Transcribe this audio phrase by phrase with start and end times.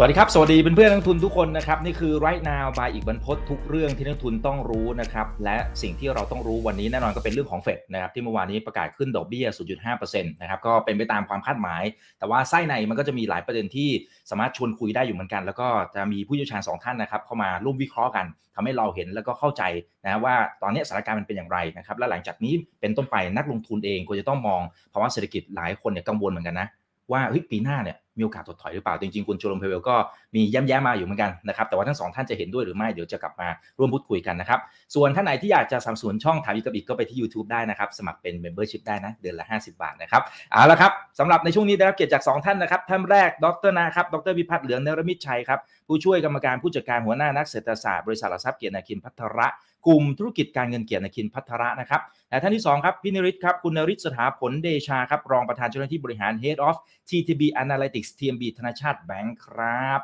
[0.00, 9.46] สวัสดีครับ สวัสดีเพื่อนๆนักทุนทุกคนนะครับ นี่คือ right now by อีกบรรพททุกเรื่องที่นักทุนต้องรู้นะครับ และสิ่งที่เราต้องรู้วันนี้แน่นอนก็เป็นเรื่องของเฟดนะครับที่เมื่อวานนี้ประกาศขึ้นดอกเบี้ย
[9.88, 11.82] 0.5%นะครับก็เป็นไปตามความคาดหมาย
[12.18, 13.90] แต่ว่าไส้ในมันก็จะมีหลายประเด็นที่
[14.30, 19.62] สามารถชวนคุยได้อยู่เหมือนกัน แล้วก็จะมีผู้เชี่ยวชาญสองท่านนะครับเข้ามาร่วมวิเคราะห์กันทำให้เราเห็นแล้วก็เข้าใจ
[20.04, 24.60] นะว่าตอนนี้สถานการณ์มันเป็นอย่างไรนะครับและหลังจากนี้เป็นต้นไปนักลงทุนเองควรจะต้องมอง
[24.92, 26.68] ภาวะเศรษฐกิจหลายคนเนี่ยกังวลเหมือนกันนะ
[27.12, 29.96] ว่าปีหน้าเนี่ยมีโอกาสถดถอยหรือเปล่า จริงๆ คุณโจลมเพเวลก็
[30.34, 34.60] มีย้ำแย้มมาอยู่เหมือนกันนะครับ แต่ว่าทั้งสองท่านจะเห็นด้วยหรือไม่เดี๋ยวจะกลับมาร่วมพูดคุยกันนะครับ
[34.94, 49.46] ส่วนท่านไหนที่อยากจะสนับสนุนช่องถามอีกกับอีกก็ไปที่ YouTube ได้นะครับ สมัครเป็น Membership ได้นะ เดือนละ 50 บาทนะครับ เอาละครับสำหรับในช่วงนี้ได้รับเกียรติจาก 2 ท่านนะครับ ท่านแรกดรนะครับ ดรวิพัฒน์เหลืองเนรมิตชัยครับ ผู้ช่วยกรรมการผู้จัดการหัวหน้านักเศรษฐศาสตร์บริษัทหลักทรัพย์เกียรตินาคินพัทระ
[49.88, 56.76] กลุ่มธุรกิจการเงินเกียรตินาคินภัทรนะครับและท่านที่2ครับพี่นริศครับคุณนริศสถาผลเดชาครับรองประธานเจ้าหน้าที่บริหาร Head of
[57.08, 60.00] TTB Analytics TMB ธนาชาติแบงค์ครับ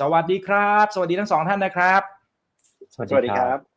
[0.00, 2.02] สวัสดีครับ สวัสดีทั้งสองท่านนะครับ
[2.94, 3.75] สวัสดีครับ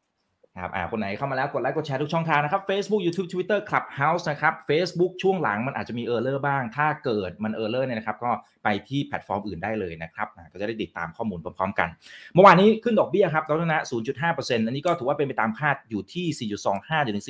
[0.61, 8.31] ครับอ่าคนไหนเข้ามาแล้วกดไลค์กดแชร์ทุกช่องทางนะครับ Facebook YouTube Twitter Clubhouse นะครับ Facebook ช่วงหลังมันอาจจะมี error บ้าง ถ้าเกิดมัน error เนี่ยนะครับก็
[8.63, 11.89] ไปที่แพลตฟอร์มอื่นได้เลยนะครับก็จะได้ติดตามข้อมูลพร้อมๆกัน
[12.33, 13.79] เมื่อวานนี้ขึ้นดอกเบี้ยครับดรนะ
[14.27, 17.25] 0.5%อันนี้ก็ถือว่าเป็นไปตามคาดอยู่ที่ 4.25ถึง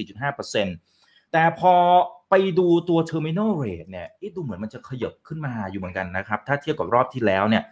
[0.68, 1.74] 4.5%แต่พอ
[2.30, 7.64] ไปดูตัว terminal rate เนี่ยดูเหมือนมันจะขยับขึ้นมาอยู่เหมือนกันนะครับถ้าเทียบกับรอบที่แล้วเนี่ย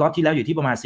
[0.00, 0.76] รอบที่แล้วอยู่ที่ประมาณ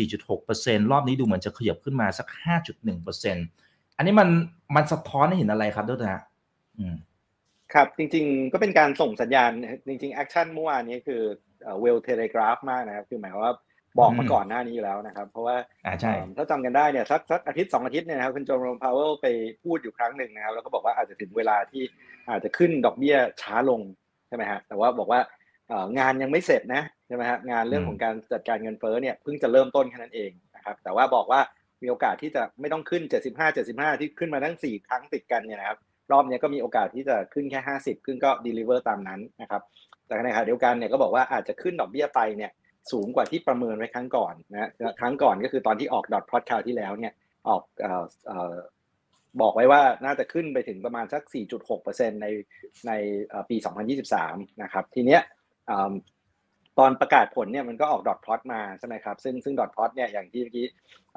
[0.40, 3.67] 4.6%รอบนี้ดูเหมือนจะขยับขึ้นมาสัก 5.1%
[3.98, 4.28] อันนี้มัน
[4.76, 6.22] มันสะท้อนให้เห็นอะไรครับดรนะ
[6.78, 6.96] อืม
[7.74, 9.50] ครับจริงๆก็เป็นการส่งสัญญาณ
[9.88, 11.22] จริงๆ action เมื่อวานนี้คือ
[11.80, 13.54] well telegraph มากนะครับ คือหมายว่า
[13.98, 19.26] บอกมาก่อนหน้านี้อยู่แล้วนะครับ เพราะว่าอ่าใช่ถ้าจำกันได้เนี่ยสักสักอาทิตย์สองอาทิตย์เนี่ยนะครับคุณเจอโรมพาวเวลไป
[19.64, 21.82] พูดอยู่ครั้งหนึ่งนะครับ แล้วก็บอกว่าอาจจะถึงเวลาที่
[22.28, 23.80] อาจจะขึ้นดอกเบี้ยช้าลง
[24.28, 25.20] ใช่ไหมฮะแต่ว่าบอกว่า
[25.98, 31.40] งานยังไม่เสร็จนะใช่ไหมฮะงานเรื่องของการจัดการเงินเฟ้อเนี่ยเพิ่งจะเริ่มต้นแค่นั้นเองนะครับ แต่ว่าบอกว่า
[31.82, 35.78] มีโอกาสที่จะไม่ต้องขึ้น 75 75 ที่ขึ้นมาทั้ง 4 ครั้งติดกันเนี่ยนะครับ
[36.12, 39.62] รอบนี้ก็มีโอกาสที่จะขึ้นแค่ 50 ขึ้นก็ deliver ตามนั้นนะครับ
[40.06, 42.50] แต่ในขณะเดียวกันเนี่ยก็บอกว่าอาจจะขึ้นดอกเบี้ยไปเนี่ย
[42.92, 47.12] สูงกว่าที่ประเมินไว้ครั้งก่อนนะครั้งก่อนก็คือตอนที่ออกดอทพอตคาวที่แล้วเนี่ย
[47.48, 47.86] ออกอ
[48.52, 48.56] อ
[49.40, 51.22] บอกไว้ว่าน่าจะขึ้นไปถึงประมาณสัก
[51.72, 52.26] 4.6%ใน
[52.86, 52.92] ใน
[53.50, 53.56] ปี
[54.08, 55.22] 2023 นะครับ ทีเนี้ย
[56.78, 60.66] ตอนประกาศผลเนี่ยมันก็ออกดอทพลอตมาใช่ไหมครับซึ่งซึ่งดอทพลอตเนี่ยอย่างที่เมื่อกี้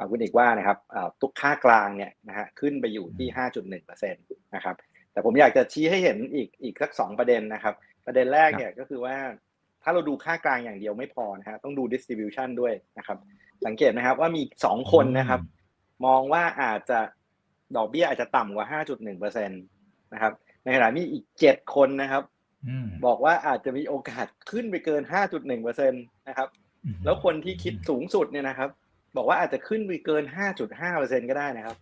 [0.10, 0.78] คุณเอกว่านะครับ
[1.22, 3.28] ตุกค่ากลางเนี่ยนะฮะขึ้นไปอยู่ที่
[3.76, 4.76] 5.1%นะครับ
[5.12, 9.16] แต่ผมอยากจะชี้ให้เห็นอีกอีกสักสองประเด็นนะครับ ประเด็นแรกเนี่ยก็คือว่า
[9.84, 13.18] ถ้าเราดูค่ากลางอย่างเดียวไม่พอนะฮะต้องดู distribution ด้วยนะครับ
[13.66, 15.42] สังเกตนะครับว่ามีสองคนนะครับ
[16.06, 17.00] มองว่าอาจจะ
[17.76, 20.34] ดอกเบี้ยอาจจะต่ำกว่า 5.1%นะครับ
[20.64, 22.24] ในขณะนี้อีกเจ็ดคนนะครับ
[23.06, 25.02] บอกว่าอาจจะมีโอกาสขึ้นไปเกิน
[25.46, 26.50] 5.1%นะครับ
[27.06, 28.70] แล้วคนที่คิดสูงสุดเนี่ยนะครับ
[29.18, 30.24] บอกว่าอาจจะขึ้นไปเกิน
[30.78, 31.78] 5.5%ก็ได้นะครับ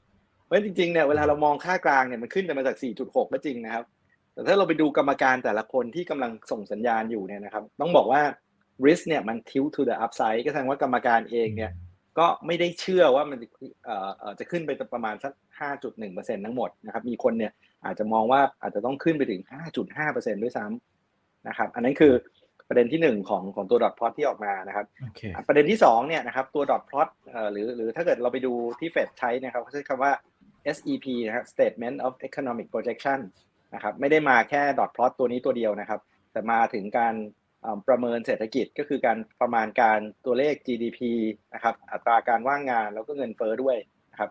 [0.46, 3.86] เพราะจริงๆเนี่ยเวลาเรามองค่ากลางเนี่ยมันขึ้นไปมาจาก 4.6 ก็จริงนะครับ
[4.34, 8.22] แต่ถ้าเราไปดูกรรมการแต่ละคนที่กำลังส่งสัญญาณอยู่เนี่ยนะครับ ต้องบอกว่า
[8.86, 11.72] risk เนี่ยมัน tilt to the upside ก็แสดงว่ากรรมการเองเนี่ย
[12.20, 13.38] ก็ไม่ได้เชื่อว่ามัน
[14.40, 15.34] จะขึ้นไปประมาณสัก
[15.88, 17.52] 5.1%ทั้งหมดนะครับ มีคนเนี่ย
[17.86, 19.42] อาจจะมองว่าอาจจะต้องขึ้นไปถึง
[19.92, 22.14] 5.5%ด้วยซ้ำนะครับอันนั้นคือ
[22.68, 25.32] ประเด็นที่ 1 ของของตัวดอทพลอตที่ออกมานะครับ okay.
[25.48, 27.10] ประเด็นที่2เนี่ยนะครับตัวดอทพลอต
[27.52, 30.12] หรือหรือถ้าเกิดเราไปดูที่เฟดใช้นะครับเขาใช้คำว่า
[30.76, 33.20] SEP นะครับ Statement of Economic Projection
[33.74, 36.00] นะครับไม่ได้มาแค่ดอทพลอตตัวนี้ตัวเดียวนะครับ
[36.32, 37.16] แต่มาถึงการ
[37.88, 41.00] ประเมินเศรษฐกิจก็คือการประมาณการตัวเลข GDP
[41.54, 43.78] นะครับอัตราการว่างงานแล้วก็เงินเฟ้อด้วย
[44.12, 44.30] นะครับ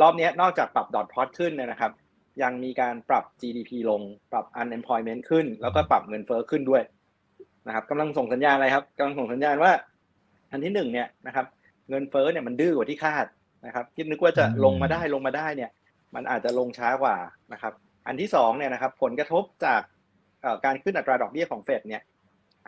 [0.00, 1.92] รอบนี้นอกจากปรับดอทพลอตขึ้นนะครับ
[2.42, 4.02] ยังมีการปรับ GDP ลง
[4.32, 6.82] ปรับ unemployment ขึ้น แล้วก็ปรับเงินเฟ้อขึ้นด้วย
[7.66, 9.72] นะครับกำลังส่งสัญญาณอะไรครับกำลังส่งสัญญาณว่า
[10.50, 11.46] อันที่หนึ่งเนี่ยนะครับ
[11.88, 13.26] เงินเฟ้อเนี่ยมันดื้อกว่าที่คาด
[13.66, 15.70] นะครับคิดนึกว่าจะลงมาได้ลงมาได้เนี่ย
[16.14, 17.16] มันอาจจะลงช้ากว่า
[17.52, 17.72] นะครับ
[18.06, 19.80] อันที่สองเนี่ยนะครับ ผลกระทบจาก
[20.64, 22.02] การขึ้นอัตราดอกเบี้ยของเฟดเนี่ย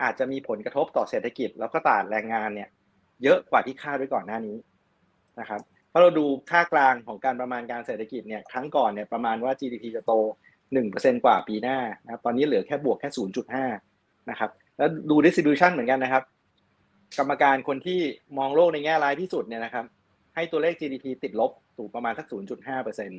[0.02, 2.68] อาจจะมีผลกระทบต่อเศรษฐกิจ แล้วก็ตลาดแรงงานเนี่ย
[3.22, 4.56] เยอะกว่าที่คาดไว้ก่อนหน้านี้
[5.40, 5.60] นะครับ
[5.92, 10.12] พราะเราดูค่ากลางของการประมาณการเศรษฐกิจเนี่ยครั้งก่อนเนี่ยประมาณว่า GDP จะโต
[10.68, 13.08] 1%กว่าปีหน้านะครับตอนนี้เหลือแค่บวกแค่
[13.68, 16.22] 0.5 นะครับ แล้วดู distribution เหมือนกันนะครับ
[17.18, 18.00] กรรมการคนที่
[18.38, 19.84] มองโลกในแง่ร้ายที่สุดเนี่ยนะครับ
[20.34, 23.12] ให้ตัวเลข GDP ติดลบสู่ประมาณสัก 0.5%น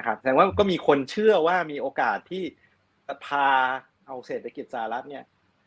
[0.00, 2.44] ะครับแสดงว่าก็มีคนเชื่อว่ามีโอกาสที่
[3.06, 3.48] จะพา
[4.06, 5.24] เอาเศรษฐกิจสหรัฐเนี่ย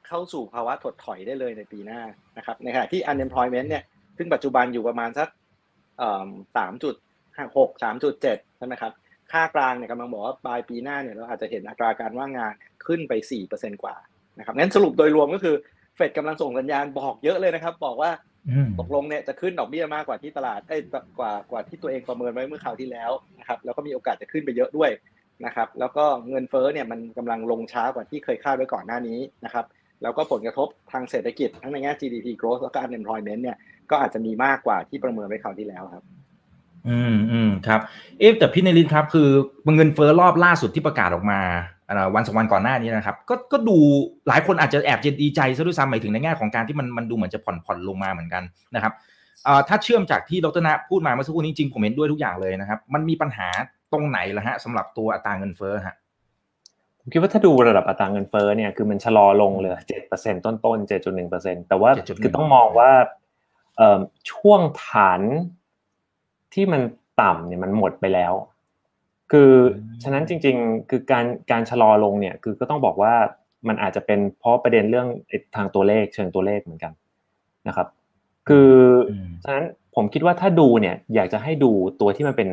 [0.07, 2.01] เข้าสู่ภาวะถดถอยได้เลยในปีหน้า
[2.37, 3.83] นะครับในขณะที่ unemployment เนี่ย
[4.17, 5.27] ซึ่งปัจจุบันอยู่ประมาณสัก
[6.57, 6.95] สามจุด
[7.57, 8.91] หกสามจุดเจ็ดใช่ไหมครับ
[9.31, 12.53] ค่ากลางเนี่ยกำลังบอกว่าปลายปีหน้าเนี่ยเราอาจจะเห็นอัตราการว่างงาน
[12.85, 13.95] ขึ้นไปสี่เปอร์เซ็นกว่า
[14.37, 15.55] นะครับงั้นสรุปโดยรวมก็คือ
[15.95, 18.11] เฟดกำลังส่งสัญญาณบอกเยอะเลยนะครับ บอกว่า
[18.79, 20.77] ตกลงเนี่ยจะขึ้นดอกเบี้ยมากกว่าที่ตลาดเอ้
[21.19, 24.91] กว่ากว่าที่ตัวเองประเมินไว้เมื่อคราวที่แล้วนะครับแล้วก็มีโอกาสจะขึ้นไปเยอะด้วย
[25.45, 29.65] นะครับ แล้วก็เงินเฟ้อเนี่ยมันกำลังลงช้ากว่าที่เคยคาดไว้ก่อนหน้านี้นะครับ
[30.01, 33.57] แล้วก็ผลกระทบทางเศรษฐกิจทั้งในแง่ GDP growth แล้วก็ unemployment เนี่ย
[33.91, 36.03] ก็อาจจะมีมากกว่าที่ประเมินไว้คราวที่แล้วครับ
[36.89, 37.79] อืมอืมครับ
[38.19, 39.29] เอ๊ะแต่พี่นรินครับ คือ
[39.75, 41.39] เงินเฟ้อรอบล่าสุดที่ประกาศออกมา
[42.15, 43.77] วันสองวันก่อนหน้านี้นะครับ ก็ก็ดู
[44.27, 48.43] หลายคนอาจจะแอบจะดีใจซะด้วยซ้ำหมายถึงในแง่ของการที่มันมันดูเหมือนจะผ่อนผ่อนลงมาเหมือนกัน
[48.75, 48.93] นะครับ
[49.67, 53.47] ถ้าเชื่อมจากที่ดรนะพูดมาเมื่อสักครู่นี้จริงผมเห็นด้วยทุกอย่างเลยนะครับ มันมีปัญหา
[53.93, 55.95] ตรงไหนล่ะฮะสำหรับตัวอัตราเงินเฟ้อฮะ
[57.01, 61.91] ผมคิดว่าถ้าดูระดับอัตราเงินเฟ้อเนี่ยคือมันชะลอลงเหลือเจ็ดเปอร์เซ็นต้นต้นเจ็ดจุดหนึ่งเปอร์เซ็นแต่ว่า
[62.23, 62.89] คือต้องมองว่า
[64.31, 65.21] ช่วงฐาน
[66.53, 66.81] ที่มัน
[67.21, 68.33] ต่ำเนี่ยมันหมดไปแล้ว
[69.31, 69.51] คือ
[70.03, 73.13] ฉะนั้นจริง ๆ คือการการชะลอลงเนี่ยคือก็ต้องบอกว่า
[73.67, 75.07] มันอาจจะเป็นเพราะประเด็นเรื่อง
[75.55, 76.93] ทางตัวเลขเชิงตัวเลขเหมือนกัน
[77.67, 77.87] นะครับ
[78.47, 78.71] คือ
[79.43, 79.65] ฉะนั้น
[79.95, 81.71] ผมคิดว่าถ้าดูเนี่ยอยากจะให้ดู
[82.01, 82.49] ตัวที่มันเป็น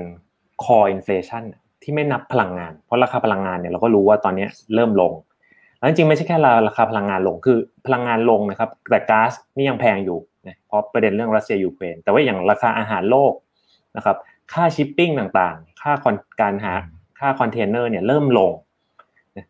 [0.65, 1.43] core inflation
[1.83, 5.13] ที่ไม่นับพลังงาน เพราะราคาพลังงานเนี่ยเราก็รู้ว่าตอนนี้เริ่มลง
[5.79, 6.37] แล้วจริงไม่ใช่แค่
[6.67, 13.33] ราคาพลังงานลงคือพลังงานลงนะครับ แต่ก๊าซนี่ยังแพงอยู่ นะเพราะประเด็นเรื่องรัสเซียยูเครนแต่ว่าอย่างราคาอาหารโลก
[13.97, 14.17] นะครับ
[14.53, 15.93] ค่าชิปปิ้งต่างๆ ค่า
[16.41, 16.73] การหา
[17.21, 18.53] ค่าคอนเทนเนอร์เนี่ยเริ่มลง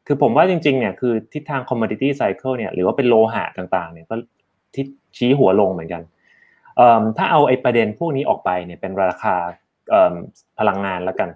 [0.06, 4.14] คือผมว่าจริงๆเนี่ยคือทิศทาง commodity cycle เนี่ยหรือว่าเป็นโลหะต่างๆเนี่ยก็
[4.76, 6.02] ทิศชี้หัวลงเหมือนกัน
[7.16, 9.34] ถ้าเอาไอ้ประเด็นพวกนี้ออกไปเนี่ยเป็นราคา
[10.58, 11.28] พลังงานแล้วกัน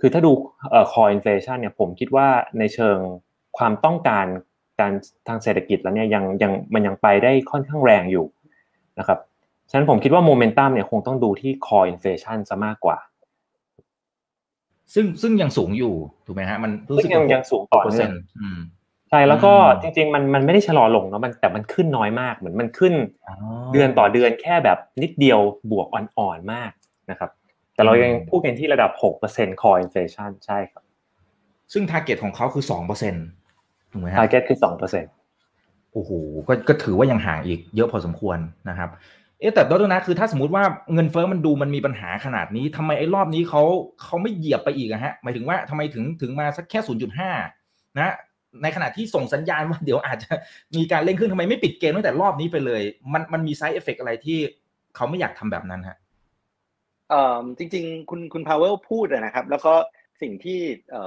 [0.00, 0.32] คือถ้าดู
[0.70, 2.28] เอ่อ core inflation เนี่ยผมคิดว่า
[2.58, 2.98] ในเชิง
[3.58, 4.26] ความต้องการ
[4.80, 4.92] การ
[5.28, 8.24] ทางเศรษฐกิจแล้วเนี่ยยังยังมันยังไปได้ค่อนข้างแรงอยู่
[8.98, 9.18] นะครับ
[9.70, 12.98] ฉะนั้นผมคิดว่าโมเมนตัมเนี่ยคงต้องดูที่ core inflation ซะมากกว่า
[14.94, 15.94] ซึ่งซึ่งยังสูงอยู่
[16.26, 18.10] ถูกไหมฮะมันรู้สึกยังยังสูงต่อเนื่อง
[19.10, 19.52] ใช่แล้วก็
[19.82, 22.94] จริง ๆ มันมันไม่ได้ชะลอลงเนาะมันแต่มันขึ้นน้อยมากเหมือนมันขึ้น
[23.72, 25.38] เดือนต่อเดือนแค่แบบนิดเดียว
[25.70, 26.70] บวกอ่อนๆมาก
[27.10, 27.30] นะครับ
[27.74, 28.90] แต่เรายังพูดกันที่ระดับ
[29.26, 30.82] 6% core inflation ใช่ครับ
[31.72, 32.64] ซึ่ง target ของเขาคือ
[33.28, 34.58] 2%ถูกไหมฮะ target คือ
[35.00, 35.25] 2%
[35.96, 36.12] โอ้โห
[36.48, 38.38] ก็ก็ถือว่ายังห่างอีกเยอะพอสมควร
[38.68, 38.90] นะครับ
[39.40, 40.64] เอ๊แต่ดรนะคือถ้าสมมติว่า
[40.94, 43.62] เงินเฟ้อมันดูมันมีปัญหาขนาดนี้ทำไมไอ้รอบนี้เขา
[44.02, 46.80] เขาไม่เหยียบไปอีกอะฮะหมายถึงว่าทำไมถึงถึงมาสักแค่
[47.38, 48.14] 0.5นะ
[48.62, 50.32] ในขณะที่ส่งสัญญาณว่าเดี๋ยวอาจจะ
[50.76, 52.82] มีการเร่งขึ้นทำไมไม่ปิดเกมตั้งแต่รอบนี้ไปเลย
[53.12, 54.38] มันมันมี side effect อะไรที่
[54.96, 55.96] เขาไม่อยากทำแบบนั้นฮะ
[57.10, 59.74] เอ่อจริง ๆ คุณคุณพาวเวลพูดนะครับ แล้วก็
[60.22, 60.58] สิ่งที่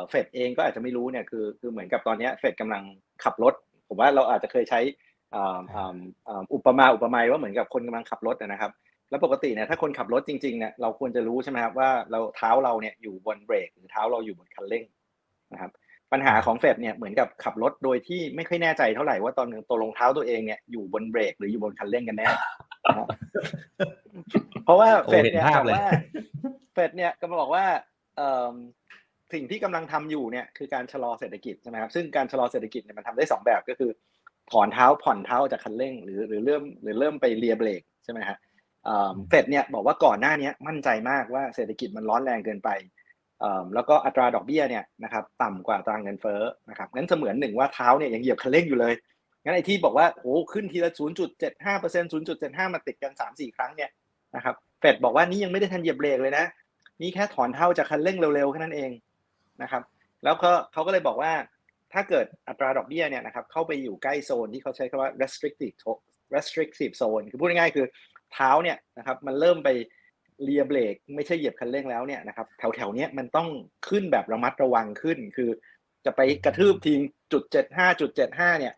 [0.10, 2.84] เฟดเองก็อาจจะไม่รู้เนี่ยคือคือเหมือนกับตอนนี้เฟดกำลัง
[3.24, 3.54] ขับรถ
[3.90, 4.80] ผมว่าเราอาจจะเคยใช้
[6.54, 8.72] อุปมาอุปไมยว่าเหมือนกับคนกำลังขับรถนะครับ
[9.10, 14.84] แล้วปกติเนี่ยถ้าคนขับรถจริงๆเนี่ยเราควรจะรู้ใช่ไหมครับว่าเราเท้าเราเนี่ยอยู่บนเบรกหรือเท้าเราอยู่บนคันเร่ง
[15.54, 15.72] นะครับ
[16.12, 22.28] ปัญหาของเฟดเนี่ยเหมือนกับขับรถโดยที่ไม่ค่อยแน่ใจเท่าไหร่ว่าตอนนึงตัวรองเท้าตัวเองเนี่ยอยู่บนเบรกหรืออยู่บนคันเร่งกันแน่
[24.64, 25.90] เพราะว่าเฟดเนี่ยบอกว่า
[26.74, 27.66] เฟดเนี่ยก็มาบอกว่า
[29.34, 33.92] สิ่งที่กำลังทำอยู่เนี่ยคือการชะลอเศรษฐกิจใช่ไหมครับซึ่งการชะลอเศรษฐกิจเนี่ยมันทำได้สองแบบก็คือ
[34.52, 38.38] ถอนเท้าผ่อนเท้าจากคันเร่ง หรือหรือเริ่มหรือเริ่มไปเลียเบรกใช่ไหมฮะ
[39.30, 42.70] เฟดเนี่ยบอกว่าก่อนหน้านี้มั่นใจมากว่าเศรษฐกิจมันร้อนแรงเกินไป
[43.74, 48.94] แล้วก็อัตราดอกเบี้ยเนี่ยนะครับต่ำกว่าตรางเงินเฟ้อนะครับงั้นเสมือนหนึ่งว่าเท้าเนี่ยยังเหยียบคันเร่งอยู่เลย
[49.44, 50.92] งั้นไอ้ที่บอกว่าโอ้ขึ้นทีละ
[51.36, 52.10] 0.75เปอร์เซ็นต์
[52.42, 53.90] 0.75 มาติดกัน 3-4 ครั้งเนี่ย
[54.36, 56.46] นะครับเฟดบอกว่านี่ยังไม่ได้ทันเหยียบเบรกเลยนะ
[57.02, 58.92] นี่แค่ถอนเท้าจากคันเร่งเร็วๆแค่นั้นเอง
[59.64, 59.84] นะครับ
[60.24, 61.34] แล้วก็เขาก็เลยบอกว่า
[61.94, 65.76] ถ้าเกิดอัตราดอกเบี้ยเนี่ยนะครับเข้าไปอยู่ใกล้โซนที่เขาใช้คำว่า restrictive
[66.36, 67.88] restrictive zone คือพูดง่ายๆคือ
[68.34, 69.70] เท้าเนี่ยนะครับมันเริ่มไป
[70.44, 73.48] เลียเบรกไม่ใช่เหยียบคันเร่งแล้วเนี่ยนะครับแถวๆนี้มันต้อง
[73.90, 75.50] ขึ้นแบบระมัดระวังขึ้น คือ
[76.06, 77.00] จะไปกระทืบทีละ
[77.32, 78.74] จุดเจ็ดห้าจุดเจ็ดห้าเนี่ย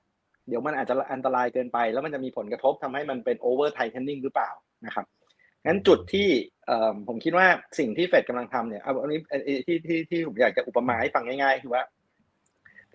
[0.48, 4.50] เดี๋ยวมันอาจจะอันตรายเกินไป แล้วมันจะมีผลกระทบทำให้มันเป็น overtightening หรือเปล่า
[4.86, 5.06] นะครับ
[5.65, 6.27] งั้นจุดที่
[7.08, 7.48] ผมคิดว่า
[7.80, 9.20] สิ่งที่เฟดกำลังทำเนี่ยอันนี้
[9.68, 11.84] ที่ที่ที่ผมอยากจะอุปมาให้ฟังง่ายๆคือว่า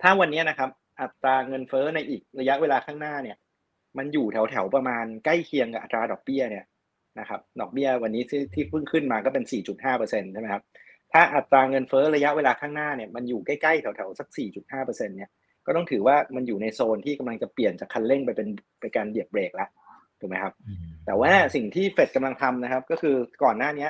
[0.01, 0.69] ถ้าวันนี้นะครับ
[1.01, 3.37] อัตราเงินเฟ้อในอีกระยะเวลาข้างหน้าเนี่ย
[3.97, 6.65] มันอยู่แถวๆประมาณใกล้เคียงกับอัตราดอกเบี้ยเนี่ย
[7.19, 9.43] นะครับดอกเบี้ยวันนี้ที่ที่เพิ่งขึ้นมาก็เป็น
[9.89, 10.63] 4.5%ใช่ไหมครับ
[11.13, 15.29] ถ้าอัตราเงินเฟ้อระยะเวลาข้างหน้าเนี่ยมันอยู่ใกล้ๆแถวๆสัก 4.5%เนี่ย
[15.65, 19.69] ก็ต้องถือว่ามันอยู่ในโซนที่กำลังจะเปลี่ยนจากคันเร่งไปเป็นไปการเหยียบเบรกแล้ว
[20.19, 20.53] ถูกไหมครับ
[21.05, 23.87] แต่ว่าสิ่งที่เฟดกำลังทำนะครับ ก็คือก่อนหน้านี้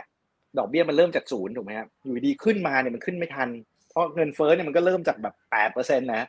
[0.58, 3.50] ดอกเบี้ยมันเริ่มจากศูนย์ถูกไหมครับอยู่ดีขึ้นมาเนี่ยมันขึ้นไม่ทัน
[3.90, 6.28] เพราะเงินเฟ้อเนี่ยมันก็เริ่มจากแบบแปดเปอร์เซ็นต์นะ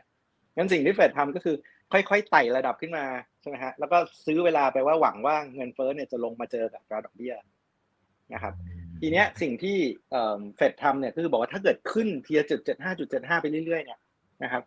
[0.56, 1.56] งั้นสิ่งที่เฟดทำก็คือ
[1.92, 3.04] ค่อยๆไต่ระดับขึ้นมา
[3.40, 7.34] ใช่ไหมฮะแล้วก็ซื้อเวลาไปว่าหวังว่าเงินเฟ้อเนี่ยจะลงมาเจอกับอัตราดอกเบี้ย
[8.34, 8.54] นะครับ
[9.00, 9.76] ทีเนี้ยสิ่งที่
[10.56, 14.00] เฟดทำเนี่ยก็คือบอกว่าถ้าเกิดขึ้นทีละจุดเจ็ดห้าจุดเจ็ดห้าไปเรื่อยๆเนี่ย
[14.42, 14.62] นะครับ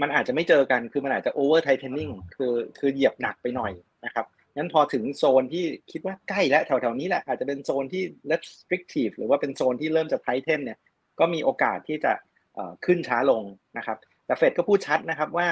[0.00, 3.72] มันอาจจะไม่เจอกันคือมันอาจจะ overtightening คือคือเหยียบหนักไปหน่อย
[4.04, 4.26] นะครับ
[4.56, 10.78] งั้นพอถึงโซนที่คิดว่าใกล้และแถวๆนี้แหละอาจจะเป็นโซนที่ restrictive หรือว่าเป็นโซนที่เริ่มจะ tighten เนี่ย
[11.18, 12.12] ก็มีโอกาสที่จะ
[12.86, 13.42] ขึ้นช้าลง
[13.78, 15.48] นะครับ แต่เฟดก็พูดชัดนะครับว่า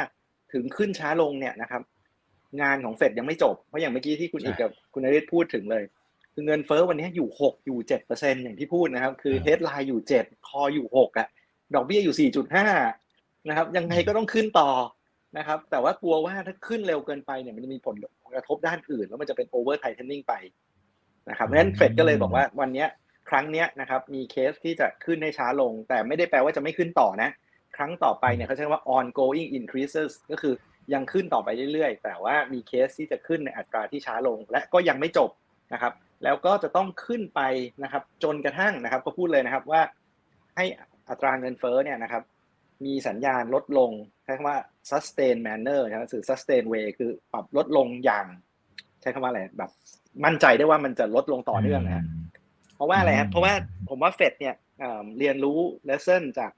[0.53, 1.83] ถึงขึ้นช้าลงเนี่ยนะครับ
[2.63, 5.85] งานของเฟดยังไม่จบ เพราะอย่างเมื่อกี้ที่คุณอีกกับคุณนริศพูดถึงเลย
[6.35, 11.29] คือเงินเฟ้อวันนี้อยู่หกอยู่เจ็ดเปอร์เซ็นต์อย่างที่พูดนะครับ คือ headline อยู่เจ็ด core อยู่หกอะ
[11.75, 12.67] ดอกเบี้ยอยู่สี่จุดห้า
[13.49, 14.69] นะครับ ยังไงก็ต้องขึ้นต่อ
[15.37, 17.97] นะครับ แต่ว่ากลัวว่าถ้าขึ้นเร็วเกินไปเนี่ยมันจะมีผล
[18.35, 20.35] กระทบด้านอื่น แล้วมันจะเป็น overtightening ไป
[21.31, 22.87] นะครับเพราะฉะนั้นเฟดก็เลยบอกว่าวันนี้
[23.31, 27.31] ครั้งนี้นะครับมีเคสที่จะขึ้นให้ช้าลง แต่ไม่ได้แปลว่าจะไม่ขึ้นต่อนะ
[27.77, 30.55] ครั้งต่อไปเนี่ยเขาใช้ว่า ongoing increases ก็คือ
[30.95, 35.31] ยังขึ้นต่อไปเรื่อยๆ แต่ว่ามีเคสที่จะขึ้นในอัตราที่ช้าลง และก็ยังไม่จบ
[35.73, 35.93] นะครับ
[36.25, 37.41] แล้วก็จะต้องขึ้นไป
[37.83, 39.83] นะครับ จนกระทั่งนะครับ ก็พูดเลยนะครับว่า
[40.57, 40.65] ให้
[41.09, 42.23] อัตราเงินเฟ้อเนี่ยนะครับ
[42.85, 43.91] มีสัญญาณลดลง
[44.29, 44.59] ใช้คำว่า
[44.91, 48.27] sustained manner นะหรือ sustained way คือปรับลดลงอย่าง
[49.01, 49.71] ใช้คำว่าอะไรแบบ
[50.25, 52.05] มั่นใจได้ว่ามันจะลดลงต่อเนื่องนะ
[52.75, 53.53] เพราะว่าอะไรครับเพราะว่า
[53.89, 54.55] ผมว่าเฟดเนี่ย
[55.19, 56.51] เรียนรู้เลสเซ่นจาก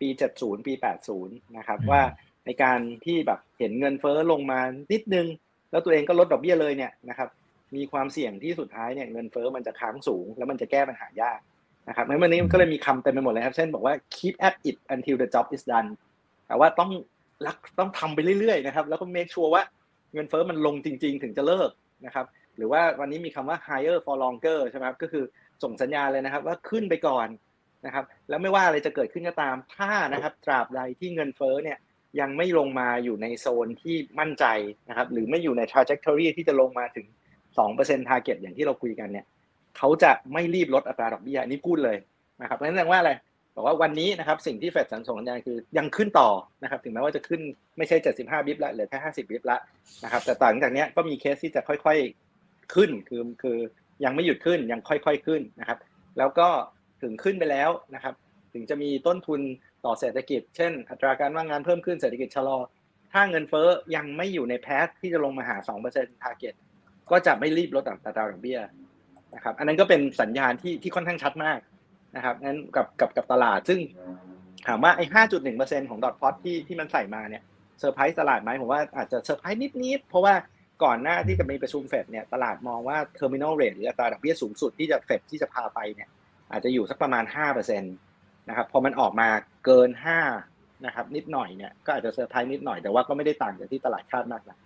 [0.00, 0.72] ปี 70 ปี
[1.14, 2.02] 80 นะครับ ว่า
[2.46, 4.60] ในการที่แบบเห็นเงินเฟ้อลงมา
[4.92, 5.26] นิดนึง
[5.70, 7.28] แล้วตัวเองก็ลดดอกเบี้ยเลยเนี่ยนะครับ
[7.76, 11.40] มีความเสี่ยงที่สุดท้ายเนี่ยเงินเฟ้อมันจะค้างสูง แล้วมันจะแก้ปัญหายาก
[11.88, 15.88] นะครับในวันนี้ก็เลยมีคำเต็มไปหมดเลยครับ เช่นบอกว่า keep at it until the job is done
[16.50, 16.90] แต่ว่าต้อง
[17.46, 19.62] รักต้องทำไปเรื่อยๆนะครับ แล้วก็ make sure ว่า
[20.14, 21.70] เงินเฟ้อมันลงจริง ๆ ถึงจะเลิก
[22.06, 22.26] นะครับ
[22.56, 25.24] หรือว่าวันนี้มีคำว่า higher for longer ใช่ไหมครับก็คือ
[25.62, 27.28] ส่งสัญญาณเลยนะครับ ว่าขึ้นไปก่อน
[27.86, 31.78] นะครับ แล้วไม่ว่าอะไรจะเกิดขึ้นก็ตามถ้านะครับ ตราบใดที่เงินเฟ้อเนี่ย
[32.20, 34.44] ยังไม่ลงมาอยู่ในโซนที่มั่นใจ
[34.88, 37.06] นะครับ หรือไม่อยู่ใน trajectory ที่จะลงมาถึง
[37.58, 39.26] 2% target อย่างที่เราคุยกันเนี่ย
[39.76, 41.96] เขาจะไม่รีบลดอัตราดอกเบี้ยนี่พูดเลย
[42.40, 43.12] นะครับเพราะฉะนั้นแสดงว่าอะไร
[43.54, 46.28] บอกว่าวันนี้นะครับสิ่งที่เฟดสัญส่งสัญญาณคือยังขึ้นต่อ
[46.62, 47.40] นะครับถึงแม้ว่าจะขึ้น
[47.78, 49.58] ไม่ใช่ 75 บิปละเหลือแค่ 50 บิปละ
[50.04, 53.58] นะครับแต่ต่างจากนี้ก็มีเคสที่จะค่อยๆขึ้นคือคือ
[54.04, 55.78] ยังไม่หยุดขึ้นยังค่อยๆขึ้นนะครับ
[56.18, 56.48] แล้วก็
[57.02, 58.14] ถึงขึ้นไปแล้วนะครับ
[58.54, 59.40] ถึงจะมีต้นทุน
[59.84, 62.58] ต่อเศรษฐกิจ เช่น อัตราการว่างงานเพิ่มขึ้นเศรษฐกิจชะลอ
[63.12, 65.56] ถ้าเงินเฟ้อยังไม่อยู่ในแพทที่จะลงมาหา
[65.90, 66.54] 2% target
[67.10, 68.60] ก็จะไม่รีบลดอัตราดอกเบี้ย
[69.34, 71.58] นะครับอันนั้นก็เป็นสัญญาณที่ที่ค่อนข้างชัดมาก
[72.16, 73.80] นะครับงั้นกับกับกับตลาดซึ่ง
[74.66, 77.42] ถามว่าไอ้ห้าจุดหนึ่งเปอร์เซ็นของ dot plot ที่ที่มันใส่มาเนี่ย
[77.80, 80.34] เซอร์ไพรส์ตลาดไหมผมว่าอาจจะเซอร์ไพรส์นิดๆเพราะว่า
[80.84, 86.08] ก่อนหน้าที่จะมีประชุมเฟดเนี่ยตลาดมองว่า terminal rate หรืออัตราดอกเบี้ยสูงสุดที่จะเฟดที่จะพาไปเนี่ย
[86.52, 87.88] อาจจะอยู่สักประมาณห้าเปอร์เซ็นต
[88.48, 89.28] นะครับพอมันออกมา
[89.64, 90.20] เกินห้า
[90.86, 94.58] นะครับนิดหน่อยเนี่ยก็อาจจะเซอร์ไพรส์นิดหน่อยแต่ว่าก็ไม่ได้ต่างจากที่ตลาดคาดมากนะ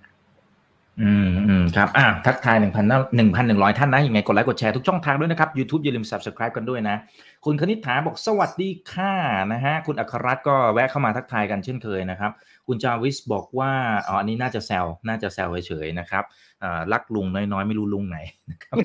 [1.00, 1.33] อืมอืม
[1.76, 2.84] ครับ อะทักทายหนึ่งพัน
[3.16, 6.96] หนึ่งพันหนึ่งร้อยท่านนะ ยังไงกดไลค์กดแชร์ทุกช่องทางด้วยนะครับ YouTube อย่าลืม subscribe กันด้วยนะ
[7.44, 9.12] คุณคณิษฐาบอกสวัสดีค่ะ
[9.52, 12.32] นะฮะ คุณอัครรัตน์ก็แวะเข้ามาทักทายกันเช่นเคยนะครับ
[12.66, 13.72] คุณจาวิสบอกว่า
[14.08, 16.24] อ๋อ อันนี้น่าจะแซว น่าจะแซวเฉยๆนะครับ
[16.62, 18.18] อ่ารักลุงน้อยๆ ไม่รู้ลุงไหน
[18.50, 18.76] นะครับ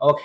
[0.00, 0.24] โอเค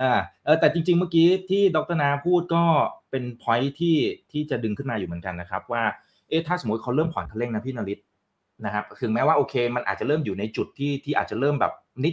[0.00, 0.12] อ่า
[0.44, 2.62] เออแต่จริงๆ เมื่อกี้ที่ดรนาพูดก็
[3.10, 3.96] เป็นพอยที่
[4.32, 5.84] ที่จะดึงขึ้นมาอยู่เหมือนกันนะครับว่า
[6.28, 7.98] เอ๊ะ ถ้าสมมติเขาเริ่มผ่อนคันเร่งนะพี่นริศ
[8.64, 11.72] นะครับถึงแม้ว่าโอเค มันอาจจะเริ่มอยู่ในจุดที่ที่อาจจะเริ่มแบบ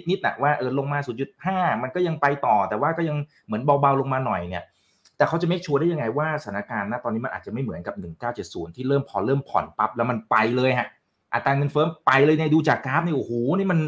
[0.09, 0.99] นิดๆนะว่าเออลงมา
[1.41, 4.65] 0.5 มันก็ยังไปต่อ แต่ว่าก็ยังเหมือนเบาๆลงมาหน่อยเนี่ย
[5.17, 7.95] แต่เขาจะไม่ชัวร์ได้ยังไงว่าสถานการณ์ณตอนนี้มันอาจจะไม่เหมือนกับ
[8.35, 10.87] 1970 ที่เริ่มพอเริ่มผ่อนปั๊บแล้วมันไปเลยฮะ
[11.33, 13.79] อัตราเงินเฟ้อไปเลยเนี่ยดูจากกราฟนี่โอ้โหนี่มัน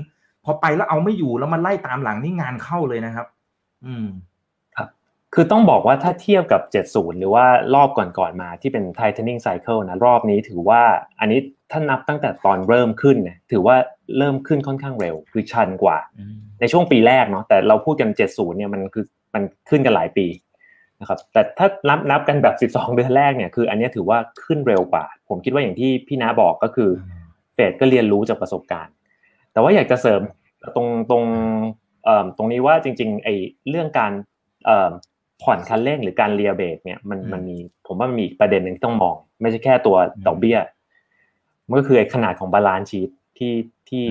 [0.45, 3.25] พอไปแล้วเอาไม่อยู่แล้วมันไล่ตามหลังนี่งานเข้าเลยนะครับ
[3.85, 4.07] อืม
[5.33, 6.61] คือต้องบอกว่าถ้าเทียบกับ
[6.91, 7.45] 70 หรือว่า
[7.75, 10.81] รอบก่อนๆมาที่เป็น tightening cycle นะรอบนี้ถือว่า
[11.19, 11.39] อันนี้
[11.71, 13.75] ถ้านับตั้งแต่ตอนเริ่มขึ้นเนี่ยถือว่า
[14.17, 15.97] เริ่มขึ้นค่อนข้างเร็วคือชันกว่า
[16.59, 20.27] ในช่วงปีแรกเนาะแต่เราพูดกัน70เนี่ยมันคือมันขึ้นกันหลายปี
[20.99, 26.89] นะครับแต่ถ้านับนับกันแบบ 12 เดือนแรกเนี่ยคือ อันนี้ถือว่าขึ้นเร็วกว่า ผมคิดว่าอย่างที่พี่น้าบอกก็คือ
[27.53, 28.93] เฟดก็เรียนรู้จากประสบการณ์
[29.53, 30.21] แต่ว่าอยากจะเสริม
[30.75, 31.23] ตรงตรง
[32.37, 33.35] ตรงนี้ว่าจริงๆไอ้
[33.69, 34.11] เรื่องการ
[35.43, 37.57] ผ่อนคันเร่งหรือการเลียเบรกเนี่ยมันมันมี
[37.87, 39.97] ผมว่ามันมีประเด็นหนึ่งที่ต้องมอง ไม่ใช่แค่ตัว
[40.27, 40.57] ดอกเบี้ย
[41.67, 43.53] มันก็คือขนาดของ balance sheet ที่
[43.89, 44.05] ที่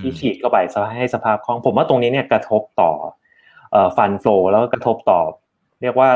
[0.00, 0.58] ที่ฉีดเข้าไป
[0.96, 2.92] ให้สภาพคล่อง ผมว่าตรงนี้เนี่ยกระทบต่อ
[3.96, 5.20] fund flow แล้วก็กระทบต่อ
[5.82, 6.10] เรียกว่า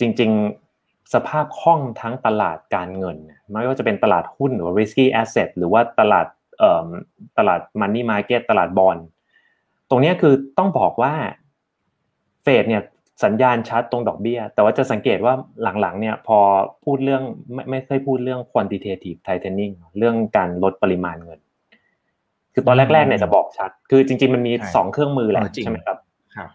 [0.00, 0.30] จริง
[0.72, 3.16] ๆสภาพคล่องทั้งตลาดการเงิน
[3.50, 6.26] ไม่ว่าจะเป็นตลาดหุ้นหรือ risky asset หรือว่าตลาด
[7.38, 8.96] ตลาด money market ตลาดบอล
[9.90, 11.14] ตรงนี้คือต้องบอกว่า
[12.42, 12.82] เฟดเนี่ย
[13.24, 16.38] สัญญาณชัดตรงดอกเบี้ย แต่ว่าจะสังเกตว่าหลังๆ เนี่ยพอ
[16.84, 17.22] พูดเรื่อง
[17.54, 21.38] ไม่ไม่เคยพูดเรื่อง quantitative tightening เรื่องการลดปริมาณเงิน
[22.54, 25.98] คือตอนแรกๆเนี่ยจะบอกชัด คือจริง ๆ มันมีสองเครื่องมือแหละใช่ไหมครับ
[26.36, 26.48] ครับ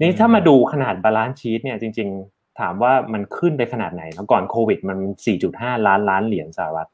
[0.00, 4.98] นี่ถ้ามาดูขนาด balance sheet เนี่ยจริง ๆ ถามว่ามันขึ้นไปขนาดไหนแล้วก่อนโควิด มัน
[5.42, 6.90] 4.5 ล้านล้านเหรียญสหรัฐ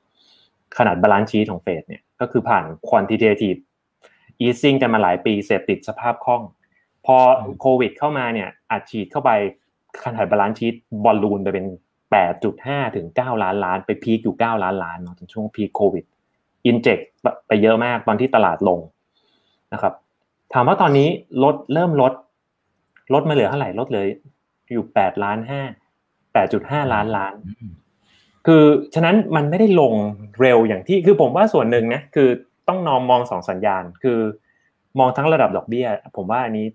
[0.79, 3.59] ขนาด balance sheet ของเฟดเนี่ยก็คือผ่าน quantitative
[4.45, 6.43] easing กันมาหลายปีเสพติดสภาพคล่อง
[7.07, 7.17] พอ
[7.61, 9.31] โควิดเข้ามาเนี่ยอัดฉีดเข้าไป
[10.05, 11.67] ขนาด balance sheet balloon ไปเป็น
[12.31, 16.05] 8.5 ถึง 9 ล้านล้าน ไป peak อยู่ 9 ล้านล้านเนาะช่วง peak โควิด
[16.67, 16.99] inject
[17.47, 18.79] ไปเยอะมากตอนที่ตลาดลง
[19.73, 19.95] นะครับ
[20.53, 21.09] ถามว่าตอนนี้
[21.45, 22.13] ลดเริ่มลด
[23.15, 24.09] ลดมาเหลือเท่าไหร่ลดเลย
[24.73, 25.39] อยู่ 8 ล้าน
[25.91, 27.35] 5 8.5 ล้านล้าน
[28.47, 29.95] คือฉะนั้นมันไม่ได้ลง
[30.41, 32.29] เร็วอย่างที่คือผมว่าส่วนหนึ่งนะคือ
[32.69, 34.19] ต้องนอมมองสองสัญญาณ คือ
[34.99, 35.87] มองทั้งระดับดอกเบี้ย
[36.17, 36.67] ผมว่าอันนี้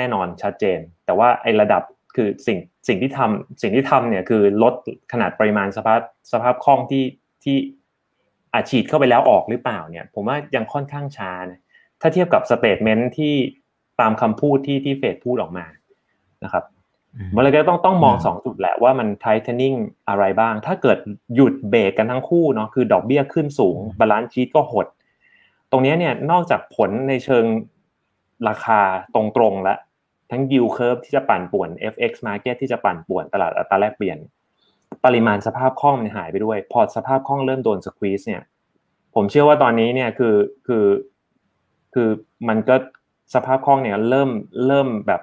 [0.00, 1.82] แน่นอนชัดเจน แต่ว่าไอ้ระดับ
[2.16, 4.74] คือสิ่งสิ่งที่ทำสิ่งที่ทำเนี่ยคือลด
[5.12, 6.00] ขนาดปริมาณสภาพ
[6.32, 7.04] สภาพคล่องที่
[7.44, 7.56] ที่
[8.54, 11.60] อัดฉีดเข้าไปแล้วออกหรือเปล่าเนี่ย ผมว่ายังค่อนข้างช้านะ
[12.00, 13.34] ถ้าเทียบกับ statement ที่
[14.00, 15.66] ตามคำพูดที่ที่เฟดพูดออกมา
[16.44, 16.64] นะครับ
[17.36, 19.76] มันเลยก็ต้องต้องมองสองจุดแหละว่ามัน tightening
[20.08, 20.98] อะไรบ้าง ถ้าเกิด
[21.34, 24.86] หยุดเบรกกันทั้งคู่เนาะคือดอกเบี้ยขึ้นสูง balance sheet ก็หด
[25.70, 27.44] ตรงนี้เนี่ยนอกจากผลในเชิง
[28.48, 28.80] ราคา
[29.14, 29.78] ตรงๆแล้ว
[30.30, 34.18] ทั้ง yield curve ที่จะปั่นป่วน FX market ที่จะปั่นป่วนตลาดอัตราแลกเปลี่ยน
[35.04, 38.42] ปริมาณสภาพคล่องมันหายไปด้วย พอสภาพคล่องเริ่มโดน squeeze เนี่ย
[39.14, 40.34] ผมเชื่อว่าตอนนี้เนี่ยคือ
[40.66, 40.84] คือ
[41.94, 42.08] คือ
[42.48, 42.76] มันก็
[43.34, 44.30] สภาพคล่องเนี่ยเริ่ม
[44.66, 45.20] เริ่มแบบ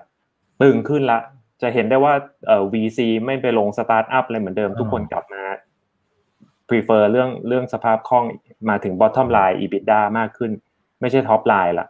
[0.61, 1.19] ตึงขึ้นละ
[1.61, 2.13] จะเห็นได้ว่า
[2.47, 5.43] เอ่อ VC ไม่ไปลงสตาร์ทอัพอะไรเหมือนเดิมทุกคนกลับมา
[6.69, 8.25] prefer เรื่องเรื่องสภาพคล่อง
[8.69, 10.51] มาถึง bottom line EBITDA มากขึ้น
[11.01, 11.87] ไม่ใช่ top line ละ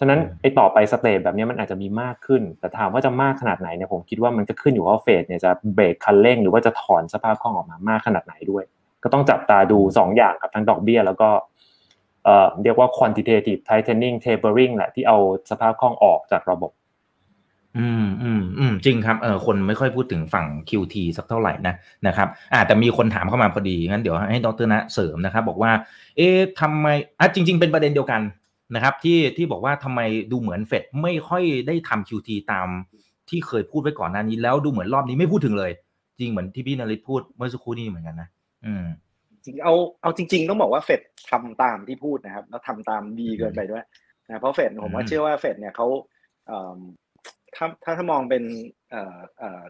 [0.00, 8.64] ฉะนั้นไอ้ต่อไป stage แบบนี้มันอาจจะมีมากขึ้น แต่ถามว่าจะมากขนาดไหนเนี่ยผมคิดว่ามันก็ขึ้นอยู่ว่าเฟดเนี่ยจะเบรกคันเร่งหรือว่าจะถอนสภาพคล่องออกมามากขนาดไหนด้วย
[9.02, 11.28] ก็ต้องจับตาดู2ออย่างครับทั้งดอกเบี้ยแล้วก็
[12.24, 15.18] เอ่อเรียกว่า quantitative tightening tapering แหละที่เอา
[15.50, 16.72] สภาพคล่องออกจากระบบ
[17.78, 21.74] อืมอืมอืมจริงครับเออคนไม่ค่อยพูดถึงฝั่ง QT สักเท่าไหร่นะ
[22.06, 25.72] นะครับอ่าแต่มีคนถามเข้ามาพอดีงั้นเดี๋ยวให้ดรนะเสริมนะครับ บอกว่า
[26.16, 26.86] เอ๊ะทำไม
[27.18, 28.20] อะจริง ๆ เป็นประเด็นเดียวกัน
[28.74, 32.68] นะครับที่ที่บอกว่าทำไมดูเหมือนเฟดไม่ค่อยได้ทำ QT ตาม
[33.28, 35.72] ที่เคยพูดไว้ก่อนหน้านี้ แล้วดูเหมือนรอบนี้ไม่พูดถึงเลย
[36.18, 38.28] จริงเหมือนที่พี่นริศพูดเมื่อสักครู่นี้เหมือนกันนะ
[38.66, 38.84] อืม
[39.44, 43.84] จริงเอาเอาจริง ๆ ต้องบอกว่าเฟดทำตามที่พูดนะครับ แล้วทำตามดีเกินไปด้วย
[44.26, 45.86] นะเพราะเฟดผมว่าเชื่อว่าเฟดเนี่ยเขา
[46.46, 48.42] ถ้าถ้าถ้ามองเป็น
[48.90, 49.62] เอ่อเอ่อ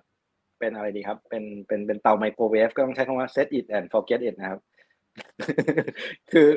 [0.59, 4.61] เป็นอะไรดีครับ เป็นเป็นเป็นเตาไมโครเวฟก็ต้องใช้คำว่า set it and forget it นะครับ
[6.33, 6.49] คือ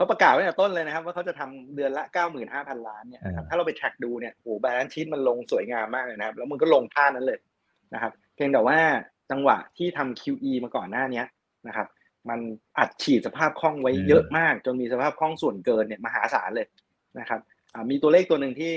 [0.00, 2.04] เขาประกาศไว้แต่ต้นเลยนะครับ ว่าเขาจะทำเดือนละ
[2.46, 7.38] 95,000 ล้านเนี่ยนะครับถ้าเราไป track ดูเนี่ยโอ้ balance sheet มันลงสวยงามมากเลยนะครับ แล้วมันก็ลงท่านั้นเลย
[7.94, 8.78] นะครับ เพียงแต่ว่า
[9.30, 11.22] จังหวะที่ทำ QE มาก่อนหน้านี้
[11.68, 11.86] นะครับ
[12.28, 12.40] มัน
[12.78, 16.66] อัดฉีดสภาพคล่องไว้เยอะมาก จนมีสภาพคล่องส่วนเกินเนี่ยมหาศาลเลย
[17.18, 17.40] นะครับ
[17.90, 18.74] มีตัวเลขตัวหนึ่งที่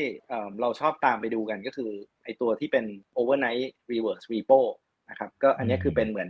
[0.62, 1.90] เราชอบตามไปดูกันก็คือ
[2.24, 2.86] ไอตัวที่เป็น
[3.20, 4.60] overnight reverse repo
[5.10, 6.30] นะครับก็อันนี้คือเป็นเหมือน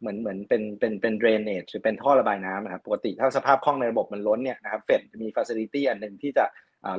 [0.00, 6.44] เหมือนเหมือนเป็นเป็นเป็น drainage หรือเป็นท่อระบายน้ำนะครับปกติถ้าสภาพคล่องในระบบมันล้นเนี่ยนะครับเฟดจะมี facility อันหนึ่งที่จะ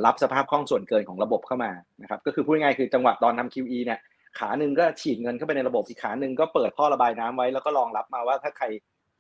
[0.06, 4.00] รับสภาพคล่องส่วนเกินของระบบเข้ามานะครับก็คือพูดง่ายๆคือจังหวะตอนทำ QE เนี่ย
[4.40, 8.66] ขาหนึ่งก็ฉีดเงินเข้าไปในระบบอีกขาหนึ่งก็เปิดท่อระบายน้ำไว้ แล้วก็รองรับมาว่าถ้าใคร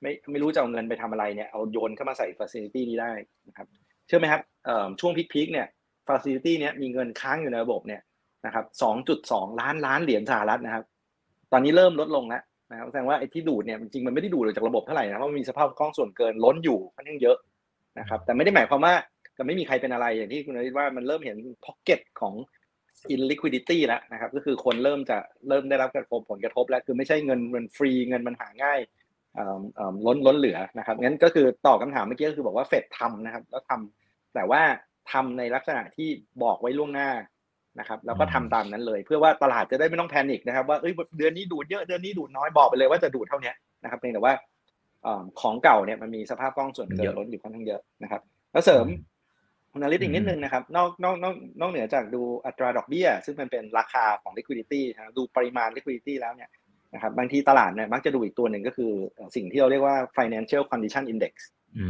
[0.01, 3.11] ไม่ไม่รู้จะเอาเงินไปทำอะไรเนี่ยเอาโยนเข้ามาใส่ facility นี้ได้
[3.47, 3.67] นะครับ
[4.07, 4.41] เชื่อไหมครับ
[4.99, 5.67] ช่วงพีคๆเนี่ย
[6.07, 8.01] facility เนี้ยมีเงินค้างอยู่ในระบบเนี่ย
[8.45, 8.65] นะครับ
[9.13, 10.83] 2.2 ล้านล้านเหรียญสหรัฐนะครับ
[11.51, 17.37] ตอนนี้เริ่มลดลงแล้ว นะครับแสดงว่าไอ้ที่ดูดเนี่ยจริงมันไม่ได้ดูดออกจากระบบเท่าไหร่นะเพราะมันมีสภาพคล่องส่วนเกินล้นอยู่ค่อนข้างเยอะ
[17.99, 18.93] นะครับ แต่ไม่ได้หมายความว่า
[19.37, 22.33] จะไม่มีใครเป็นอะไรอย่างที่คุณนริศว่ามันเริ่มเห็นพ็อกเก็ตของ
[23.13, 25.89] in liquidity แล้วนะครับ ก็คือคนเริ่มจะเริ่มได้รับ
[26.29, 28.79] ผลกระทบแล้วคือไม่ใช่เงินมันฟรีเงินมันหาง่าย
[30.05, 34.61] ล้นล้นเหลือนะครับงั้นก็คือตอบคาถามเมื่อกี้ก็คือบอกว่าเฟดทำนะครับ แล้วทำแต่ว่า
[35.11, 36.09] ทำในลักษณะที่
[36.43, 37.09] บอกไว้ล่วงหน้า
[37.79, 43.51] นะครับแล้วก็ทำตามนั้นเลย เพื่อว่าตลาดจะได้ไม่ต้องแพนิคนะครับว่าเอ้ยเดือนนี้ดูดเยอะเดือนนี้ดูดน้อยบอกไปเลยว่าจะดูดเท่านี้
[43.83, 44.33] นะครับเพียงแต่ว่า
[45.41, 48.85] ของเก่าเนี่ยมันมีสภาพคล่องส่วนเกินล้นอยู่ค่อนข้างเยอะนะครับแล้วเสริม
[49.71, 56.49] คุณนริศอีกนิดนึงนะครับนอกนอกนอกนอกเหนือจากดูอัตราดอกเบี้ย ซึ่งมันเป็นราคาของ liquidity นะดูปริมาณ liquidity แล้วเนี่ย
[56.93, 58.91] นะครับบางทีตลาดเนี่ยมักจะดูอีกตัวหนึ่งก็คือ
[59.35, 61.33] สิ่งที่เราเรียกว่า financial condition index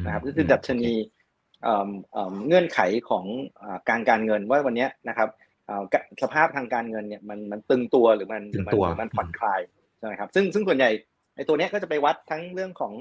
[0.05, 0.93] นะครับก็คือดัชนี
[2.47, 3.25] เงื่อนไขของ
[3.89, 5.29] การการเงินว่าวันนี้นะครับ
[6.23, 9.61] สภาพทางการเงินเนี่ยมันมันตึงตัวหรือมันมันมันผ่อนคลาย
[9.97, 10.89] ใช่ไหมครับซึ่งซึ่งส่วนใหญ่
[11.35, 12.93] ไอ้ตัวนี้ก็จะไปวัดทั้งเรื่องของ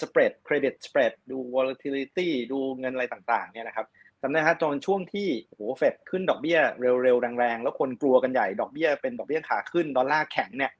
[0.00, 3.86] spread credit spread ดู volatility ดูเงินอะไรต่างๆเนี่ยนะครับ
[4.22, 10.72] จำได้ฮะตอนช่วงที่โหเฟดขึ้นดอกเบี้ยเร็วๆแรงๆ แล้วคนกลัวกันใหญ่ดอกเบี้ยเป็นดอกเบี้ยขาขึ้นดอลลาร์แข็งเนี่ย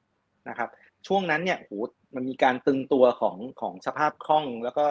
[0.49, 0.69] นะครับ
[1.07, 1.73] ช่วงนั้นเนี่ยโห
[2.15, 4.85] มันมีการตึงตัวของของสภาพคล่อง แล้วก็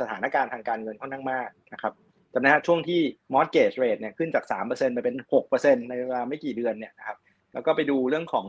[0.00, 1.92] สถานการณ์ทางการเงินค่อนข้างมากนะครับ
[2.36, 3.00] จำนะฮะช่วงที่
[3.34, 5.16] mortgage rate เนี่ยขึ้นจาก 3%ไปเป็น
[5.52, 7.16] 6%ในเวลาไม่กี่เดือนเนี่ยนะครับ
[7.52, 8.46] แล้วก็ไปดูเรื่องของ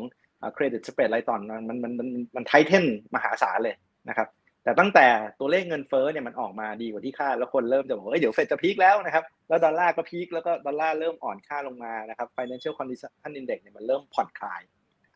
[0.53, 3.75] เครดิตสเปรดไรตอนมันมันมันมันไทเทนมหาศาลเลย
[4.09, 4.27] นะครับ
[4.63, 5.07] แต่ตั้งแต่
[5.39, 14.61] ตัวเลขเงินเฟ้อเนี่ยมันออกมาดีกว่าที่คาดแล้วคนเริ่มจะบอกว่าเดี๋ยวเฟดจะพีคแล้วนะครับแล้วดอลลาร์ก็พีคแล้วก็ดอลลาร์เริ่มอ่อนค่าลงมานะครับ financial condition index เนี่ยมันเริ่มผ่อนคลาย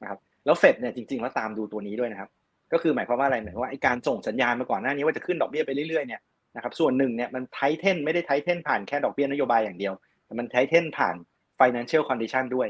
[0.02, 2.30] นะครับแล้วเฟดเนี่ยจริงๆแล้วตามดูตัวนี้ด้วยนะครับ
[2.74, 6.22] ก็คือหมายความว่าอะไรหมายความว่าไอการส่งสัญญาณมาก่อนหน้านี้ว่าจะขึ้นดอกเบี้ยไปเรื่อยๆเนี่ย
[6.56, 9.94] นะครับส่วนหนึ่งเนี่ยมันไทเทนไม่ได้ไทเทนผ่านแค่ดอกเบี้ยนโยบายอย่างเดียว
[10.26, 11.16] แต่มันไทเทนผ่าน
[11.60, 12.68] financial condition ด้วย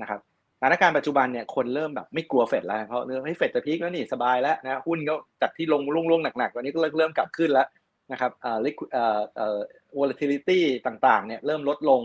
[0.00, 0.20] นะครับ
[0.58, 7.66] สถานการณ์ปัจจุบันเนี่ยคนเริ่มแบบไม่กลัวเฟดแล้วเพราะเริ่มให้เฟดจะพีคแล้วนี่สบายแล้วนะหุ้นก็จากที่ลงลงลงหนักๆตอนนี้ก็เริ่มกลับขึ้นแล้ว
[8.12, 8.58] นะครับเอ่อ
[8.92, 9.58] เอ่อเอ่อ
[9.98, 12.00] volatility ต่างๆเนี่ยเริ่มลดลง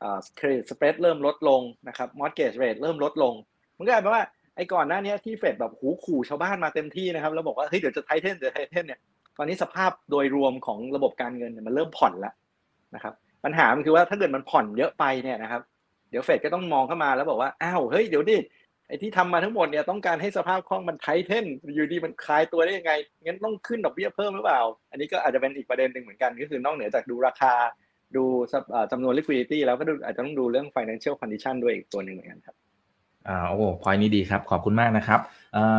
[0.00, 3.34] เอ่อ credit spread เริ่มลดลงนะครับ mortgage rate เริ่มลดลง
[3.78, 4.24] มันก็กลายเป็นว่า
[4.56, 9.00] ไอ้ก่อนหน้านี้ที่เฟดแบบหูขู่ชาวบ้านมาเต็มที่นะครับแล้วบอกว่าเฮ้ยเดี๋ยวจะไทเทนเดี๋ยวไทเทนเนี่ย
[9.42, 12.34] อนนี้สภาพโดยรวมของระบบการเงินมันเริ่มผ่อนแล้ว
[12.94, 15.62] นะครับปัญหามันคือว่าถ้าเกิดมันผ่อนเยอะไปเนี่ยนะครับ
[16.10, 18.36] เดี๋ยวเฟดก็ต้องมองเข้ามาแล้วบอกว่าอ้าวเฮ้ยเดี๋ยวดิ
[18.88, 22.92] ไอ้ที่ทำมาทั้งหมดเนี่ยต้องการให้สภาพคล่องมันไทเทนอยู่ดีมันคลายตัวได้ยังไง
[23.24, 27.54] งั้นต้องขึ้นดอกเบี้ยเพิ่มหรือเปล่า อันนี้ก็อาจจะเป็นอีกประเด็นหนึ่งเหมือนกัน ก็คือนอกเหนือจากดูราคา
[28.16, 28.24] ดู
[28.92, 32.56] จำนวน liquidity แล้วก็อาจจะต้องดูเรื่อง financial condition ด้วยอีกตัวหนึ่งเหมือนกันครับ
[33.28, 35.20] อ่าโอ้พอยนี้ดีครับ ขอบคุณมากนะครับ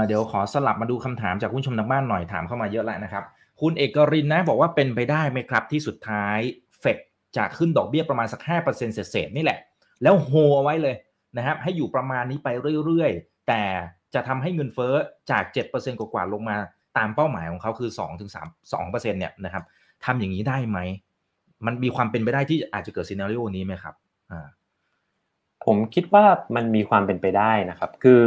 [0.07, 3.23] เดี๋ยวขอสลับมาดูคำถามจากผู้ชมทางบ้านหน่อยถามเข้ามาเยอะแล้วนะครับ
[3.61, 6.39] คุณเอกรินนะบอกว่าเป็นไปได้ไหมครับที่สุดท้าย
[6.79, 6.97] เฟด
[7.37, 9.59] จะขึ้นดอกเบี้ยประมาณสัก 5%เศษนี่แหละ
[10.03, 10.95] แล้วโฮเอาไว้เลย
[11.37, 12.49] นะครับให้อยู่ประมาณนี้ไป
[12.85, 13.63] เรื่อยๆ แต่
[14.13, 14.93] จะทำให้เงินเฟ้อ
[15.31, 16.57] จาก 7%กว่าๆลงมา
[16.97, 19.63] ตามเป้าหมายของเขาคือ2-3 2%เนี่ยนะครับ
[20.05, 20.79] ทำอย่างนี้ได้ไหม
[21.65, 23.95] มันมีความเป็นไปได้ที่อาจจะเกิดซีนารีโอนี้ไหมครับ
[24.31, 24.47] อ่า
[25.65, 28.23] ผมคิดว่ามันมีความเป็นไปได้นะครับ คือ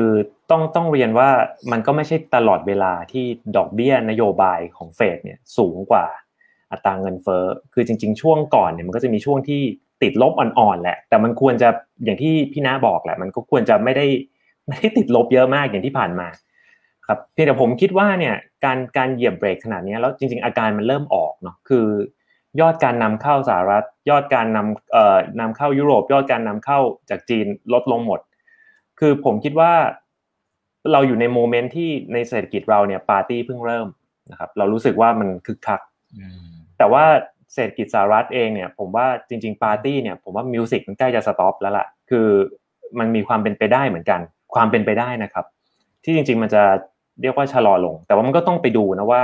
[0.50, 1.28] ต้องต้องเรียนว่า
[1.72, 3.24] มันก็ไม่ใช่ตลอดเวลาที่
[3.56, 6.06] ดอกเบี้ยนโยบายของเฟดเนี่ยสูงกว่า
[6.72, 7.44] อัตราเงินเฟ้อ
[7.74, 9.60] คือจริง ๆ ช่วงก่อนเนี่ยมันก็จะมีช่วงที่
[10.02, 11.68] ติดลบอ่อนๆแหละ แต่มันควรจะ
[12.04, 14.06] อย่างที่พี่น้าบอกแหละ มันก็ควรจะไม่ได้
[14.68, 16.28] ไม่ได้ติดลบเยอะมากอย่างที่ผ่านมา
[17.06, 21.86] ครับเพียงแต่ผมคิดว่าเนี่ยการการเหยียบเบรกขนาดนี้แล้วจริง ๆ อาการมันเริ่มออกเนาะคือ
[22.60, 26.78] ยอดการนำเข้าสหรัฐ ยอดการนำเอ่อนำเข้ายุโรป ยอดการนำเข้า
[27.10, 28.20] จากจีนลดลงหมด
[29.00, 29.72] คือผมคิดว่า
[30.92, 33.86] เราอยู่ใน moment ที่ในเศรษฐกิจเราเนี่ยปาร์ตี้เพิ่งเริ่ม
[34.30, 35.80] นะครับ เรารู้สึกว่ามันคึกคัก
[36.78, 37.04] แต่ว่า
[37.54, 42.26] เศรษฐกิจสหรัฐเองเนี่ยผมว่าจริง ๆ ปาร์ตี้เนี่ยผมว่า music มันใกล้จะ stop แล้วล่ะคือ
[42.98, 44.20] มันมีความเป็นไปได้เหมือนกัน
[44.54, 45.44] ความเป็นไปได้นะครับ
[46.04, 46.62] ที่จริง ๆ มันจะ
[47.22, 49.22] เรียกว่าชะลอลง แต่ว่ามันก็ต้องไปดูนะว่า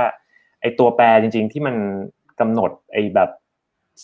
[0.61, 1.75] ไอ้ตัวแปรจริง ๆ ที่มัน
[2.39, 3.29] กำหนดไอ้แบบ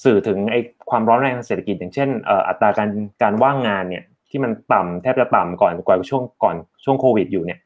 [0.04, 2.10] สื่อถึงไอ้ความร้อนแรงทางเศรษฐกิจ อย่างเช่น
[2.48, 2.90] อัตราการ
[3.22, 7.60] การว่างงานเนี่ยที่มันต่ำแทบจะต่ำก่อนกว่าช่วงก่อนช่วงโควิดอยู่เนี่ย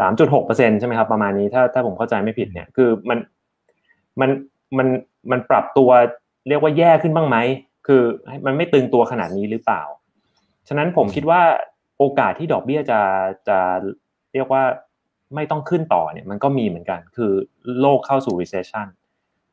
[0.00, 3.18] สามจุดหกเปอร์เซ็นใช่ไหมครับประมาณนี้ถ้าถ้าผมเข้าใจไม่ผิดเนี่ยคือมัน
[4.20, 4.30] มัน
[4.78, 4.88] มัน
[5.30, 5.90] มันปรับตัว
[6.48, 7.36] เรียกว่าแย่ขึ้นบ้างไหม
[7.86, 8.02] คือ
[8.46, 9.82] มันไม่ตึงตัวขนาดนี้หรือเปล่า
[10.68, 11.40] ฉะนั้นผมคิดว่า
[11.98, 13.00] โอกาสที่ดอกเบี้ยจะ
[13.48, 13.58] จะ
[14.32, 14.62] เรียกว่า
[15.34, 17.32] ไม่ต้องขึ้นต่อเนี่ยมันก็มีเหมือนกัน คือ
[17.80, 18.86] โลกเข้าสู่ recession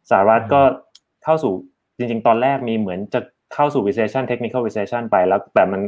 [0.10, 0.62] สหรัฐก็
[1.24, 1.54] เข้าสู่
[1.98, 3.20] จริง ๆ ตอนแรกมีเหมือนจะ
[3.54, 5.82] เข้าสู่ recession technical recession ไปแล้ว แต่มัน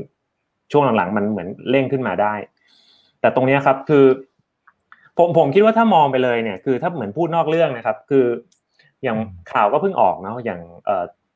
[0.71, 2.33] ช่วงหลังๆ มันเหมือนเร่งขึ้นมาได้
[3.21, 4.05] แต่ตรงนี้ครับคือ
[5.17, 8.25] ผมผมคิดว่าถ้ามองไปเลยเนี่ยคือถ้าเหมือนพูดนอกเรื่องนะครับ คือ
[9.03, 9.17] อย่าง
[9.53, 10.61] ข่าวก็เพิ่งออกเนาะอย่าง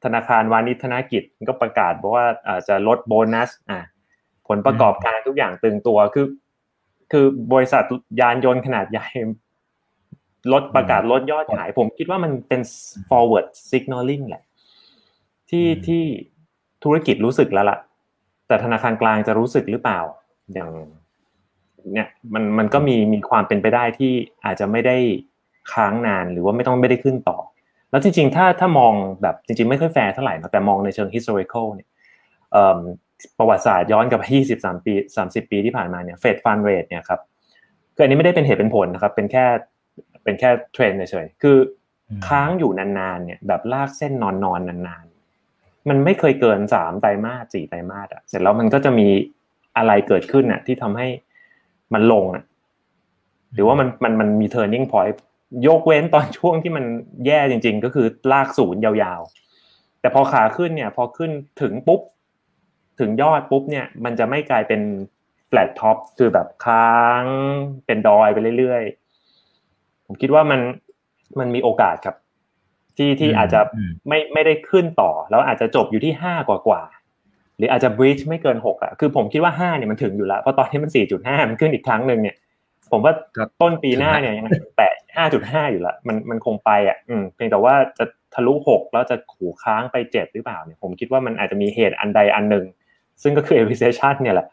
[0.04, 2.26] ธนาคารวานิชธนกิจก็ประกาศบอกว่า
[2.68, 3.80] จะลดโบนัสอ่า
[4.48, 6.28] ผลประกอบการทุกอย่างตึงตัวคือ
[7.12, 7.84] คือบริษัท
[8.22, 9.08] ยานยนต์ขนาดใหญ่
[10.54, 12.62] ลดประกาศลดยอดขาย ผมคิดว่ามันเป็น
[13.10, 14.44] forward signaling แหละ
[15.50, 16.04] ที่ที่
[16.84, 17.80] ธุรกิจรู้สึกแล้วล่ะ
[18.48, 20.00] แต่ธนาคารกลางจะรู้สึกหรือเปล่า
[20.54, 20.70] อย่าง
[21.94, 24.12] เนี่ยมันมันก็มีมีความเป็นไปได้ที่
[24.46, 24.98] อาจจะไม่ได้
[25.74, 27.38] ค้างนานหรือว่าไม่ต้องไม่ได้ขึ้นต่อ
[27.92, 31.88] แล้วจริง ๆ ถ้าถ้ามองแบบจริง ๆ ไม่ค่อยแฟร์เท่าไหร่นะแต่มองในเชิง historical เนี่ย
[33.38, 34.24] ประวัติศาสตร์ย้อนกลับไป
[34.58, 37.20] 23 ปี 30 ปีที่ผ่านมาเนี่ย Fed funds rate เนี่ยครับ
[37.96, 39.46] คืออันนี้ไม่ได้เป็นเหตุเป็นผลนะครับ เป็นแค่
[40.30, 41.58] เป็นแค่เทรนเฉยๆคือ
[42.28, 49.08] ค้างอยู่นานๆเนี่ยแบบลากเส้นนอนๆนนานๆ มันไม่เคยเกินสามไตรมาสสี่ไตรมาสอะเสร็จแล้วมันก็จะมี
[49.78, 51.08] อะไรเกิดขึ้นอะที่ทำให้
[51.94, 52.44] มันลงอะ
[53.54, 55.18] หรือว่ามันมันมันมี turning point
[55.68, 56.86] ยกเว้นตอนช่วงที่มัน
[57.26, 62.02] แย่จริง ๆ ก็คือลากศูนย์ยาวๆ แต่พอขาขึ้นเนี่ย พอขึ้นถึงปุ๊บ
[63.00, 64.82] ถึงยอดปุ๊บเนี่ย มันจะไม่กลายเป็น
[65.50, 67.24] flat top คือแบบค้าง
[67.86, 69.09] เป็นดอยไปเรื่อยๆ
[70.10, 70.62] ผมคิดว่ามัน
[71.40, 72.16] มันมีโอกาสครับ
[72.98, 73.60] ที่ที่อาจจะ
[74.08, 76.82] ไม่ไม่ได้ขึ้นต่อ แล้วอาจจะจบอยู่ที่ห้ากว่ากว่า
[77.58, 82.36] หรืออาจจะ breach ไม่เกินหกอะคือผมคิดว่าห้าเนี่ยมันถึงอยู่แล้วเพราะตอนนี้มันสี่จุดห้ามันขึ้นอีกครั้งหนึ่งเนี่ย
[82.92, 83.14] ผมว่า
[83.62, 92.66] ต้นปีหน้าเนี่ยยังแตะห้าจุดห้าอยู่ละมันมันคงไปอะอืมเพียงแต่ว่าจะทะลุหกแล้วจะขู่ค้างไปเจ็ดหรือเปล่าเนี่ยผมคิดว่ามันอาจจะมีเหตุอันใดอันหนึ่ง
[93.24, 94.48] ซึ่งก็คือ recession เนี่ยแหละ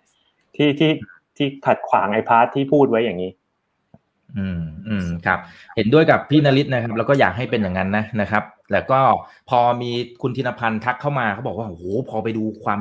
[0.57, 0.90] ที่ที่
[1.37, 3.31] ที่ขัดขวางไอ้ path ที่พูดไว้อย่างนี้
[4.38, 5.38] อืมอืมครับ
[5.77, 9.01] เห็นด้วยกับพี่นริศนะครับ แล้วก็อยากให้เป็นอย่างนั้นนะนะครับ แล้วก็
[9.51, 9.90] พอมี
[10.22, 12.81] คุณธินพันธ์ทักเข้ามาเขาบอกว่าโอ้โหพอไปดูความ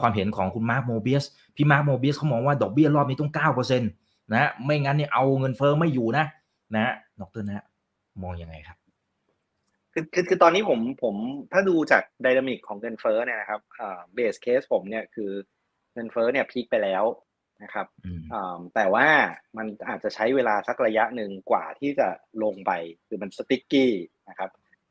[0.00, 1.24] ความเห็นของคุณมาร์คโมเบียส
[1.56, 3.90] พี่มาร์คโมเบียสเขามองว่าดอกเบี้ยรอบนี้ต้องเก้าเปอร์เซ็นต์
[4.34, 6.24] นะไม่งั้นเนี่ยเอาเงินเฟ้อไม่อยู่นะ
[6.76, 7.64] นะดรนะ
[8.22, 8.78] มองยังไงครับ
[9.92, 11.14] คือคือคือตอนนี้ผมผม
[11.52, 13.60] ถ้าดูจาก dynamic ของเงินเฟ้อเนี่ยนะครับ
[14.14, 15.30] base case ผมเนี่ยคือ
[15.94, 17.04] เงินเฟ้อเนี่ย peak ไปแล้ว
[17.62, 19.06] นะครับอืมอ่าแต่ว่า
[19.56, 22.08] มันอาจจะใช้เวลาสักระยะหนึ่งกว่าที่จะ
[22.42, 22.72] ลงไป
[23.08, 23.92] คือมัน sticky
[24.28, 24.50] นะครับ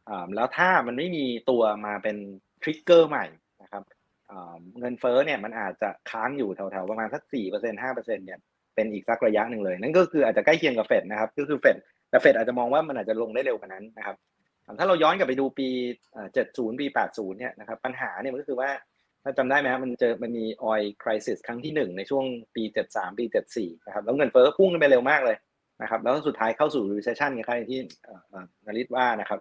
[0.10, 2.17] อ่าแล้วถ้ามันไม่มีตัวมาเป็น
[2.62, 3.25] ทริกเกอร์ใหม่
[3.62, 3.84] นะครับ
[4.32, 8.39] อ่าเงินเฟ้อเนี่ยมันอาจจะค้างอยู่แถวๆประมาณสักสี่เปอร์เซ็นห้าเปอร์เซ็นเนี่ย
[8.75, 11.77] เป็นอีกสักระยะหนึ่งเลย นั่นก็คืออาจจะใกล้เคียงกับเฟดนะครับ ก็คือเฟด
[12.10, 14.15] แต่เฟดอาจจะมองว่ามันอาจจะลงได้เร็วกว่านั้นนะครับ
[14.80, 15.67] ถ้าเราย้อนกลับไปดูปี
[16.34, 18.69] เจ็ดศูนย์ปีแปดศูนย์เนี่ยนะครับปัญหาเนี่ยมันก็คือว่า
[19.27, 25.37] ถ้าจำได้ไหมครับมันเจอมันมีออยคริสครั้งที่หนึ่งในช่วงปีเจ็ดสามปีเจ็ดสี่นะครับ แล้วเงินเฟ้อพุ่งขึ้นไปเร็วมากเลย
[25.81, 27.79] นะครับ แล้วสุดท้ายเข้าสู่ recession อย่างที่
[28.65, 29.39] นาริศว่านะครับ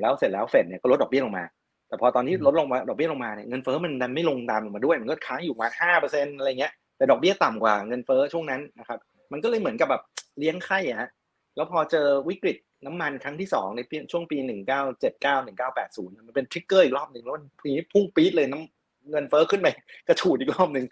[0.00, 1.44] แล้วเสร็จแล้วเฟดเนี่ยก็ลดดอกเบี้ยลงมา
[1.88, 8.98] แต่พอตอนที่ลดลงมาดอกเบี้ยลงมาเนี่ยเงินเฟ้อมันดันไม่ลงตามลงมาด้วย มันก็ค้างอยู่มาห้าเปอร์เซ็นต์อะไรเงี้ย แต่ดอกเบี้ยต่ำกว่าเงินเฟ้อช่วงนั้นนะครับ
[9.32, 10.02] มันก็เลยเหมือนกับแบบ
[10.38, 11.08] เลี้ยงไข่อะฮะ
[11.56, 13.80] แล้วพอเจอวิกฤตน้ำมันครั้งที่สองใน
[14.12, 18.77] ช่วงปีหนึ่งเก้าเจ็ดเก้าหนึ่งเก้าแปดศูนย์มันเป็นทริกเกอร์อีกรอบหนึ่งแล้วปีนี้พุ่งปี๊ดเลยน้ำ
[19.10, 19.68] เงินเฟ้อขึ้นไป
[20.08, 20.86] กระฉูดอีกรอบหนึ่ง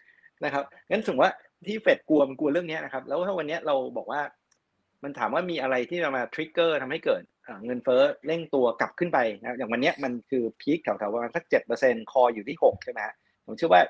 [0.45, 1.31] นะครับงั้นถึงว่า
[1.67, 4.21] ที่เฟดกลัวมันกลัวเรื่องนี้นะครับ แล้วถ้าวันนี้เราบอกว่า
[5.03, 7.23] มันถามว่ามีอะไรที่จะมา trigger ทำให้เกิด
[7.67, 13.01] เงินเฟ้อเร่งตัวกลับขึ้นไปนะอย่างวันนี้มันคือ peak แถวๆประมาณสักเจ็ดเปอร์เซ็นต์ core อยู่ที่หกใช่ไหม
[13.47, 13.83] ผมเชื่อว่า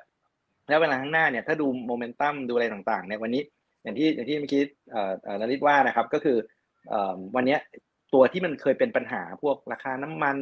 [0.68, 3.42] แล้วเวลาข้างหน้าเนี่ยถ้าดูโมเมนตัมดูอะไรต่างๆในวันนี้
[3.82, 4.62] อย่างที่อย่างที่เมื่อกี้
[5.40, 6.36] นริศว่านะครับก็คือ
[7.36, 7.56] วันนี้
[8.14, 10.36] ตัวที่มันเคยเป็นปัญหาพวกราคาน้ำมัน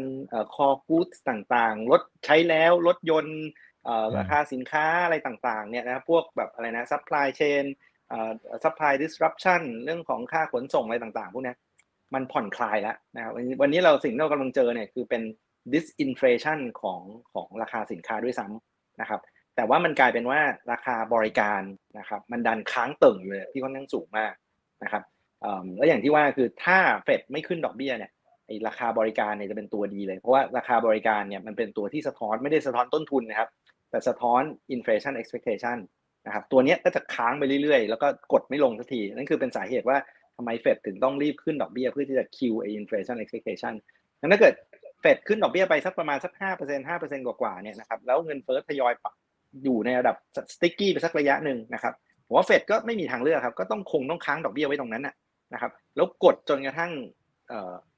[0.54, 3.40] คอกูดต่างๆ รถใช้แล้วรถยนต์
[4.18, 7.64] ราคาสินค้าอะไรต่างๆเนี่ยนะพวกแบบอะไรนะ supply chain
[8.64, 11.54] supply disruption เรื่องของค่าขนส่งอะไรต่างๆ พวกนี้
[12.14, 15.22] มันผ่อนคลายแล้วนะครับวันนี้เราสิ่งที่เรากำลังเจอเนี่ยคือเป็น
[15.72, 17.00] disinflation ของ
[17.34, 19.20] ของราคาสินค้าด้วยซ้ำนะครับ
[19.56, 20.40] แต่ว่ามันกลายเป็นว่า
[20.72, 21.62] ราคาบริการ
[21.98, 24.32] นะครับ มันดันค้างเติ่งเลยที่ค่อนข้างสูงมาก
[24.84, 25.02] นะครับ
[25.76, 28.10] แล้วอย่างที่ว่าคือถ้าเฟดไม่ขึ้นดอกเบี้ยเนี่ย
[28.46, 33.48] ไอราคาบริการเนี่ยจะเป็นตัวดีเลย เพราะว่าราคาบริการเนี่ยมันเป็นตัวที่สะท้อนไม่ได้สะท้อนต้นทุนนะครับ
[33.94, 34.42] แต่สะท้อน
[34.74, 35.78] inflation expectation
[36.26, 39.98] นะครับตัวนี้ก็จะค้างไปเรื่อยๆ แล้วก็กดไม่ลงสักที นั่นคือเป็นสาเหตุว่า
[40.36, 43.74] ทำไมเฟดถึงต้องรีบขึ้นดอกเบี้ยเพื่อที่จะคิวไอ inflation expectation
[44.20, 44.54] งั้นถ้าเกิด
[45.00, 49.14] เฟดขึ้นดอกเบี้ยไปสักประมาณสักห้าเปอร์เซ็นต์ห้าเปอร์เซ็นต์กว่าๆเนี่ยนะครับแล้วเงินเฟ้อทยอยปรับ
[49.62, 50.16] อยู่ในระดับ
[50.54, 51.94] สติ๊กกี้ไปสักระยะหนึ่งนะครับ
[52.26, 55.14] ผมว่าเฟดก็ไม่มีทางเลือกครับก็ต้องคงต้องค้างดอกเบี้ยไว้ตรงนั้นนะ
[55.52, 56.92] นะครับแล้วกดจนกระทั่ง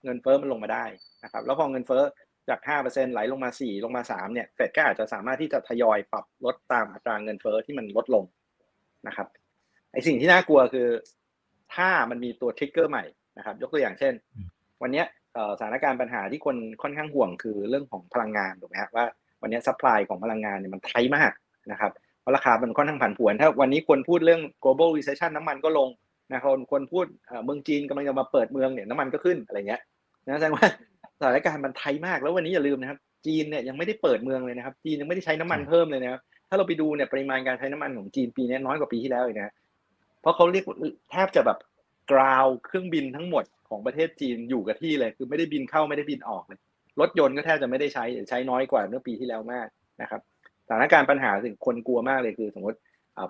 [0.05, 0.85] เงินเฟ้อมันลงมาได้
[1.25, 2.03] นะครับแล้วพอเงินเฟ้อ
[2.49, 8.25] จาก 5%ไหลลงมา 4 ลงมา 3 เนี่ย เฟดก็อาจจะสามารถที่จะทยอยปรับลดตามอัตราเงินเฟ้อที่มันลดลง
[9.07, 9.27] นะครับ
[9.93, 10.89] ไอสิ่งที่น่ากลัวคือ
[11.75, 13.05] ถ้ามันมีตัว trigger ใหม่
[13.39, 14.13] นะครับ ยกตัวอย่างเช่น
[14.83, 15.03] วันนี้
[15.59, 19.07] สถานการณ์ปัญหาที่คนค่อนข้างห่วงคือเรื่องของพลังงานถูกไหมครับว่า
[19.43, 21.33] วันนี้ supply ของพลังงานเนี่ยมัน tight มาก
[21.73, 25.89] นะครับเพราะราคามันค่อนข้างผันผวน ถ้าวันนี้คนพูดเรื่อง global recession น้ำมันก็ลง
[26.33, 27.07] นะครับคนพูด
[27.45, 29.81] เมืองจีนกำลังจะมาเปิดเมืองเนี่ยน้ำมันก็ขึ้นอะไรเงี้ย
[30.27, 30.67] นะแสดงว่า
[31.19, 39.53] สถานการณ์มันไทยมากแล้ววันนี้อย่าลืมนะครับ จีนเนี่ยยังไม่ได้เปิดเมืองเลยนะครับ จีนยังไม่ได้ใช้น้ำมันเพิ่มเลยนะครับถ้าเราไปดูเนี่ยปริมาณการใช้น้ำมันของจีนปีนี้น้อยกว่าปีที่แล้วเลยนะ
[40.21, 40.65] เพราะเขาเรียก
[41.11, 41.59] แทบจะแบบ
[42.13, 46.59] กราวเครื่องบินทั้งหมดของประเทศจีนอยู่กับที่เลย คือไม่ได้บินเข้าไม่ได้บินออกเลย
[47.01, 49.67] รถยนต์ก็แทบจะไม่ได้ใช้ใช้น้อยกว่าเมื่อปีที่แล้วมาก
[50.03, 50.21] นะครับ
[50.67, 52.79] สถานการณ์ปัญหาสิ่งคนกลัวมากเลยคือสมมติ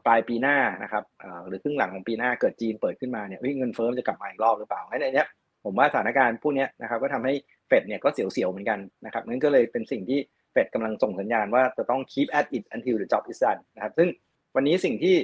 [0.07, 1.05] ปลายปีหน้านะครับ
[1.49, 5.25] หรือครึ่งหลังของปีหน้าเกิดจีนเปิดขึ้นมาเนี่ยเงินเฟ้อจะกลับมาอีกรอบหรือเปล่าในนี้
[5.65, 7.35] ผมว่าสถานการณ์พวกนี้นะครับก็ทำให้
[7.67, 10.19] เฟดเนี่ยก็เสียวๆเหมือนกันนะครับนั่นก็เลยเป็นสิ่งที่
[10.53, 14.09] เฟดกำลังส่งสัญญาณว่าจะต้อง keep at it until the job is done นะครับซึ่ง
[14.55, 15.17] วันนี้สิ่งที่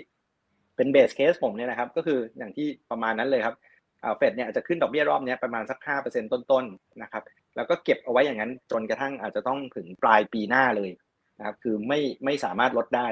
[0.76, 3.54] เป็นเบสเคสผมเนี่ยนะครับก็คืออย่างที่ประมาณนั้นเลยครับ
[4.16, 7.22] เฟดเนี่ยอาจจะขึ้นดอกเบี้ยรอบนี้ประมาณสักห้าเปอร์เซ็นต์ต้นๆนะครับ
[7.56, 10.90] แล้วก็เก็บเอาไว้อย่างนั้นจนกระทั่งอาจจะต้องถึงปลายปีหน้าเลย
[11.38, 13.08] นะครับคือไม่ไม่สามารถลดได้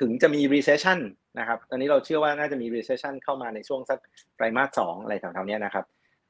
[0.00, 0.98] ถึงจะมี recession
[1.38, 3.98] นะครับตอนนี้เราเชื่อว่าน่าจะมี recession เข้ามาในช่วงสัก
[4.36, 5.84] ไตรมาสสองอะไรแถวๆนี้นะครับ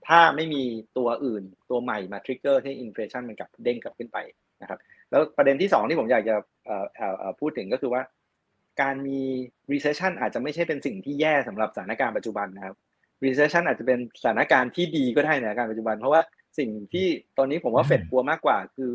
[0.09, 0.63] ถ้าไม่มี
[0.99, 4.19] ตัวอื่นตัวใหม่มา trigger ให้ inflation มันกลับเด้งกลับขึ้นไป
[4.63, 4.79] นะครับ
[5.11, 6.35] แล้วประเด็นที่สองที่ผมอยากจะ
[7.41, 8.03] พูดถึงก็คือว่า
[8.83, 9.21] การมี
[9.73, 12.75] recession อาจจะไม่ใช่เป็นสิ่งที่แย่สำหรับสถานการณ์ปัจจุบันนะครับ
[13.25, 16.23] recession อาจจะเป็นสถานการณ์ที่ดีก็ได้ในสถานการณ์ปัจจุบัน เพราะว่า
[16.59, 17.07] สิ่งที่
[17.39, 18.93] ตอนนี้ผมว่าเฟดกลัวมากกว่า คือ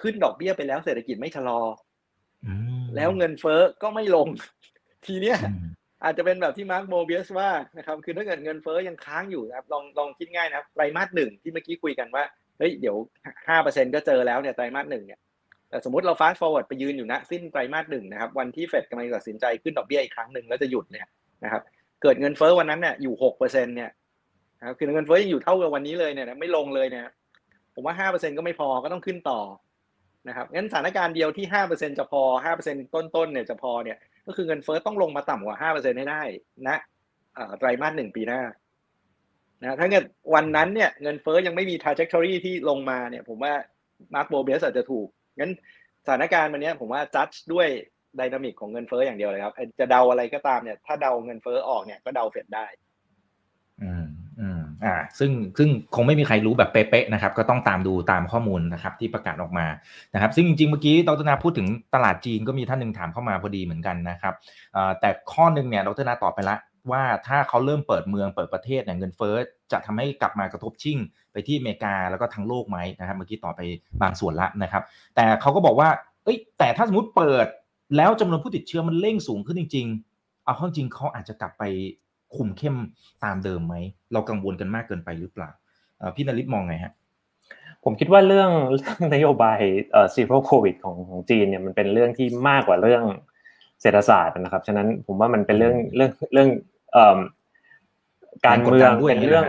[0.00, 1.60] ขึ้นดอกเบี้ยไปแล้วเศรษฐกิจไม่ชะลอ
[2.96, 4.28] แล้วเงินเฟ้อก็ไม่ลง
[5.06, 5.38] ทีเนี้ย
[6.04, 12.24] อาจจะเป็นแบบที่มาร์คโมเบียสว่านะครับคือถ้าเกิดเงินเฟ้อยังค้างอยู่นะครับลองลองคิดง่ายนะครับไตรมาสหนึ่งที่เมื่อกี้คุยกันว่า
[12.58, 12.96] เฮ้ยเดี๋ยว
[13.48, 15.20] ห้าเปอร์เซ็นก็เจอแล้วเนี่ยไตรมาสหนึ่งเนี่ย
[15.68, 21.06] แต่สมมติเรา fast forward ไปยืนอยู่ณสิ้นไตรมาสหนึ่งนะครับวันที่เฟดกำลังตัดสินใจขึ้นดอกเบี้ยอีกครั้งหนึ่งแล้วจะหยุดเนี่ย
[21.44, 21.62] นะครับ
[22.02, 23.90] เกิดเงินเฟ้อวันนั้นเนี่ยอยู่หกเปอร์เซ็นเนี่ย
[24.60, 27.06] นะครับคือเงินเฟ้อยังอยู่เท่ากับวันนี้เลยเนี่ยไม่ลงเลยเนี่ย
[27.74, 29.40] ผมว่าห้าเปอร์เซ็นก็ไม่พอก็ต้องขึ้นต่อ
[30.28, 36.22] นะครับงั้นสถานการณ์เดียวที่ห้าเปอร์เซ็นจะพอห้าเปอร์เซ็นต้นๆเนี่ยจะพอเนี่ย ก็คือเงินเฟ้อต้องลงมาต่ำกว่าห้าเปอร์เซ็นให้ได้
[36.68, 36.78] นะ
[37.58, 38.40] ไตรมาสหนึ่งปีหน้า
[39.60, 43.54] นะถ้าเกิดวันนั้นเนี่ยเงินเฟ้อยังไม่มี trajectory ที่ลงมาเนี่ย ผมว่า
[44.14, 45.06] มาร์คโมเบียสอาจจะถูก
[45.38, 45.52] งั้น
[46.04, 47.68] สถานการณ์วันนี้ผมว่าจัดด้วย
[48.18, 52.66] dynamic ของเงินเฟ้ออย่างเดียวเลยครับจะเดาอะไรก็ตามเนี่ยถ้าเดาเงินเฟ้อออกเนี่ยก็เดาเฟดได้
[54.84, 59.66] อ่าซึ่งซึ่งคงไม่มีใครรู้แบบเป๊ะๆนะครับ ก็ต้องตามดูตามข้อมูลนะครับที่ประกาศออกมา
[60.14, 64.34] นะครับ ซึ่งจริงๆเมื่อกี้ดรนาพูดถึงตลาดจีนก็มีท่านหนึ่งถามเข้ามาพอดีเหมือนกันนะครับ
[65.00, 66.56] แต่ข้อหนึ่งเนี่ยดรนาตอบไปละ
[66.90, 69.34] ว่าถ้าเขาเริ่มเปิดเมืองเปิดประเทศเนี่ยเงินเฟ้อ
[69.72, 70.98] จะทำให้กลับมากระทบชิ่ง
[71.32, 73.60] ไปที่อเมริกาแล้วก็ทั้งโลกไหมนะครับ เมื่อกี้ต่อไป
[74.02, 74.82] บางส่วนละนะครับ
[75.16, 75.88] แต่เขาก็บอกว่า
[76.24, 77.46] เอ้ยแต่ถ้าสมมติเปิด
[77.96, 81.62] แล้วจำนวนผู้ติดเชื้อมันเร่งสูงขึ้นจริง ๆ เอาเข้าจริงเขาอาจจะกลับไป
[82.36, 82.76] คุมเข้ม
[83.24, 83.74] ตามเดิมไหม
[84.12, 85.50] เรากังวลกันมากเกินไปหรือเปล่า
[86.16, 86.92] พี่นริศมองไงฮะ
[87.84, 89.58] ผมคิดว่าเรื่องเรื่องนโยบาย
[89.92, 93.04] เอ่อ zero โควิดของของจีนเนี่ยมันเป็นเรื่องที่มากกว่าเรื่อง
[93.80, 96.48] เศรษฐศาสตร์นะครับฉะนั้นผมว่ามันเป็นเรื่องเรื่องเรื่อง
[96.92, 97.18] เอ่อ
[98.46, 99.44] การเมืองเป็นเรื่อง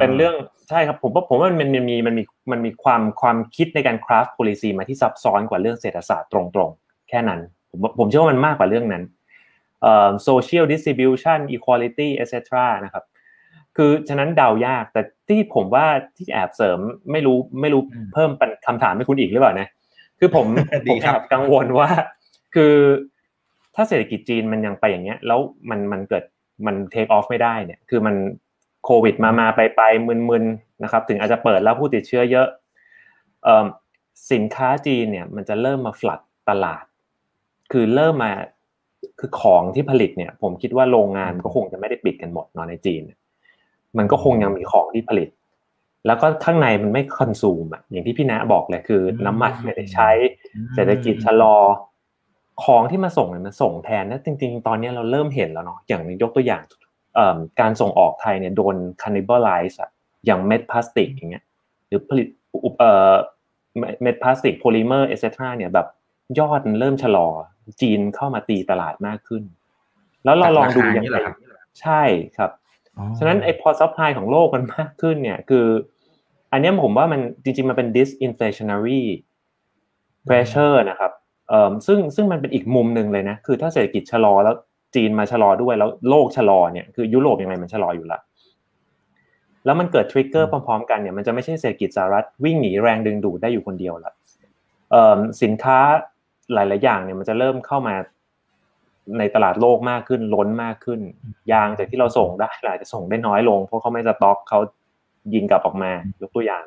[0.00, 0.34] เป็นเรื่อง
[0.68, 9.17] ใช่ครับผมว่าผมว่ามันมันมีมันมีมันมีความความคิดในการคราฟ policy มาที่ซับซ้อนกว่าเรื่องเศรษฐศาสตร์ตรงๆ แค่นั้น ผมผมเชื่อว่ามันมากกว่าเรื่องนั้นเอ่อ
[10.28, 12.34] social distribution equality etc
[12.84, 13.04] นะครับ
[13.76, 15.86] คือฉะนั้นเดายาก แต่ที่ผมว่า
[16.16, 16.78] ที่แอบเสริม
[17.12, 19.68] ไม่รู้ไม่รู้เพิ่มเป็นคำถามให้คุณอีกหรือเปล่านะ
[20.18, 20.46] คือผม
[20.90, 21.88] ผมแอบกังวลว่า
[22.54, 22.74] คือ
[23.74, 26.24] ถ้าเศรษฐกิจจีนมันยังไปอย่างเงี้ย แล้วมันมันเกิด
[26.66, 28.14] มันเทคออฟไม่ได้เนี่ยคือมัน
[28.84, 29.82] โควิดมามาไปไป
[30.30, 32.48] มึนๆนะครับ ถึงอาจจะเปิดแล้วผู้ติดเชื้อเยอะ
[34.32, 36.84] สินค้าจีนเนี่ยมันจะเริ่มมาฟลัดตลาด
[37.72, 38.32] คือเริ่มมา
[39.20, 43.02] คือของที่ผลิตเนี่ย ผมคิดว่าโรงงานก็คงจะไม่ได้ปิดกันหมดนอนในจีน
[43.98, 45.28] มันก็คงยังมีของที่ผลิต
[46.06, 50.10] แล้วก็ข้างในมันไม่คอนซูมอะอย่างที่พี่นะบอกเลยคือ น้ำมันไม่ได้ใช้
[50.74, 51.56] เศรษฐกิจชะลอ
[52.64, 56.62] ของที่มาส่งเนี่ยมันส่งแทนนะจริง ๆ ตอนนี้เราเริ่มเห็นแล้วเนาะอย่างยกตัวอย่าง
[57.60, 59.90] การส่งออกไทยเนี่ยโดน cannibalize อะ
[60.26, 61.44] อย่างเม็ดพลาสติกอย่างเงี้ย
[61.86, 62.26] หรือผลิต
[62.78, 63.12] เอ่อ
[64.02, 65.86] เม็ดพลาสติก polymer et cetera เนี่ยแบบ
[66.38, 67.28] ยอดมันเริ่มชะลอ
[67.80, 69.42] จีนเข้ามาตีตลาดมากขึ้น
[70.24, 71.18] แล้วเราลองดูอย่างไร
[71.80, 72.02] ใช่
[72.36, 72.50] ครับ
[73.18, 75.66] ฉะนั้นไอ้พอ supply ของโลกมันมากขึ้นเนี่ยคือ
[76.52, 79.02] อันนี้ผมว่ามันจริงๆมันเป็น disinflationary
[80.28, 81.12] pressure นะครับ
[81.48, 84.54] เอ่อซึ่งซึ่งมันเป็นอีกมุมหนึ่งเลยนะ คือถ้าเศรษฐกิจชะลอแล้ว
[84.94, 88.18] จีนมาชะลอด้วยแล้วโลกชะลอเนี่ยคือยุโรปยังไงมันชะลออยู่ละ
[89.64, 94.12] แล้วมันเกิดทริกเกอร์พร้อมๆกันเนี่ยมันจะไม่ใช่เศรษฐกิจสหรัฐวิ่งหนีแรงดึงดูดได้อยู่คนเดียวละ
[95.42, 95.78] สินค้า
[96.54, 97.94] หลาย ๆ อย่างเนี่ยมันจะเริ่มเข้ามา
[99.18, 101.00] ในตลาดโลกมากขึ้นล้นมากขึ้น
[101.52, 104.58] ยางจากที่เราส่งได้อาจจะส่งได้น้อยลง เพราะเขาไม่สต็อกเขา
[105.34, 105.90] ยิงกลับออกมา
[106.22, 106.64] ยกตัวอย่าง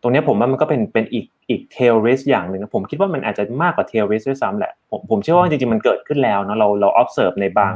[0.00, 7.74] ตรงนี้ผมว่ามันก็เป็นเป็นอีกอีกเทลริสอย่างหนึ่งนะผมคิดว่ามันอาจจะมากกว่าเทลริสด้วยซ้ำแหละผมผมเชื่อว่าจริงๆมันเกิดขึ้นแล้วเนาะเราเรา observe ในบาง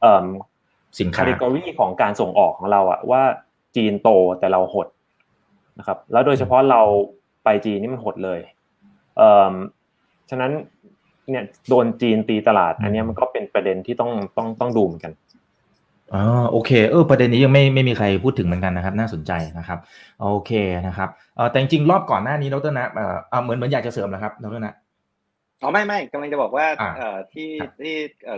[0.00, 0.26] เอ่อ
[0.98, 3.22] สินค้า category ของการส่งออกของเราอะว่า
[3.76, 4.08] จีนโต
[4.40, 4.88] แต่เราหด
[5.78, 6.80] นะครับ แล้วโดยเฉพาะเรา
[7.44, 8.40] ไปจีนนี่มันหดเลย
[9.16, 9.52] เอ่อ
[10.30, 10.52] ฉะนั้น
[11.30, 15.12] เนี่ยโดนจีนตีตลาด อันนี้มันก็เป็นประเด็นที่ต้องต้องต้องดูเหมือนกัน
[16.14, 19.78] อ๋อโอเคเออประเด็นนี้ยังไม่ไม่มีใครพูดถึงเหมือนกันนะครับ น่าสนใจนะครับ
[20.20, 20.52] โอเค
[20.86, 24.74] นะครับเออแต่จริงๆรอบก่อนหน้านี้ดรนะเออเหมือนเหมือนอยากจะเสริมนะครับดรนะ
[25.62, 27.50] อ๋อไม่ไม่กำลังจะบอกว่าเอ่อที่
[27.82, 27.94] ที่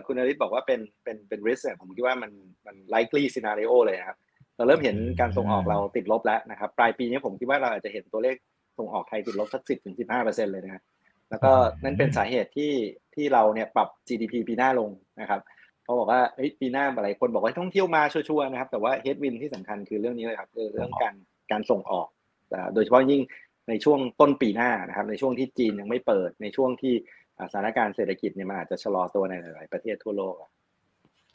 [0.07, 2.31] คุณนริศบอกว่าเป็นเป็นเป็น risk เนี่ยผมคิดว่ามัน
[2.67, 4.17] มัน likely scenario เลยครับ
[4.57, 8.37] เราเริ่มเห็นการส่งออกเราติดลบแล้วนะครับ ปลายปีนี้ผมคิดว่าเราอาจจะเห็นตัวเลข
[8.79, 10.83] ส่งออกไทยติดลบสักสิบถึงสิบห้าเปอร์เซ็นเลยนะ
[11.31, 11.53] แล้วก็
[11.85, 12.73] นั่นเป็นสาเหตุที่
[13.15, 15.41] ที่เราเนี่ยปรับ GDP ปีหน้าลงนะครับ
[15.85, 16.21] เขาบอกว่า
[16.61, 21.15] ปีหน้าหลายคนบอกว่าท่องเที่ยวมาชัวร์ๆนะครับ แต่ว่า headwind ที่สำคัญคือเรื่องนี้เลยครับคือเรื่องการ
[21.51, 22.09] การส่งออก
[22.75, 23.23] โดยเฉพาะยิ่ง
[23.69, 26.95] ในช่วงต้นปีหน้านะครับ ในช่วงที่จีนยังไม่เปิดในช่วงที่
[27.53, 30.35] สถานการณ์เศรษฐกิจเนี่ยมันอาจจะชะลอตัวในหลาย ๆ ประเทศทั่วโลก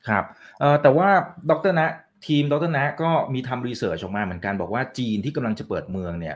[0.08, 0.24] ครับ
[0.60, 1.10] เอ่อแต่ว่า
[1.50, 1.88] ดรนะ
[2.28, 6.36] ทีมดรนะก็มีทำ research ออกมาเหมือนกันบอกว่าจีนที่กำลังจะเปิดเมืองเนี่ย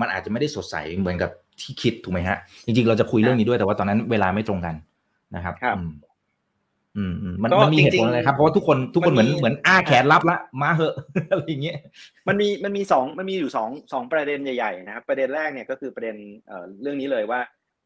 [0.00, 1.30] มันอาจจะไม่ได้สดใสเหมือนกับ
[1.60, 4.74] ที่คิดถูกไหมฮะ จริงๆ เราจะคุยเรื่องนี้ด้วยแต่ว่าตอนนั้นเวลาไม่ตรงกัน
[5.36, 5.54] นะครับ
[6.96, 10.94] อืมมันมันมีเหตุผลอะไรครับเพราะว่าทุกคนทุกคนเหมือนเหมือนอ้าแขนรับละมาเหอะ
[11.30, 11.76] อะไรอย่างเงี้ย
[12.28, 17.40] มันมีมันมีสองมันมีอยู่สองสองประเด็นใหญ่ๆนะครับประเด็นแรกเนี่ยก็คือประเด็นเอ่อเรื่องนี้เลยว่า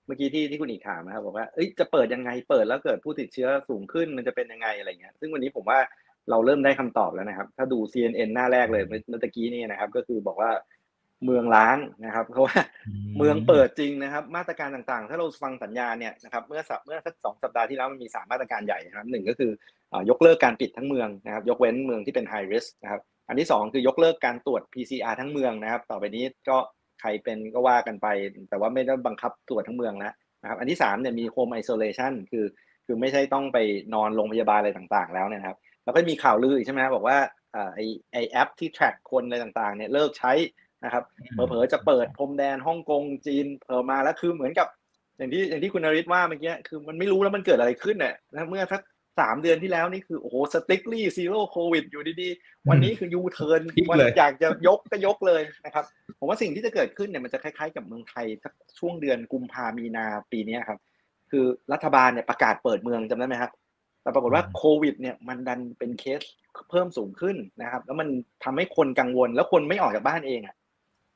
[0.06, 5.78] เมื่อกี้ที่ที่คุณอีกถามนะครับบอกว่าเอ้ยจะเปิดยังไงเปิดแล้วเกิดผู้ติดเชื้อสูงขึ้นมันจะเป็นยังไงอะไรเงี้ย ซึ่งวันนี้ผมว่า
[6.30, 10.50] เราเริ่มได้คำตอบแล้วนะครับ ถ้าดู CNN หน้าแรกเลยเมื่อกี้นี่นะครับ ก็คือบอกว่า
[11.24, 12.56] เมืองล้างนะครับเพราะว่า
[13.18, 19.50] เมืองเปิดจริงนะครับ มาตรการต่างๆ ถ้าเราฟังสัญญาเนี่ยนะครับเมื่อสัปเมื่อสักสองสัปดาห์ที่แล้วมันมีสามมาตรการใหญ่นะครับหนึ่งก็คือ
[20.10, 26.58] ยกเลิกการปิดทั้งเมืองนะครับ ยกเว้นเมืองที่เป็น high risk นะครับอันที่ 2 คือยกเลิกการตรวจ PCR ทั้งเมืองนะครับ ต่อไปนี้ก็
[27.00, 28.06] ใครเป็นก็ว่ากันไป
[28.50, 30.12] แต่ว่าไม่ได้บังคับตรวจทั้งเมืองแล้ว
[30.42, 32.44] นะครับอันที่3เนี่ยมี home isolation คือ
[32.86, 33.58] คือไม่ใช่ต้องไป
[33.94, 37.18] นอนโรงพยาบาลอะไรต่างๆ แล้วนะครับแล้วก็มีข่าวลือใช่ไหมครับบอกว่า
[37.74, 37.80] ไอ
[38.12, 40.32] ไอแอปที่ track คนอะไรต่างๆเนี่ยเลิกใช้
[40.84, 44.68] นะครับเผลอๆจะเปิดพรมแดนฮ่องกงจีนเผลอมาแล้วคือเหมือนกับ
[45.16, 48.14] อย่างที่อย่างที่คุณนริศว่าเมื่อกี้คือมันไม่รู้แล้วมันเกิดอะไรขึ้นเนี่ย
[48.48, 48.80] เมื่อสัก
[49.20, 53.60] สามเดือนที่แล้วนี่คือโอ้โห strictly zero โควิดอยู่ดีๆ วันนี้คือยูเทิร์น
[53.90, 55.84] วันอยากจะยกก็ยกเลยนะครับ
[56.18, 60.78] ผมว่าสิ่งที่จะเกิดขึ้นเนี่ยมันจะคล้ายๆกับเมืองไทยสักช่วงเดือนกุมภามีนาปีนี้ครับ
[61.30, 63.52] คือรัฐบาลเนี่ยประกาศเปิดเมืองจำได้ไหมครับ
[64.02, 66.20] แต่ปรากฏว่าโควิดเนี่ยมันดันเป็นเคส
[66.70, 68.08] เพิ่มสูงขึ้นนะครับ แล้วมัน
[68.44, 70.54] ทำให้คนกังวลแล้วคนไม่ออกจากบ้านเองอะ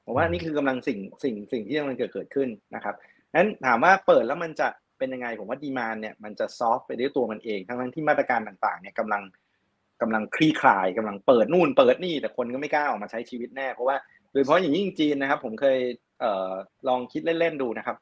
[0.05, 2.95] ผมว่านี่คือกำลังสิ่งสิ่งสิ่งที่กำลังเกิดเกิดขึ้นนะครับ
[3.35, 9.23] นั้นถามว่าเปิดแล้วมันจะเป็นยังไง ผมว่าดีมานเนี่ยมันจะซอฟต์ไปด้วยตัวมันเองทั้งทั้งที่มาตรการต่างๆเนี่ยกำลัง
[10.03, 13.97] กำลังคลี่คลายกำลังเปิดนู่นเปิดนี่แต่คนก็ไม่กล้าออกมาใช้ชีวิตแน่เพราะว่า
[14.33, 15.79] โดยเฉพาะอย่างยิ่งจีนนะครับ ผมเคย
[16.21, 16.53] เอ่อ
[16.89, 17.97] ลองคิดเล่นๆดูนะครับ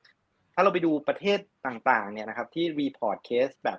[0.55, 3.79] ถ้าเราไปดูประเทศต่างๆเนี่ยนะครับที่ report เคสแบบ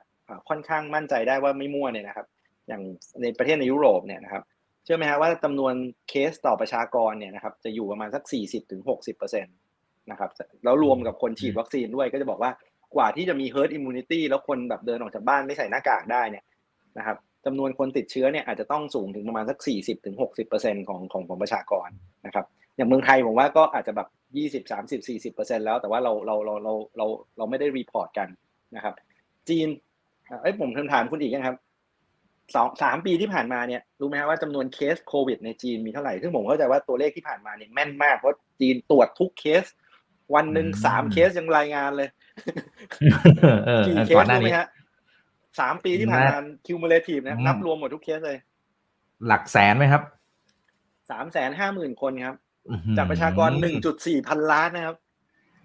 [0.50, 2.28] ค่อนข้างมั่นใจได้ว่าไม่มั่วเนี่ยนะครับ
[2.68, 2.82] อย่าง
[3.22, 4.44] ในประเทศในยุโรปเนี่ยนะครับ
[4.84, 5.74] เชื่อไหมครับว่าจำนวน
[6.10, 8.82] เคสต่อประชากรเนี่ยนะครับจะอยู่ประมาณสัก 40-60%ถึง
[10.12, 10.30] นะครับ
[10.64, 12.52] แล้วรวมกับคนฉีดวัคซีนด้วยก็จะบอกว่า
[12.96, 16.44] กว่าที่จะมี herd immunity แล้วคนแบบเดินออกจากบ้านไม่ใส่หน้ากากได้เนี่ย
[16.98, 19.58] นะครับจำนวนคนติดเชื้อเนี่ยอาจจะต้องสูงถึงประมาณสัก
[20.24, 21.90] 40-60%ของของของประชากร
[22.26, 22.46] นะครับ
[22.78, 24.08] อย่างเมืองไทยผมว่าก็อาจจะแบบ
[24.64, 27.06] 20 30 40 แล้ว แต่ว่าเราเราเราเราเรา
[27.38, 28.28] เราไม่ได้ report กัน
[28.76, 28.94] นะครับ
[29.50, 29.68] จีน
[30.42, 31.58] เอ้ยผมถามคุณอีกนะครับ
[32.56, 39.64] สองสามปีที่ผ่านมาเนี่ยรู้ไหมครับว่าจำนวนเคสโควิดในจีนมีเท่าไหร่ ซึ่งผมเข้าใจว่าตัวเลขที่ผ่านมาเนี่ยแม่นมากเพราะจีนตรวจทุกเคส
[40.36, 42.10] วันหนึ่งสามเคสยังรายงานเลย
[43.88, 44.68] กี่เคสรู้ไหมฮะ
[45.60, 48.38] สามปีที่ผ่านมา cumulative นะนับรวมหมดทุกเคสเลย
[49.28, 50.02] หลักแสนไหมครับ
[51.10, 52.36] สามแสนห้าหมื่นคนครับ
[52.98, 54.96] จากประชากรหนึ่งจุดสี่พันล้านนะครับ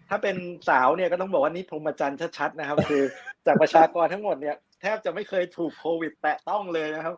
[0.09, 0.37] ถ้าเป็น
[0.68, 3.03] สาวเนี่ยก็ต้องบอกว่านี่พรหมจรรย์ชัดๆนะครับ คือ
[3.47, 7.14] จากประชากรทั้งหมดเนี่ยแทบจะไม่เคยถูกโควิด แตะต้องเลยนะครับ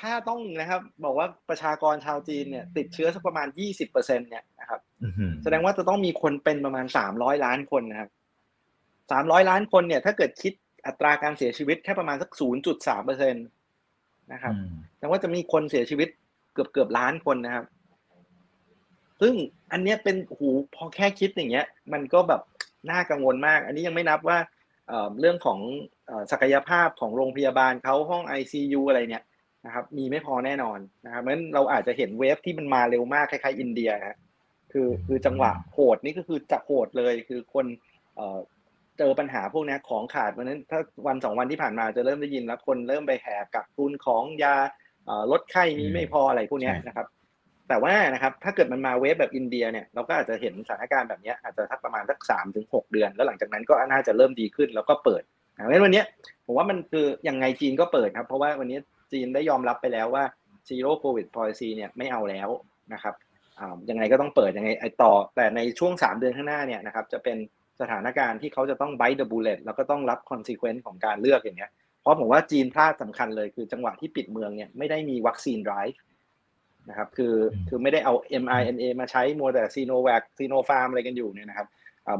[0.00, 4.80] ถ้าต้องนะครับ บอกว่าประชากรชาวจีนเนี่ย ติดเชื้อสักประมาณยี่สิบเปอร์เซ็นเนี่ยนะครับ
[5.42, 8.10] แสดงว่าจะต้องมีคนเป็นประมาณสามร้อยล้านคนนะครับ
[9.10, 10.52] สามร้อยล้านคนเนี่ย ถ้าเกิดคิด
[10.86, 13.40] อัตราการเสียชีวิตแค่ประมาณสักศูนย์จุดสามเปอร์เซ็นต
[14.32, 14.54] นะครับ
[14.94, 16.08] แสดงว่าจะมีคนเสียชีวิต
[16.54, 17.64] เกือบเกือบล้านคนนะครับ
[19.20, 19.34] ซึ่ง
[19.72, 22.42] อันนี้เป็นหูพอแค่คิดอย่างเงี้ย มันก็แบบ
[22.90, 24.38] น่ากังวลมาก อันนี้ยังไม่นับว่า
[25.20, 25.60] เรื่องของ
[26.32, 29.24] ศักยภาพของโรงพยาบาลเขาห้อง ICU อะไรเนี่ย
[29.66, 34.18] นะครับมีไม่พอแน่นอนนะครับเพราะฉะนั้นเราอาจจะเห็นเวฟที่มันมาเร็วมากคล้ายๆอินเดียนะ
[34.72, 37.66] คือคือจังหวะโหดนี่ก็คือจะโหดเลยคือคน
[38.98, 44.54] เจอปัญหาพวกนี้ของขาดเพราะนั้นถ้าวันสองวันที่ผ่านมาจะเริ่มได้ยินแล้วคนเริ่มไปแห่กักตุนของยา
[45.30, 47.06] ลดไข้มีไม่พออะไรพวกนี้นะครับ
[47.70, 55.22] แต่ว่านะครับถ้าเกิดมันมาเวฟแบบอินเดียเนี่ยเราก็อาจจะเห็นสถานการณ์แบบนี้อาจจะทักประมาณสักสามถึงหกเดือน แล้วหลังจากนั้นก็น่าจะเริ่มดีขึ้นแล้วก็เปิด
[55.54, 56.02] เพราะฉะนั้นวันนี้
[56.46, 58.78] ผมว่ามันคือยังไงจีนก็เปิดครับ เพราะว่าวันนี้
[59.12, 60.24] จีนได้ยอมรับไปแล้วว่า
[60.68, 62.48] zero covid policy เนี่ยไม่เอาแล้ว
[62.94, 63.14] นะครับ
[63.90, 67.36] ยังไงก็ต้องเปิดยังไงไอต่อ แต่ในช่วง 3 เดือนข้างหน้าเนี่ยนะครับจะเป็น
[67.80, 71.70] สถานการณ์ที่เขาจะต้อง bite the bullet แล้วก็ต้องรับ consequence ของการเลือกอย่างเงี้ย
[72.02, 76.00] เพราะผมว่าจีนพลาดสำคัญเลยคือจังหวะที่ปิดเมืองเนี่ยไม่ได้มีวัคซีนไรฟ์
[76.90, 77.34] นะครับคือ
[77.68, 81.66] คือไม่ได้เอา mRNA มาใช้มัวแต่ซีโนแวคซีโนฟาร์มอะไรกันอยู่เนี่ยนะครับ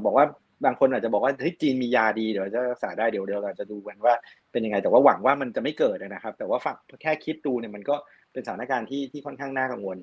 [0.05, 0.27] บอกว่า
[0.65, 4.15] บางคนอาจจะบอกว่าเฮ้ยจีนมียาดีเดี๋ยวจะรักษาได้เดี๋ยวเดี๋ยวเราจะดูกันว่า
[4.53, 7.97] เป็นยังไงแต่ว่าหวังว่ามันจะไม่เกิดนะครับ แต่ว่าฝังแค่คิดดูเนี่ยมันก็
[8.33, 9.97] เป็นสถานการณ์ที่ที่ค่อนข้างน่ากังวล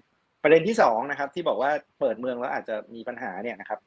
[0.44, 3.80] ประเด็นที่สองนะครับที่บอกว่าเปิดเมืองแล้วอาจจะมีปัญหาเนี่ยนะครับ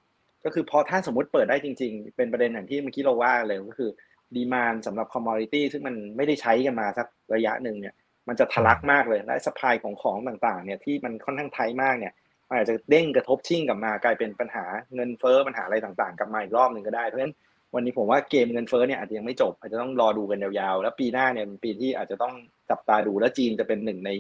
[0.45, 3.91] ก็คือพอถ้าสมมติเปิดได้จริง ๆ เป็นประเด็นอย่างที่เมื่อกี้เราว่าเลยก็คือ
[4.37, 7.95] ดีมานสำหรับคอมมอดิตี้ซึ่งมันไม่ได้ใช้กันมาสักระยะหนึ่งเนี่ย
[8.29, 12.13] มันจะทะลักมากเลยและสปายของของต่างๆเนี่ยที่มันค่อนข้างไทยมากเนี่ย
[12.49, 14.65] มันอาจจะเด้งกระทบชิ่งกลับมากลายเป็นปัญหา
[14.95, 17.35] เงินเฟ้อปัญหาอะไรต่างๆ กลับมาอีกรอบหนึ่งก็ได้เพราะฉะนั้น
[17.75, 22.35] วันนี้ผมว่าเกมเงินเฟ้อเนี่ยอาจจะยังไม่จบอาจจะต้องรอดูกันยาวๆ แล้วปีหน้าเนี่ยเป็นปีที่อาจจะต้อง
[22.71, 24.11] จับตาดูแล้วจีนจะเป็นหนึ่งใน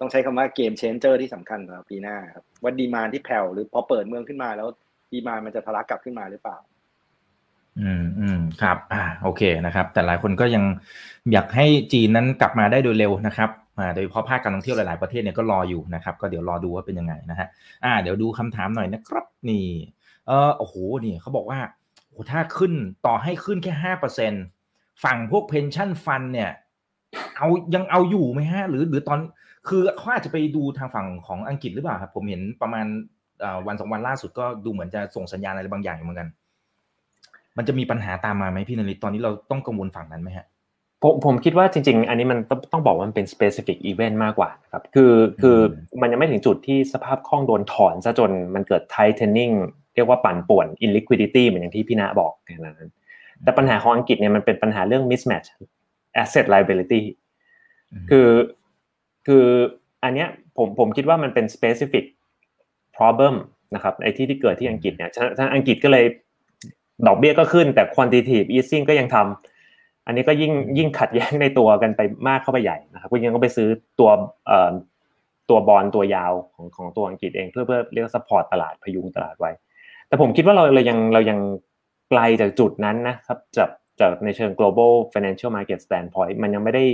[0.00, 4.68] ต้องใช้คำว่า game changer ที่สำคัญสำหรับปีหน้าครับว่า demand ที่แผ่วหรือพอเปิดเมืองขึ้นมาแล้ว
[5.12, 6.56] demand มันจะทะลักกลับขึ้นมาหรือเปล่า
[7.80, 10.64] อืมอืมครับ อ่าโอเคนะครับ แต่หลายคนก็ยัง
[11.32, 17.48] อยากให้จีนนั้นกลับมาได้โดยเร็วนะครับอ่าโดยเฉพาะภาคการท่องเที่ยวหลายๆประเทศเนี่ยก็รออยู่นะครับ ก็เดี๋ยวรอดูว่าเป็นยังไงนะฮะ
[17.84, 19.66] อ่า เดี๋ยวดูคำถามหน่อยนะครับนี่
[20.26, 21.58] เออโอ้โหนี่เขาบอกว่า
[22.10, 22.72] โอ้ถ้าขึ้น
[23.06, 24.32] ต่อให้ขึ้นแค่ห้าเปอร์เซ็น
[25.04, 26.50] ฝั่งพวกเพนชั่นฟันเนี่ย
[27.38, 29.18] เอายังเอาอยู่ไหมฮะ หรือหรือตอน
[29.68, 32.86] คือเขาอาจจะไปดูทางฝั่งของอังกฤษหรือเปล่าครับ ผมเห็นประมาณ
[33.66, 36.28] วันสองวันล่าสุดก็ดูเหมือนจะส่งสัญญาณอะไรบางอย่างเหมือนกัน
[37.56, 40.46] มันจะมีปัญหาตามมาไหมพี่นริตตอนนี้เราต้องกังวลฝั่งนั้นไหมฮะ
[41.02, 45.58] ผมผมคิดว่าจริง ๆ อันนี้มันต้องต้องบอกว่ามันเป็น specific event มากกว่าครับคือคือ
[46.00, 49.54] มันยังไม่ถึงจุดที่สภาพคล่องโดนถอนซะจนมันเกิด tightening
[49.94, 52.90] เรียกว่าปั่นป่วน illiquidity เหมือนอย่างที่พี่ณบอกแค่นั้น
[53.42, 55.48] แต่ปัญหาของอังกฤษเนี่ยมันเป็นปัญหาเรื่อง mismatch
[56.22, 57.02] asset liability
[58.10, 58.28] คือ
[59.26, 59.44] คือ
[60.04, 62.04] อันเนี้ยผมผมคิดว่ามันเป็น specific
[62.96, 63.34] problem
[63.74, 66.04] นะครับไอ้ที่ที่เกิดที่อังกฤษเนี่ยฉะนั้นอังกฤษก็เลย
[67.06, 73.68] ดอกเบี้ยก็ขึ้นแต่ quantitative easing ก็ยังทำอันนี้ก็ยิ่งยิ่งขัดแย้งในตัวกันไปมากเข้าไปใหญ่นะครับก็ยังก็ไปซื้อ
[73.98, 74.10] ตัว
[74.46, 74.70] เอ่อ
[75.50, 79.50] ตัวบอลตัวยาวของของตัวอังกฤษเองเพื่อเพื่อเรียกว่า support ตลาดพยุงตลาดไว้
[80.08, 81.38] แต่ผมคิดว่าเราเรายังเรายัง
[82.10, 83.70] ไกลจากจุดนั้นนะครับจาก
[84.00, 86.84] จากในเชิง global financial market standpoint มันยังไม่ได้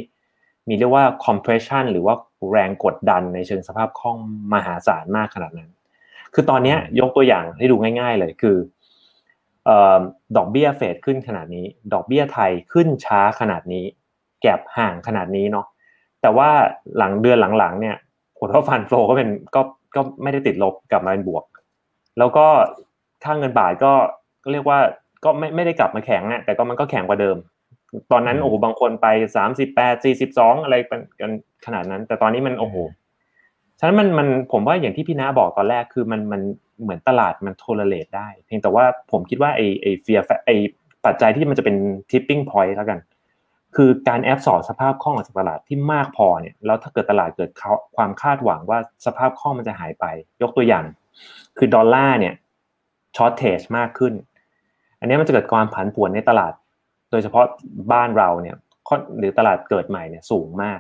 [0.69, 2.15] มีเรียกว่า compression หรือว่า
[2.51, 4.19] แรงกดดันในเชิงสภาพคล่อง
[4.55, 5.71] มหาศาลมากขนาดนั้น
[6.35, 8.57] คือตอนนี้ยกตัวอย่างให้ดูง่าย ๆ เลยคือ
[10.37, 13.85] ดอกเบี้ยเฟดขึ้นขนาดนี้ ดอกเบี้ยไทยขึ้นช้าขนาดนี้
[14.43, 15.67] แก็บห่างขนาดนี้เนาะ
[16.23, 16.49] แต่ว่า
[16.99, 17.97] หลังเดือนหลังๆเนี่ย
[18.39, 19.61] ผมว่า fund flow ก็เป็นก็
[19.95, 21.45] ก็ไม่ได้ติดลบกลับมาเป็นบวก
[22.19, 22.47] แล้วก็
[23.25, 23.93] ค่าเงินบาทก็
[24.45, 24.79] ก็เรียกว่า
[25.25, 27.37] ก็ไม่ไม่ได้กลับมาแข็งอะแต่ก็มันก็แข็งกว่าเดิม
[28.13, 29.07] ตอนนั้นโอ้โหบางคนไป
[29.37, 30.77] สามสิบแปดสี่สิบสองอะไร
[31.21, 31.31] กัน
[31.67, 32.77] ขนาดนั้น แต่ตอนนี้มันโอ้โห
[33.79, 36.41] ฉะนั้นมันมันผมว่าอย่างที่พี่นาบอกตอนแรกคือมันมัน
[36.83, 40.51] เหมือนตลาดมัน tolerate ได้ เพียงแต่ว่าผมคิดว่าไอไอ fear ไอ
[41.05, 41.77] ปัจจัยที่มันจะเป็น
[42.11, 42.99] tipping point แล้วกัน
[43.77, 47.51] คือการแอบสอบสภาพคล่องจากตลาดที่มากพอเนี่ยแล้วถ้าเกิดตลาดเกิด
[47.97, 50.05] ความคาดหวังว่าสภาพคล่องมันจะหายไป
[50.43, 50.85] ยกตัวอย่าง
[51.59, 52.35] คือดอลลาร์เนี่ย
[53.17, 54.15] ช็อตเทจมากขึ้น
[55.01, 56.53] อันนี้มันจะเกิดความผันผวนในตลาด
[57.11, 57.45] โดยเฉพาะ
[57.93, 58.57] บ้านเราเนี่ย
[59.19, 60.79] หรือตลาดเกิดใหม่เนี่ยสูงมาก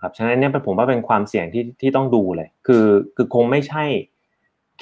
[0.00, 2.86] ครับฉะนั้นเนี่ยผมว่าเป็นความเสี่ยงที่ที่ต้องดูเลย คือ
[3.16, 3.84] คือคงไม่ใช่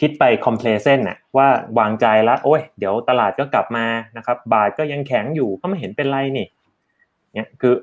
[0.00, 1.48] คิดไป complacent น่ะว่า
[1.78, 6.46] วางใจแล้วโอ้ยเดี๋ยวตลาดก็กลับมานะครับ บาทก็ยังแข็งอยู่ก็ไม่เห็นเป็นไรนี่
[7.34, 7.74] เนี่ยคือ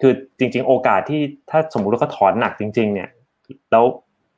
[0.00, 3.08] คือจริง ๆ โอกาสที่ถ้าสมมุติว่าเขาถอนหนักจริง ๆ เนี่ย
[3.70, 3.84] แล้ว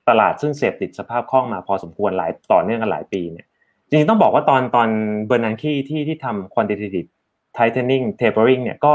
[0.09, 3.47] ตลาดซึ่งเสพติดสภาพคล่องมาพอสมควรหลายต่อเนื่องกันหลายปีเนี่ย
[3.89, 4.89] จริงๆต้องบอกว่าตอนตอน
[5.27, 7.09] เบอร์นันคีที่ที่ทำ quantitative
[7.57, 8.93] tightening tapering เนี่ยก็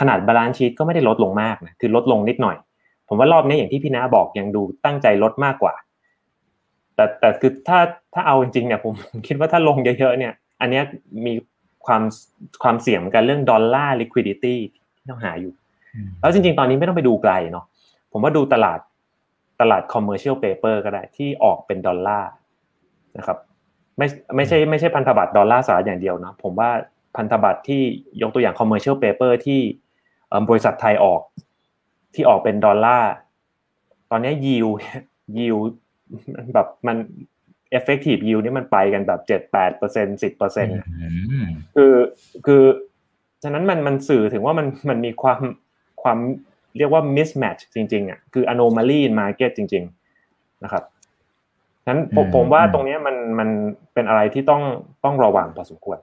[0.00, 2.56] ขนาด balance sheet ก็ไม่ได้ลดลงมากนะคือลดลงนิดหน่อย
[3.12, 5.74] ผมว่ารอบนี้อย่างที่พี่นาบอกยังดูตั้งใจลดมากกว่า
[6.94, 7.78] แต่แต่คือถ้า
[8.14, 8.94] ถ้าเอาจริงๆเนี่ยผม
[9.26, 10.80] คิดว่าถ้าลงเยอะๆเนี่ย อันนี้
[11.26, 11.32] มี
[11.86, 12.02] ความ
[12.62, 14.56] ความเสี่ยงกันเรื่องดอลลาร์ liquidity
[14.96, 15.52] ที่ต้องหาอยู่
[16.20, 17.64] แล้วจริง ๆ ตอนนี้ไม่ต้องไปดูไกลเนาะ
[18.12, 18.78] ผมว่าดูตลาด
[19.60, 22.30] ตลาด commercial paper ก็ได้ที่ออกเป็นดอลลาร์
[23.18, 23.38] นะครับ
[23.98, 24.06] ไม่
[24.36, 26.70] ไม่ใช่ไม่ใช่พันธบัตรดอลลาร์สหรัฐอย่างเดียวนะผมว่า
[27.16, 27.82] พันธบัตรที่
[28.22, 29.60] ยกตัวอย่าง commercial paper ที่
[30.48, 31.20] บริษัทไทยออก
[32.14, 33.12] ที่ออกเป็นดอลลาร์
[34.10, 34.68] ตอนนี้ยิว
[35.38, 35.56] ยิว
[36.54, 36.96] แบบมัน
[37.78, 40.68] effective yield นี่มันไปกันแบบเจ็ดแปดเปอร์เซ็นสิบเปอร์เซ็น
[41.74, 41.94] คือ
[42.46, 42.62] คือ
[43.42, 45.40] ฉะนั้นมันมันสื่อถึงว่ามันมันมีความ
[46.02, 46.18] ความ
[46.76, 49.84] เรียกว่า mismatch จริงๆอะคือ anomaly in market จริง
[50.22, 50.84] ๆ นะครับ
[51.84, 53.48] ฉะนั้นผมผมว่าตรงนี้มันมัน
[53.94, 54.62] เป็นอะไรที่ต้อง
[55.04, 55.98] ต้องระวังพอสมควร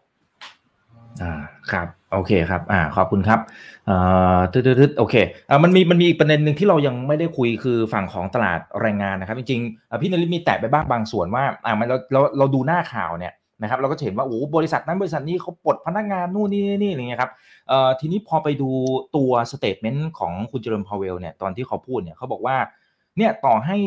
[1.21, 1.33] อ่า
[1.71, 3.39] ครับโอเคครับอ่าขอบคุณครับ
[3.85, 3.97] เอ่
[4.35, 5.15] อตึ๊ดๆโอเค
[5.49, 17.31] อ่ามันมีมันมีอีกประเด็นหนึ่งที่เรายังไม่ได้คุยคือฝั่งของตลาดแรงงานนะครับ จริงๆพี่ณะมีแตะไปบ้างบางส่วนว่าอ่ามันเราเราเราดูหน้าข่าวเนี่ยนะครับเราก็เห็นว่าโอ้บริษัทนั้นบริษัทนี้เขาปลดพนักงานนู่นนี่นี่อะไรเงี้ยครับ
[17.67, 18.69] เอ่อทีนี้พอไปดู
[19.15, 22.57] ตัว statement ของคุณเจอโรมพาวเวลเนี่ยตอนที่เขาพูดเนี่ยเขาบอกว่า
[23.17, 23.77] เนี่ยต่อให้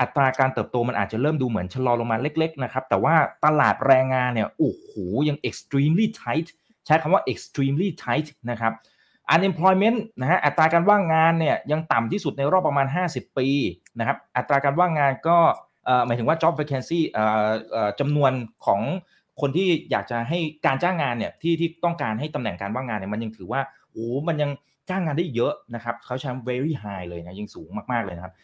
[0.00, 3.14] อัตราการเติบโตมันอาจจะเริ่มดูเหมือนชะลอลงมาเล็ก ๆ นะครับ แต่ว่า
[3.44, 4.90] ตลาดแรงงานเนี่ยโอ้โห
[5.28, 6.48] ยัง extremely tight
[6.86, 8.72] ใช้คำว่า extremely tight นะครับ
[9.34, 13.48] unemployment นะฮะอัตราการว่างงานเนี่ยยังต่ำที่สุดในรอบประมาณ 50 ปี
[13.98, 15.38] นะครับอัตราการว่างงานก็
[16.06, 17.00] หมายถึงว่า job vacancy
[18.00, 18.32] จำนวน
[18.66, 18.80] ของ
[19.40, 23.60] คนที่อยากจะให้การจ้างงานเนี่ยที่ที่ต้องการให้ตำแหน่งการว่างงานเนี่ยมันยังถือว่า
[23.92, 24.50] โอ้มันยัง
[24.88, 28.34] จ้างงานได้เยอะนะครับเขาใช้ very high เลยนะยังสูงมากๆเลยนะครับ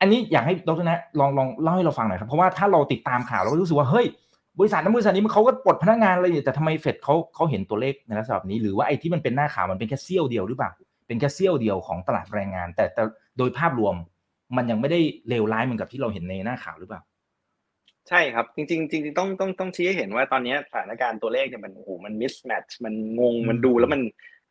[0.00, 4.06] อันนี้อยากให้ดรนะลองลองเล่าให้เราฟังหน่อยครับ เพราะว่าถ้าเราติดตามข่าวเราก็รู้สึกว่าเฮ้ย
[4.58, 10.70] บริษัทนั้นบริษัทนี้มันเขาก็ปลดพนักงานเลยแต่ทำไมเฟดเขาเขาเห็นตัวเลขในลักษณะแบบนี้หรือว่าไอ้ที่มันเป็นหน้าข่าวมันเป็นแค่เสี้ยวเดียวหรือเปล่า
[11.06, 13.02] เป็นแค่เสี้ยวเดียวของตลาดแรงงาน แต่แต่
[13.38, 13.94] โดยภาพรวม
[14.56, 17.00] มันยังไม่ได้เลวร้ายเหมือนกับที่เราเห็นในหน้าข่าวหรือเปล่า
[18.08, 24.02] ใช่ครับ จริงๆจริงๆต้องต้องต้องชี้ให้เห็นว่าตอนนี้สถานการณ์ตัวเลขเนี่ยมันโอ้โหมันมิสแมทช์มันงงมันดูแล้วมัน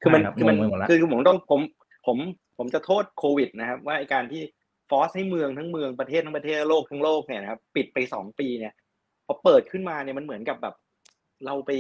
[0.02, 0.58] คือมันคือมัน
[0.90, 1.62] คือผมต้องผม
[2.08, 2.18] ผม
[2.58, 4.42] ผมจะโทษโควิดนะครับ ว่าไอการที่
[4.90, 8.74] force ให้เมืองทั้งเมืองประเทศทั้งประเทศโลกทั้งโลกเนี่ยนะครับปิดไปสองปีเนี่ย
[9.26, 10.76] พอเปิดขึ้นมาเนี่ยมันเหมือนกับแบบ
[11.46, 11.72] เราไป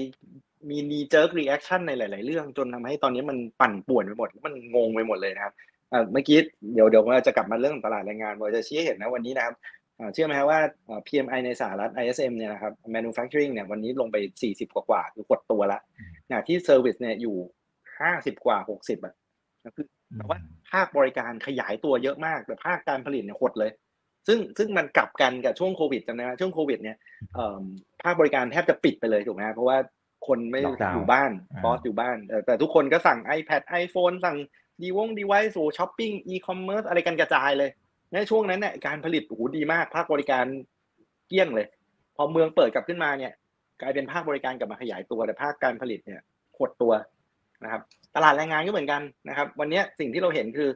[0.69, 5.53] มี knee-jerk reaction ในหลาย ๆ เรื่องจนทำให้ตอนนี้มันปั่นป่วนไปหมด มันงงไปหมดเลยนะครับ
[6.11, 6.37] เมื่อกี้
[6.73, 9.55] เดี๋ยวเดี๋ยวเราจะกลับมาเรื่องตลาดแรงงานเราจะชี้เห็นนะวันนี้นะครับ
[10.13, 10.59] เชื่อไหมครับว่า
[11.07, 15.79] PMI ในสหรัฐ ISM เนี่ยนะครับ manufacturing เนี่ยวันนี้ลงไป 40 กว่ากว่าคือกดตัวละ
[16.29, 17.35] นะที่ service เนี่ยอยู่
[17.89, 19.13] 50 กว่า 60อะ
[19.75, 19.85] คือ
[20.17, 20.37] แต่ว่า
[20.71, 23.71] ภาคบริการขยายตัวเยอะมาก แต่ภาคการผลิตเนี่ยหดเลย
[24.27, 26.97] ซึ่งซึ่งมันกลับกันกับช่วงโควิดจำได้ไหมช่วงโควิดเนี่ย
[28.03, 29.77] ภาคบริการแทบจะปิดไปเลยถูกไหมเพราะว่า
[30.27, 30.59] คนไม่
[30.93, 31.31] อยู่บ้าน
[31.63, 34.37] บอสอยู่บ้านแต่ทุกคนก็สั่ง iPad iPhone สั่ง
[34.81, 37.69] ดีวงดีไวซ์โช้อปปิ้งอีคอมเมิร์ซอะไรกันกระจายเลย
[38.13, 40.45] ในช่วงนั้นเนี่ยการผลิตโอ้โหดีมากภาคบริการ
[41.27, 41.67] เกี้ยงเลย
[42.15, 43.33] พอเมืองเปิดกลับขึ้นมาเนี่ย
[43.81, 46.21] กลายเป็นภาคบริการกลับมาขยายตัวแต่ภาคการผลิตเนี่ย
[46.57, 46.93] หดตัว
[47.63, 47.81] นะครับ
[48.15, 50.69] ตลาดแรงงานก็เหมือนกันนะครับ วันนี้สิ่งที่เราเห็นคือ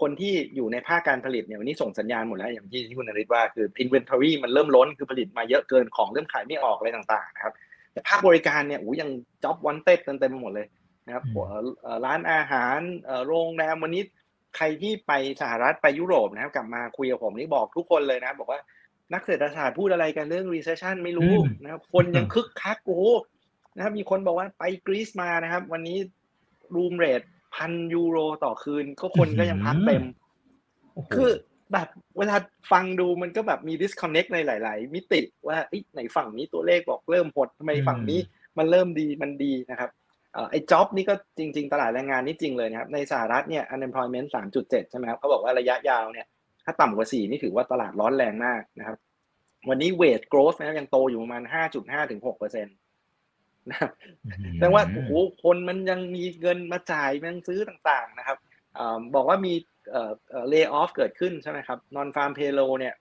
[0.00, 7.54] คนที่อยู่ในภาคการผลิตเนี่ยวันนี้ส่งสัญญาณหมดแล้วอย่างที่ที่คุณนริศว่าคือ inventory มันเริ่มล้นคือผลิตมาเยอะเกินของเริ่มขายไม่ออกอะไรต่างๆนะครับ
[7.92, 9.10] แต่ภาคบริการเนี่ยโอ้ยัง
[9.42, 10.66] job wanted เต็มเต็มไปหมดเลย
[11.06, 11.24] นะครับ
[12.04, 12.78] ร้านอาหาร
[13.26, 14.02] โรงแรมวันนี้
[14.56, 18.60] ใครที่ไปสหรัฐไปยุโรปนะครับ กลับมาคุยกับผมนี่บอกทุกคนเลยนะบอกว่า
[19.14, 23.02] นักเศรษฐศาสตร์พูดอะไรกันเรื่อง recession ไม่รู้นะครับคนยังคึกคักโอ้
[23.76, 25.96] นะครับมีคนบอกว่าไปกรีซมานะครับ วันนี้
[26.74, 27.22] รูมเรท
[27.54, 30.04] พันยูโรต่อคืน ก็คนก็ยังพักเต็ม
[31.14, 31.30] คือ
[31.72, 31.88] แบบ
[32.18, 32.36] เวลา
[32.72, 35.58] ฟังดูมันก็แบบมี disconnect ในหลาย ๆ มิติว่า
[35.92, 38.20] ไหนฝั่งนี้ตัวเลขบอกเริ่มหดทำไมฝั่งนี้
[38.58, 39.90] มันเริ่มดีมันดีนะครับ
[40.50, 44.28] ไอ้จ็อบนี่ก็จริง ๆ ตลาดแรงงานนี่จริงเลยนะครับ ในสหรัฐเนี่ย unemployment
[44.60, 46.26] 3.7 ใช่ไหมครับเขาบอกว่าระยะยาวเนี่ย
[46.64, 48.96] ถ้าต่ำกว่า 4 นี่ถือว่าตลาดร้อนแรงมากนะครับ
[49.68, 51.42] วันนี้ wage growth นะครับยังโตอยู่ประมาณ
[51.76, 52.74] 5.5ถึง6เปอร์เซ็นต์
[53.70, 53.90] นะครับ
[54.54, 55.12] แสดงว่าโอ้โห
[55.44, 58.38] คนมันยังมีเงินมาจ่ายมันซื้อต่างๆนะครับ
[59.14, 59.54] บอกว่ามี
[59.90, 62.94] เอ่อเอ่อ lay off เกิดขึ้นใช่ไหมครับ non farm payroll เนี่ย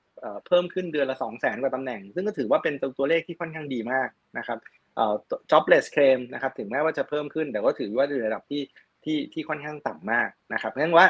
[0.47, 4.59] เพิ่มขึ้นเดือนละ2 0 0 0 0 0กว่าตำแหน่ง ซึ่งก็ถือว่าเป็นตัวเลขที่ค่อนข้างดีมากนะครับ
[4.95, 5.16] เอ่อ
[5.51, 8.61] jobless claim นะครับถึงแม้ว่าจะเพิ่มขึ้น แต่ก็ถือว่าอยู่ในระดับที่
[9.03, 11.07] ที่ที่ค่อนข้างต่ำมากนะครับเพราะฉะนั้นว่า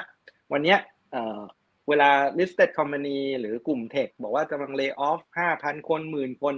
[0.51, 0.76] วันนี้
[1.12, 1.41] เอ่อ
[1.89, 5.20] เวลา listed company หรือกลุ่มเทคบอกว่ากำลัง lay off
[5.56, 6.56] 5,000คนหมื่นคน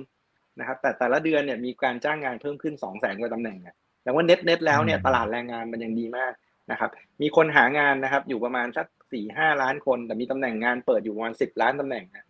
[0.60, 3.58] นะครับแต่แต่ละเดือนเนี่ยมีการจ้างงานเพิ่มขึ้น2 0 0 0 0 0กว่าตำแหน่ง
[4.04, 6.34] แต่ว่า net net แล้วเนี่ยตลาดแรงงานมันยังดีมาก
[6.72, 6.90] นะครับ
[7.22, 12.26] มีคนหางานนะครับ อยู่ประมาณสักสี่ห้าล้านคน แต่มีตำแหน่งงานเปิดอยู่ประมาณสิบล้านตำแหน่งนะ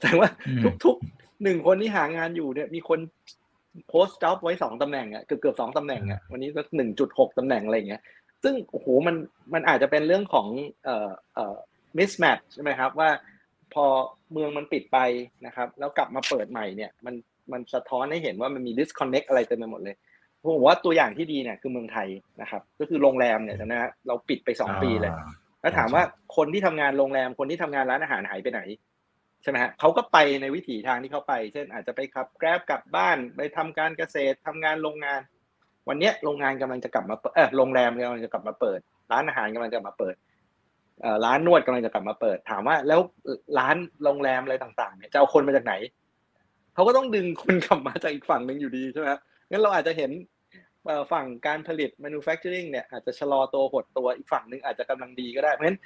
[0.00, 0.28] แต่ว่า
[0.84, 3.00] ทุกๆหนึ่งคนที่หางานอยู่เนี่ยมีคน
[3.88, 8.02] โพสต์จ็อบไว้สองตำแหน่งอะเกือบเกือบสองตำแหน่งอะวันนี้ก็หนึ่งจุดหกตำแหน่งอะไรเงี้ย
[8.42, 9.16] ซึ่งโอ้โหมัน
[9.54, 10.48] มันอาจจะเป็นเรื่องของ
[10.84, 11.56] เอ่อเอ่อ
[11.98, 13.37] mismatch ใช่ไหมครับว่าพ
[13.82, 13.84] อ
[14.32, 14.98] เมืองมันปิดไป
[15.46, 17.14] นะครับ แล้วกลับมาเปิดใหม่เนี่ยมัน
[17.52, 19.96] มันสะท้อนให้เห็นว่ามันมี disconnect อะไรเต็มไปหมดเลย
[20.56, 22.08] ผมว่าตัวอย่างที่ดีเนี่ยคือเมืองไทย
[22.42, 25.12] นะครับ ก็คือโรงแรมเนี่ยนะฮะเราปิดไปสองปีเลย
[25.60, 26.02] แล้วถามว่า
[26.36, 28.60] คนที่ทำงานโรงแรมคนที่ทำงานร้านอาหารหายไปไหน
[29.42, 35.20] ใช่ไหมฮะเขาก็ไปในวิถีทางที่เขาไป เช่นอาจจะไปขับแกร็บกลับบ้านไปทำการเกษตรทำงานโรงงาน
[35.88, 38.80] วันนี้โรงงานกำลังจะกลับมาเออโรงแรมกำลังจะกลับมาเปิด
[39.12, 40.27] ร้านอาหารกำลังจะมาเปิดเอ่อ
[41.24, 43.00] ร้านนวดกำลังจะกลับมาเปิดถามว่า แล้ว
[43.58, 45.74] ร้านโรงแรมอะไรต่างๆเนี่ยจะเอาคนมาจากไหน
[46.74, 49.06] เขาก็ต้องดึงคนกลับมาจากอีกฝั่งหนึ่งอยู่ดีใช่ไหม
[49.50, 50.10] งั้นเราอาจจะเห็น
[51.12, 55.78] ฝั่งการผลิต manufacturing เนี่ยอาจจะชะลอตัวหดตัวอีกฝั่งหนึ่งอาจจะกำลังดีก็ได้เพราะฉะนั้น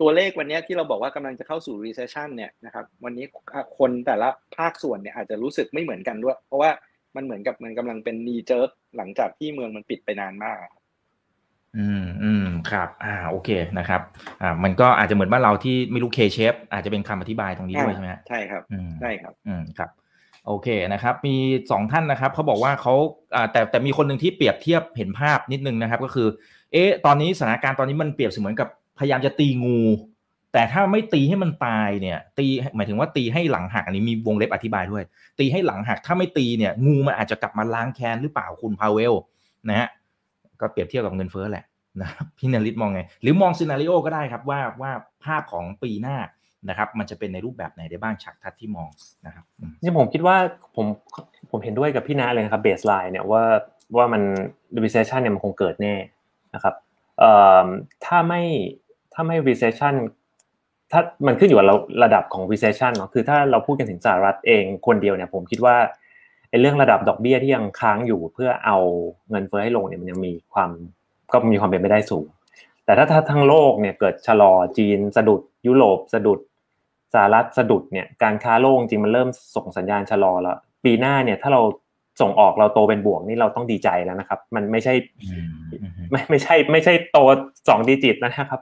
[0.00, 3.24] ตัวเลขวันนี้ที่เราบอกว่ากำลังจะเข้าสู่ recession เนี่ยนะครับวันนี้
[3.78, 6.70] คนแต่ละภาคส่วนเนี่ยอาจจะรู้สึกไม่เหมือนกันด้วย เพราะว่า
[7.16, 10.66] มันเหมือนกับมันกำลังเป็นนีเจิร์หลังจากที่เมืองมันปิดไปนานมาก
[11.78, 12.37] อืมอืม
[12.72, 13.48] ครับอ่าโอเค
[13.78, 14.00] นะครับ
[14.42, 18.62] อ่ามันก็อาจจะเหมือนบ้านเราที่ไม่รู้เคเชฟอาจจะเป็นคำอธิบายตรงนี้ด้วยใช่ไหมใช่ครับ
[19.00, 19.90] ใช่ครับอืมครับ
[20.46, 21.36] โอเคนะครับ มี
[21.70, 22.94] สองท่านนะครับเขาบอกว่าเขา
[23.52, 26.28] แต่แต่มีคนหนึ่งที่เปรียบเทียบเห็นภาพนิดนึงนะครับ ก็คือ
[26.72, 29.80] เอ๊ะตอนนี้สถานการณ์ตอนนี้มันเปรียบเสมือนกับพยายามจะตีงู
[30.52, 32.46] แต่ถ้าไม่ตีให้มันตายเนี่ย ตี
[32.76, 35.02] หมายถึงว่าตีให้หลังหักอันนี้มีวงเล็บอธิบายด้วย
[35.38, 39.14] ตีให้หลังหักถ้าไม่ตีเนี่ย งูมันอาจจะกลับมาล้างแค้นหรือเปล่าคุณพาวเวล
[39.68, 39.88] นะฮะ
[40.60, 41.64] ก็เปรียบเทียบกับเงินเฟ้อแหละ
[42.02, 44.92] นะพี่นาริตมองไง หรือมองซีนารีโอก็ได้ครับว่าว่า
[45.24, 46.16] ภาพของปีหน้า
[46.68, 48.88] นะครับมันจะเป็นในรูปแบบไหนได้บ้างฉากทัดที่มอง
[49.26, 49.44] นะครับ
[49.82, 50.36] นี่ผมคิดว่า
[50.76, 50.86] ผม
[51.50, 53.42] ผมเห็นด้วยกับพี่นาเลยครับเบสไลน์เนี่ยว่า
[53.96, 54.22] ว่ามัน
[54.84, 55.94] recession เนี่ยมันคงเกิดแน่
[56.54, 56.74] นะครับ
[57.18, 57.32] เอ่
[57.64, 57.66] อ
[58.04, 58.42] ถ้าไม่
[59.14, 59.94] ถ้าไม่ recession
[60.92, 61.68] ถ้ามันขึ้นอยู่กับ
[62.04, 65.76] ระดับของ recession เนาะคือถ้าเราพูดกันถึงสหรัฐเองคนเดียวเนี่ยผมคิดว่า
[66.50, 68.78] ไอ้เรื่องระดับดอกเบี้ยที่ยังค้างอยู่เพื่อเอา
[69.30, 70.70] เงินเฟ้อให้ลงเนี่ยมันยังมีความ
[71.32, 72.26] ก็มีความเป็นไปได้สูง
[72.84, 76.38] แต่ถ้าทั้งโลกเนี่ยเกิดชะลอจีนสะดุดยุโรปสะดุด
[77.14, 81.62] สหรัฐสะดุดเนี่ยการค้าโลกจริงมันเริ่มส่งสัญญาณชะลอแล้ว ปีหน้าเนี่ยถ้าเรา
[82.20, 84.94] ส่งออกเราโตเป็นบวกนี่เราต้องดีใจแล้วนะครับ มันไม่ใช่
[86.10, 87.18] ไม่ไม่ใช่ ไม่ใช่โต
[87.68, 88.60] สองดิจิตแล้วนะครับ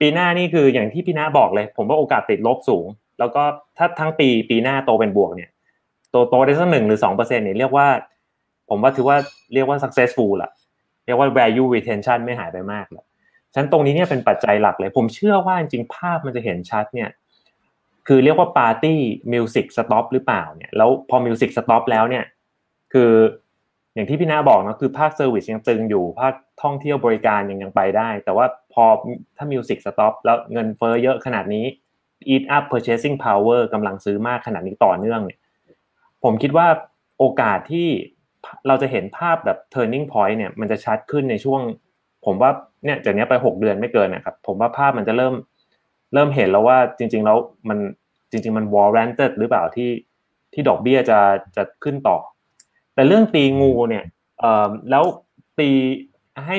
[0.00, 2.86] ปีหน้านี่คืออย่างที่พี่น้าบอกเลย ผมว่าโอกาสติดลบสูง
[3.18, 3.42] แล้วก็
[3.78, 5.50] ถ้าทั้งปีปีหน้าโตเป็นบวกเนี่ย
[6.10, 7.86] โตโตได้สักหนึ่งหรือสองเปอร์เซ็นต์เนี่ยเรียกว่า
[8.68, 9.16] ผมว่าถือว่า
[9.54, 10.50] เรียกว่า successful ละ
[11.04, 13.06] เรียกว่า value retention ไม่หายไปมากแล้ว
[13.54, 17.10] ฉะนั้นตรงนี้เนี่ยเป็นปัจจัยหลักเลย ผมเชื่อว่าจริงๆภาพมันจะเห็นชัดเนี่ย
[18.08, 18.98] คือเรียกว่าปาร์ตี้
[19.32, 22.24] music stop หรือเปล่าเนี่ยแล้วพอ music stop แล้วเนี่ย
[22.92, 23.12] คือ
[23.94, 28.84] อย่างที่พี่ณะบอกนะคือภาค service ยังตึงอยู่ภาคท่องเที่ยวบริการยังยังไปได้ แต่ว่าพอ
[29.36, 31.64] ถ้า music stop แล้วเงินเฟ้อเยอะขนาดนี้
[32.32, 35.40] eat up purchasing power กำลังซื้อมากขนาดนี้ต่อเนื่องเนี่ย
[36.24, 36.66] ผมคิดว่า
[37.18, 37.88] โอกาสที่
[38.68, 41.60] เราจะเห็นภาพแบบ turning point เนี่ยมันจะชัดขึ้นในช่วง
[42.26, 42.50] ผมว่า
[42.84, 45.34] เนี่ยจากนี้ไปหกเดือนไม่เกินนะครับผมว่าภาพมันจะเริ่ม
[46.14, 47.38] เริ่มเห็นแล้วว่าจริง ๆ แล้ว
[47.68, 47.78] มัน
[48.30, 49.90] จริง ๆ มัน warranted หรือเปล่าที่
[50.52, 51.20] ที่ดอกเบี้ยจะ
[51.56, 52.18] จะขึ้นต่อ
[52.94, 54.04] แต่เรื่องตีงูเนี่ย
[54.40, 55.04] เอ่อแล้ว
[55.58, 55.70] ตี
[56.46, 56.56] ให้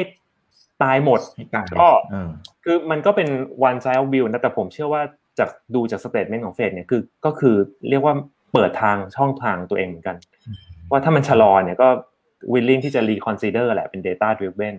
[0.83, 2.29] ตายหมดให้ตายก็เออ
[2.63, 3.27] คือมันก็เป็น
[3.69, 5.01] one side view นะแต่ผมเชื่อว่า
[5.39, 7.55] จากดูจากสเต t เมนต์ของเฟดเนี่ยคือก็คือ
[7.89, 8.15] เรียกว่า
[8.53, 10.15] เปิดทางช่องทางตัวเองเหมือนกัน
[10.91, 11.87] ว่าถ้ามันชะลอเนี่ยก็
[12.53, 14.75] willing ที่จะ reconsider แหละเป็น data driven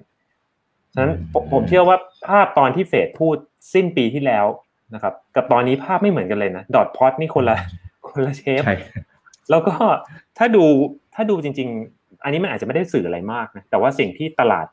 [0.92, 1.96] ฉะนั้นผมผมเชื่อว่า
[2.28, 3.36] ภาพตอนที่เฟดพูด
[3.74, 4.46] สิ้นปีที่แล้ว
[4.94, 7.56] นะครับ กับตอนนี้ภาพไม่เหมือนกันเลยนะดอทพอตนี่คนละ
[8.08, 8.76] คนละเชฟใช่
[9.50, 9.74] แล้วก็
[10.38, 10.64] ถ้าดู
[11.14, 14.66] ถ้าดูจริง ๆ อันนี้มันอาจจะไม่ได้สื่ออะไรมากนะแต่ว่าสิ่งที่ตลาด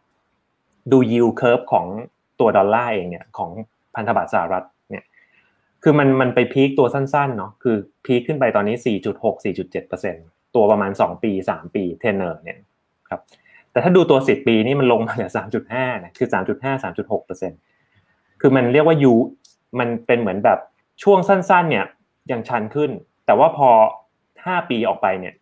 [0.92, 1.86] ดู yield curve ของ
[2.40, 3.50] ตัวดอลลาร์เองเนี่ยของ
[3.96, 5.04] พันธบัตรสหรัฐเนี่ย
[5.84, 7.76] คือมันมันไปพีคตัวสั้นๆเนาะคือ
[8.06, 9.98] พีคขึ้นไปตอนนี้ 4.6 4.7ตั
[10.62, 12.58] วประมาณ 2 ปี 3 ปีเทนเนอร์เนี่ย
[13.10, 13.22] ครับ
[13.72, 15.32] แต่ถ้าดูตัว 10 ปีนี่มันลงมาเหลือ
[15.68, 19.14] 3.5นะคือ 3.5 3.6คือมันเรียกว่า U
[19.80, 20.60] มันเป็นเหมือนแบบ
[21.04, 21.86] ช่วงสั้นๆ เนี่ย
[22.32, 22.92] ยังชันขึ้น
[23.26, 23.70] แต่ว่าพอ
[24.20, 25.34] 5 ปีออกไปเนี่ย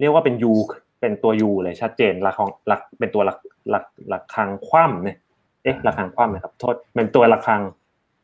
[0.00, 0.52] เรียกว่าเป็น U
[1.00, 3.34] เป็นตัว U เลยชัดเจนระคังระเป็นตัวระ
[3.72, 3.80] ระ
[4.12, 5.18] ระคังคว่ำเนี่ย
[5.62, 7.60] เอ๊ะระคังคว่ำนะครับโทษเป็นตัวระคัง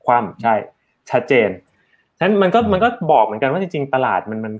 [0.05, 0.55] คว่ำใช่
[1.11, 1.49] ชัดเจน
[2.19, 4.55] ฉะนั้นมันก็มันก็บอกเหมือนกันว่าจริงๆตลาดมันมัน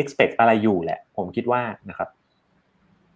[0.00, 2.08] expect อะไรอยู่แหละ ผมคิดว่านะครับ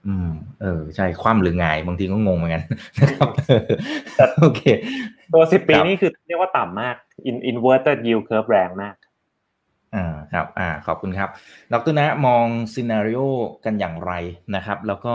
[0.07, 0.31] อืม
[0.63, 2.63] เออ ใช่คว่ำหรือไงบางทีก็งงเหมือนกัน
[3.01, 3.29] นะครับ
[4.17, 4.63] เออโอเค
[5.33, 6.97] ตัวสิบปีครับนี่คือเรียกว่าต่ำมาก
[7.29, 8.97] in inverted yield curve แรงมาก
[9.95, 11.29] อ่าครับอ่าขอบคุณครับ
[11.73, 13.21] ดรนะมอง scenario
[13.65, 14.13] กันอย่างไร
[14.55, 15.15] นะครับ แล้วก็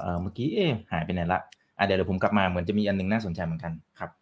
[0.00, 1.40] เอ่อเมื่อกี้เอ๊ะหายไปไหนละ
[1.78, 4.21] อ่าเดี๋ยวเดี๋ยวผมกลับมาเหมือนจะมีอันหนึงน่าสนใจเหมือนกันครับอ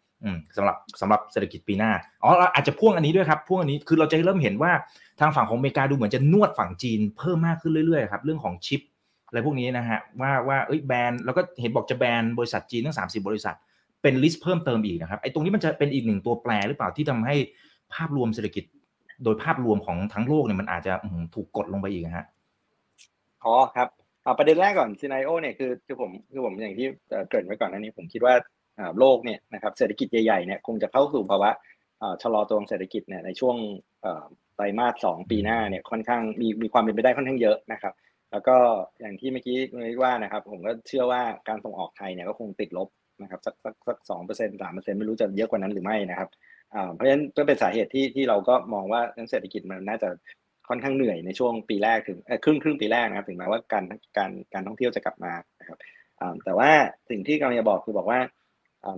[0.57, 1.91] สำหรับสำหรับเศรษฐกิจปีหน้า
[2.23, 4.71] อ๋ออาจจะพ่วงอันนี้ด้วยครับพ่วงอันนี้คือเราจะเริ่มเห็นว่า
[5.19, 8.81] ทางฝั่งของอเมริกาดูเหมือนจะนวดฝั่งจีนเพิ่มมากขึ้นเรื่อยๆครับเรื่องของชิป
[9.27, 13.55] อะไรพวกนี้นะฮะว่าว่าเอ้ยแบนแล้วก็เห็นบอกจะแบนบริษัทจีนทั้งสามสิบบริษัท
[14.01, 17.35] เป็น list เพิ่มเติมอีกนะครับไอ้ตรงนี้มันจะเป็นอีกหนึ่งตัวแปรหรือเปล่าที่ทำให้
[17.93, 18.63] ภาพรวมเศรษฐกิจ
[19.23, 20.93] โดยภาพรวมของทั้งโลกเนี่ยมันอาจจะ
[21.35, 22.25] ถูกกดลงไปอีกฮะ
[23.45, 23.87] อ๋อครับ
[24.23, 26.87] เอประเด็นแรกก่อนซีนโอเนี่ยคือคือผมคือผมอย่างที่
[27.27, 28.33] เกริ่นไว้ก่อนหน้านี้ผมคิดว่า
[28.99, 31.49] โลกเนี่ยนะครับเศรษฐกิจใหญ่ๆเนี่ยคงจะเข้าสู่ภาวะ
[32.21, 33.55] ชะลอตัวของเศรษฐกิจเนี่ยในช่วง
[34.55, 37.93] ไตรมาสสองปีหน้าเนี่ยค่อนข้างมีมีความเป็นไปได้ค่อนข้างเยอะนะครับ
[38.31, 38.55] แล้วก็
[38.99, 42.89] อย่างที่เมื่อกี้นุ้ยว่านะครับ ผมก็เชื่อว่าการส่งออกไทยเนี่ยก็คงติดลบ
[43.21, 46.29] นะครับสักสักสักสองเปอร์เซ็นต์สามเปอร์เซ็นต์ไม่รู้จะเยอะกว่านั้นหรือไม่นะครับ
[46.93, 50.09] เพราะฉะนั้นก็เป็นสาเหตุที่ที่เราก็มองว่าเรื่องเศรษฐกิจมันน่าจะ
[50.69, 53.83] ค่อนข้างเหนื่อยในช่วงปีแรกถึงเอ่อครึ่งครึ่งปีแรกนะครับถึงแม้ว่าการ
[54.17, 55.77] การการท่องเที่ยวจะกลับมานะครับ
[56.45, 56.71] แต่ว่า
[57.09, 58.19] สิ่งที่กำลังจะบอกคือบอกว่า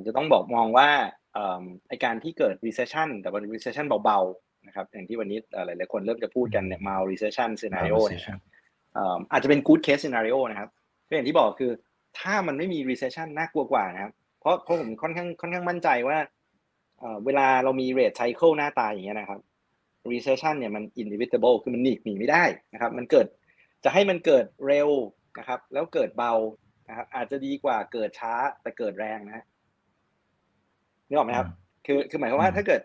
[0.05, 0.89] จะต้องบอกมองว่า
[1.38, 8.39] อ่าไอการที่เกิด recession แต่ว่า recession เบาๆนะครับอย่างที่วันนี้เอ่อหลายๆคนเริ่มจะพูดกันเนี่ย mild recession scenario เนี่ยครับ
[8.97, 10.69] อ่าอาจจะเป็น good case scenario นะครับ
[11.07, 11.71] ก็อย่างที่บอกคือ
[12.19, 16.17] ถ้ามันไม่มี recession น่ากลัวกว่านะครับเพราะเพราะผมค่อนข้างค่อนข้างมั่นใจว่า
[16.99, 19.39] เอ่อเวลาเรามี rate cycle หน้าตาอย่างเงี้ยนะครับ
[20.11, 23.27] recession เนี่ยมัน inevitable คือมันหนีหนีไม่ได้นะครับ มันเกิด
[23.84, 24.89] จะให้มันเกิดเร็ว
[25.39, 26.34] นะครับ แล้วเกิดเบา
[26.89, 29.45] นะครับอาจจะดีกว่าเกิดช้าแต่เกิดแรงนะฮะ
[31.14, 31.49] นึกออกไหมครับ
[31.86, 32.82] คือคือหมายความว่าอืมถ้าเกิด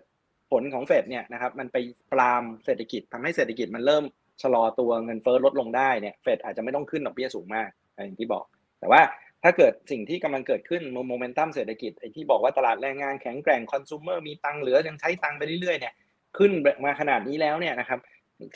[0.51, 1.77] ผลของเฟดเนี่ยนะครับมันไป
[2.13, 4.05] ปรามเศรษฐกิจทำให้เศรษฐกิจมันเริ่ม
[4.43, 8.45] ชะลอตัวเงินเฟ้อลดลงได้เนี่ยเฟดอาจจะไม่ต้องขึ้นดอกเบี้ยสูงมากอย่างที่บอก
[8.81, 9.01] แต่ว่า
[9.45, 15.95] ถ้าเกิดสิ่งที่กำลังเกิดขึ้นโมเมนตัมเศรษฐกิจไอ้ที่บอกว่าตลาดแรงงานแข็งแกร่งคอน sumer มีตังค์เหลือยังใช้ตังค์ไปเรื่อยๆเนี่ย
[16.39, 16.51] ขึ้น
[16.85, 17.99] มาขนาดนี้แล้วเนี่ยนะครับ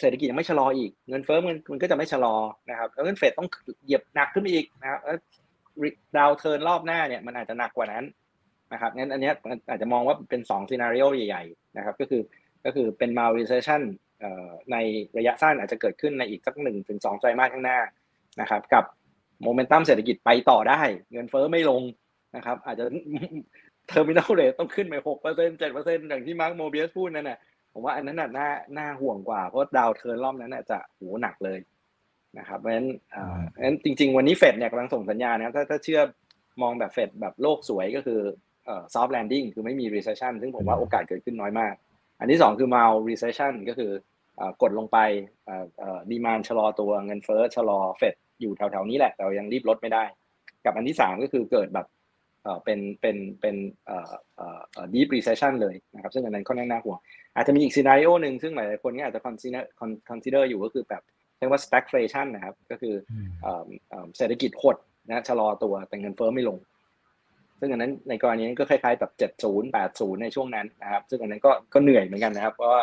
[0.00, 2.34] เศรษฐกิจยังไม่ชะลออีกเงินเฟ้อมันมันก็จะไม่ชะลอ
[2.70, 3.48] นะครับแล้วเงินเฟดต้อง
[3.84, 5.16] เหยียบหนักขึ้นไปอีกนะครับแล้ว
[6.16, 8.04] downturn รอบหน้าเนี่ยมันอาจจะหนักกว่านั้น
[8.72, 9.34] นะครับงั้นอันเนี้ย
[9.70, 12.22] อาจจะมองว่าเป็น2 scenario ใหญ่ๆนะครับก็คือ
[12.64, 13.82] ก็คือเป็น mild recession
[14.72, 14.76] ใน
[15.18, 17.78] ระยะสั้นอาจจะเกิดขึ้นในอีกสักหนึ่งถึงสองไตรมาสข้างหน้า
[18.40, 18.84] นะครับกับ
[19.42, 20.80] โมเมนตัมเศรษฐกิจไปต่อได้
[21.12, 21.82] เงินเฟ้อไม่ลง
[22.36, 22.84] นะครับอาจจะ
[23.88, 27.38] terminal rate ต้องขึ้นไปหกเปอร์เซ็นต์เจ็ดเปอร์เซ็นต์อย่างที่มาร์คโมเบียสพูดนั่นน่ะ
[27.72, 28.48] ผมว่าอันนั้นน่ะน่า
[28.78, 31.58] น่าห่วงกว่าเพราะ downturn รอบนั้นจะโหหนักเลย
[32.38, 32.88] นะครับเพราะฉะนั้น
[33.50, 36.00] เพราะฉะนั้นจริง ๆ วันนี้เฟดเนี่ยกำลังส่งสัญญาณนะครับถ้าถ้าเชื่อ
[36.62, 38.20] มองแบบเฟดแบบโลกสวยก็คือ
[38.64, 41.74] เอ่อ soft landing คือไม่มี recession ซึ่งผมว่าโอกาสเกิดขึ้นน้อยมาก
[42.20, 43.90] อันที่สองคือ mild recession ก็คือ
[44.36, 44.98] เอ่อกดลงไป
[45.46, 50.04] เอ่อเอ่อ demand ชะลอตัวเงินเฟ้อชะลอเฟดอยู่แถวๆนี้แหละ แต่ยังรีบลดไม่ได้
[50.64, 51.86] กับอันที่สามก็คือเกิดแบบ
[52.44, 53.56] เอ่อเป็นเป็นเป็น
[53.86, 56.98] เอ่อเอ่อเอ่อ deep recession เลยนะครับซึ่งอันนั้นค่อนข้างน่าห่วง
[57.34, 59.62] อาจจะมีอีก scenario หนึ่งซึ่งหลายๆคนก็อาจจะ consider
[60.10, 61.02] consider อยู่ก็คือแบบ
[61.38, 62.94] เรียกว่า stagflation นะครับ ก็คือ
[63.42, 64.76] เอ่อเอ่อเศรษฐกิจหด
[65.08, 66.58] นะชะลอตัวแต่เงินเฟ้อไม่ลง
[67.62, 72.82] ซึ่งอันนั้นในกรณีนั้นก็คล้ายๆแบบเจ็ดศูนย์แปดศูนย์ในช่วงนั้นนะครับ ซึ่งอันนั้นก็ก็เหนื่อยเหมือนกันนะครับ เพราะว่า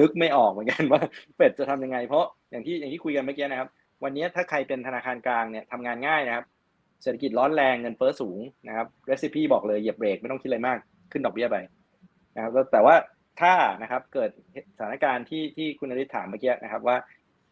[0.00, 1.00] นึกไม่ออกเหมือนกันว่า
[1.36, 3.68] เฟดจะทำยังไง เพราะอย่างที่อย่างที่คุยกันเมื่อกี้นะครับ
[4.04, 6.44] วันนี้ถ้าใครเป็นธนาคารกลางเนี่ยทำงานง่ายนะครับ
[7.02, 10.78] เศรษฐกิจร้อนแรงเงินเฟ้อสูงนะครับเรซิปี้บอกเลยเหยียบเบรกไม่ต้องคิดอะไรมาก
[11.12, 11.56] ขึ้นดอกเบี้ยไป
[12.36, 12.94] นะครับแต่ว่า
[13.40, 14.30] ถ้านะครับเกิด
[14.76, 16.96] สถานการณ์ที่ที่คุณนริษถามเมื่อกี้นะครับว่า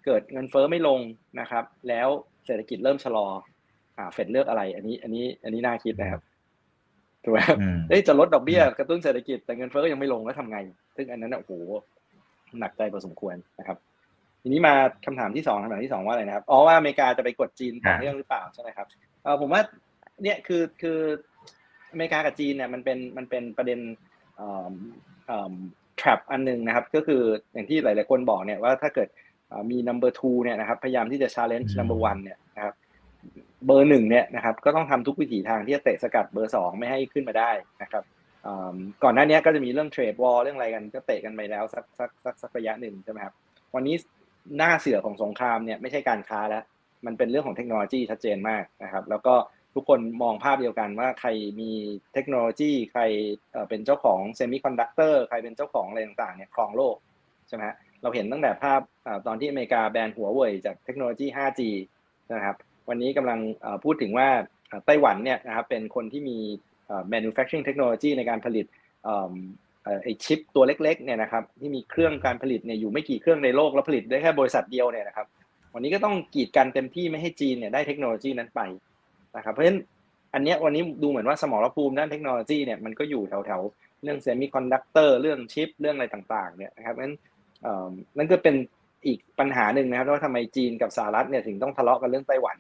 [0.04, 1.00] เกิดเงินเฟ้อไม่ลง
[1.40, 2.08] นะครับ แล้ว
[2.46, 3.26] เศรษฐกิจเริ่มชะลอ
[3.98, 6.22] อ่าเฟดเลือกอะไร อันนี้อันนี้อันนี้น่าคิดนะครับ
[7.26, 7.58] ถูกไหมครับ
[7.88, 10.58] เอ้จะลดดอกเบี้ยกระตุ้นเศรษฐกิจแต่เงินเฟ้อก็ยังไม่ลงแล้วทำไง
[10.96, 11.52] ซึ่งอันนั้นโอ้โห
[12.60, 13.78] หนักใจพอสมควรนะครับ
[14.42, 14.74] ทีนี้มา
[15.06, 18.86] คำถามที่สองคำถามที่สองว่าอะไรนะครับอ๋อว่าอเมริกาจะไปกดจีนต่อเนื่องหรือเปล่าใช่ไหมครับ
[19.22, 19.60] เออผมว่า
[20.22, 20.98] เนี่ยคือคือ
[21.92, 23.80] อเมริกากับจีนเนี่ยมันเป็นมันเป็นประเด็น
[24.36, 24.72] เอ่อ
[25.26, 25.54] เอ่อ
[26.00, 27.22] trap อันหนึ่งนะครับ ก็คือ
[27.52, 29.08] อย่างที่หลาย ๆ คนบอกเนี่ยว่าถ้าเกิด
[29.70, 32.45] มี number two เนี่ยนะครับพยายามที่จะ challenge number one เนี่ยนะครับ
[33.66, 37.50] เบอร์หนึ่งเนี่ยนะครับก็ต้องทำทุกวิถีทางที่จะเตะสกัดเบอร์สองไม่ให้ขึ้นมาได้
[37.82, 38.04] นะครับ
[39.02, 43.34] ก่อนหน้านี้ก็จะมีเรื่องเทรดวอลเรื่องอะไรกันก็เตะกันไปแล้วสักสักสักสักระยะหนึ่งใช่ไหมครับ
[43.74, 43.94] วันนี้
[44.58, 46.64] หน้าเสือของสงครามเนี่ยไม่ใช่การค้าแล้ว
[47.06, 49.34] มันเป็นเรื่องของเทคโนโลยีชัดเจนมากนะครับ แล้วก็
[49.74, 51.28] ทุกคนมองภาพเดียวกันว่าใคร
[51.60, 51.70] มี
[52.14, 53.02] เทคโนโลยี ใคร
[53.68, 56.96] เป็นเจ้าของเซมิคอนดักเตอร์ใครเป็นเจ้าของอะไรต่างๆเนี่ยครองโลก
[57.48, 57.62] ใช่ไหม
[58.02, 58.80] เราเห็นตั้งแต่ภาพ
[59.26, 61.60] ตอนที่อเมริกาแบนหัวเว่ยจากเทคโนโลยี 5G
[62.32, 62.56] นะครับ
[62.88, 63.38] วันนี้กำลัง
[63.84, 64.28] พูดถึงว่า
[64.86, 66.38] ไต้หวันเนี่ยนะครับเป็นคนที่มี
[67.12, 68.66] manufacturing technology ในการผลิต
[70.02, 75.26] ไอชิปตัวเล็กๆเนี่ยนะครับที่มีเครื่องการผลิตเนี่ยอยู่ไม่กี่เครื่องในโลกแล้วผลิตได้แค่บริษัทเดียวเนี่ยนะครับ
[75.74, 78.60] วันนี้ก็ต้องกีดกันเต็มที่ไม่ให้จีนเนี่ยได้เทคโนโลยีนั้นไป
[79.36, 79.80] นะครับเพราะฉะนั้น
[80.34, 87.14] อันนี้วันนี้ดูเหมือนว่าสมรภูมิด้านเทคโนโลยีเนี่ยมันก็อยู่แถวๆเรื่องเซมิคอนดักเตอร์เรื่องชิปเรื่องอะไรต่างๆเนี่ยนะครับนั้น
[88.18, 88.56] นั่นก็เป็น
[89.06, 92.56] อีกปัญหาหนึ่งนะครับว่าทำไมจีนกับสหรัฐเนี่ยถึงต้องทะเลาะกันเรื่องไต้หวัน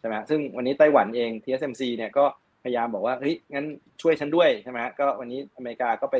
[0.00, 2.24] ใช่ไหมซึ่งวันนี้ไต้หวันเอง TSMC เนี่ยก็
[2.62, 3.66] พยายามบอกว่าเฮ้ยงั้น
[4.02, 6.16] ช่วยฉันด้วยใช่ไหมก็วันนี้อเมริกาก็ไป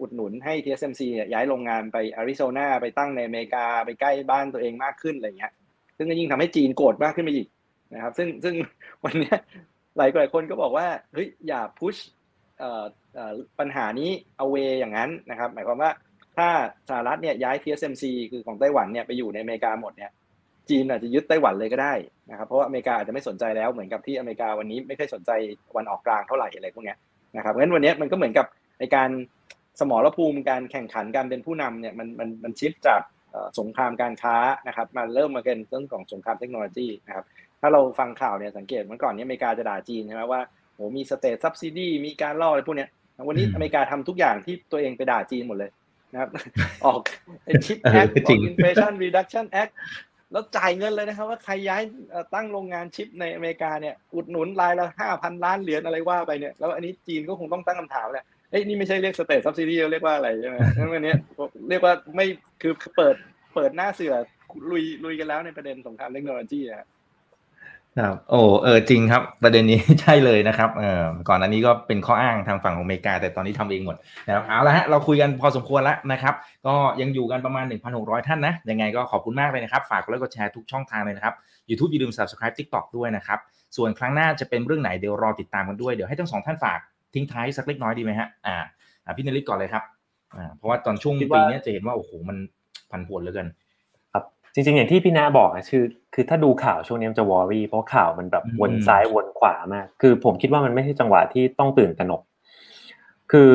[0.00, 5.52] อุดหนุนให้ TSMC เนี่ยย้ายโรงงานไปแอริโซนาไปตั้งในอเมริกาไปใกล้บ้านตัวเองมากขึ้นอะไรเงี้ย
[5.96, 7.48] ซึ่งก็ยิ่งทำให้จีนโกรธมากขึ้นไปอีก
[7.94, 8.54] นะครับ ซึ่งซึ่ง
[9.04, 9.32] วันนี้
[9.96, 11.96] หลายหลายคนก็บอกว่าเฮ้ยอย่าพุช
[13.58, 15.90] ปัญหานี้เอาเวอย่างนั้นนะครับ หมายความว่า
[16.36, 16.48] ถ้า
[16.88, 20.10] สหรัฐเนี่ยย้าย TSMC คือของไต้หวันเนี่ยไปอยู่ในอเมริกาหมดเนี่ย
[20.70, 21.94] จีนอาจจะยึดไต้หวันเลยก็ได้
[22.30, 25.30] นะครับเพราะว่าอเมริกาอาจจะไม่สนใจแล้วเหมือนกับที่อเมริกาวันนี้ไม่ค่อยสนใจ
[25.76, 26.94] วันออกกลางเท่าไหร่อะไรพวกนี้
[27.36, 28.46] นะครับเพราะฉะนั้นวันนี้มันก็เหมือนกับ
[28.80, 29.10] ในการ
[29.80, 33.00] สมรภูมิการแข่งขันการเป็นผู้นำเนี่ยมันมันมันชิปจาก
[33.58, 34.36] สงครามการค้า
[34.68, 37.24] นะครับมาเริ่มมาเป็นเรื่องของสงครามเทคโนโลยีนะครับ
[37.60, 40.40] ถ้าเราฟังข่าวเนี่ยสังเกตเมื่อก่อนนี้อเมริกาจะด่าจีนใช่ไหมว่า
[40.74, 42.86] โหมี state subsidy มีการล่ออะไรพวกนี้
[43.28, 45.70] วันนี้อเมริกาทำทุกอย่างที่ตัวเองไปด่าจีนหมดเลย
[46.12, 46.30] นะครับ
[46.84, 47.00] ออก
[47.66, 49.68] Chip Act ออก Inflation Reduction Act
[50.32, 51.82] แล้วจ่ายเงินเลยนะครับว่าใครย้าย
[52.34, 61.14] ตั้งโรงงานชิปในอเมริกาเนี่ยอุดหนุนรายละห้าพันล้านเหรียญอะไรว่าไปเนี่ยแล้วอันนี้จีนก็คงต้องตั้งคำถามแหละเอ้ยนี่ไม่ใช่เรียก state subsidy เรียกว่าอะไรใช่ไหมงั้นวันนี้
[61.68, 62.26] เรียกว่าไม่
[62.62, 63.16] คือเปิด
[63.54, 64.14] เปิดหน้าเสือ
[64.70, 66.86] ลุยลุยกันแล้วในประเด็นสงครามเทคโนโลยีอะ
[67.98, 76.34] ครับโอ้เออจริงครับ ประเด็นนี้ใช่เลยนะครับเออก่อนอันนี้ก็เป็นข้ออ้างทางฝั่งของอเมริกา แต่ตอนนี้ทำเองหมดนะครับเอาละฮะเราคุยกันพอสมควรแล้วนะครับ
[76.66, 77.64] ก็ยังอยู่กันประมาณ
[77.96, 81.34] 1,600 ท่านนะ ยังไงก็ขอบคุณมากเลยนะครับ ฝากกดไลค์กดแชร์ทุกช่องทางเลยนะครับ
[81.68, 83.38] YouTube อย่าลืม Subscribe TikTok ด้วยนะครับ
[83.76, 86.78] ส่วนครั้งหน้าจะเป็นเรื่องไหนเดี๋ยวรอติดตามกันด้วยเดี๋ยวให้ทั้งสองท่านฝาก
[87.14, 89.82] ทิ้งท้ายสักเล็กน้อยดีไหมฮะอ่าพี่นริศก่อนเลยครับ
[90.36, 92.36] อ่าเพราะว่าตอนช่วงปีนี้จะเห็นว่าโอ้โหมัน
[92.90, 93.48] พันผวนเหลือเกิน
[94.56, 95.84] จริงๆ อย่างที่พี่นาบอกอะคือ
[96.14, 102.22] คือถ้าดูข่าวช่วงนี้มันจะวอรี่เพราะข่าวมันแบบวนซ้ายวนขวามาก คือผมคิดว่ามันไม่ใช่จังหวะที่ต้องตื่นตระหนก
[103.32, 103.52] คือ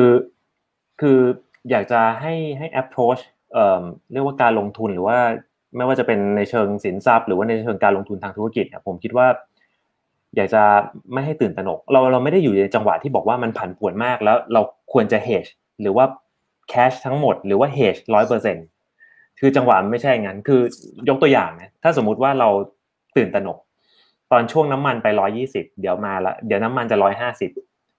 [1.00, 1.18] คือ
[1.70, 3.20] อยากจะให้ให้ approach
[3.52, 3.82] เอ่อ
[4.12, 5.18] เรียกว่าการลงทุนหรือว่า
[5.76, 9.26] ไม่ว่าจะเป็นในเชิงสินทรัพย์ หรือว่าในเชิงการลงทุนทางธุรกิจเนี่ยผมคิดว่า
[10.36, 10.62] อยากจะ
[11.12, 14.60] ไม่ให้ตื่นตระหนก เราเราไม่ได้อยู่ในจังหวะที่บอกว่ามันผันผวนมากแล้วเรา
[14.92, 15.50] ควรจะ hedge
[15.80, 16.04] หรือว่า
[16.72, 18.66] cash ทั้งหมด หรือว่า hedge ร้อยเปอร์เซ็นต์
[19.40, 20.60] คือจังหวะไม่ใช่งั้น คือ
[21.08, 22.48] ยกตัวอย่างนะถ้าสมมุติว่าเรา
[23.16, 23.58] ตื่นตระหนก
[24.32, 27.50] ตอนช่วงน้ำมันไปร้อยี่สิบเดี๋ยวมาละเดี๋ยวน้ำมันจะร้อยห้าสิบ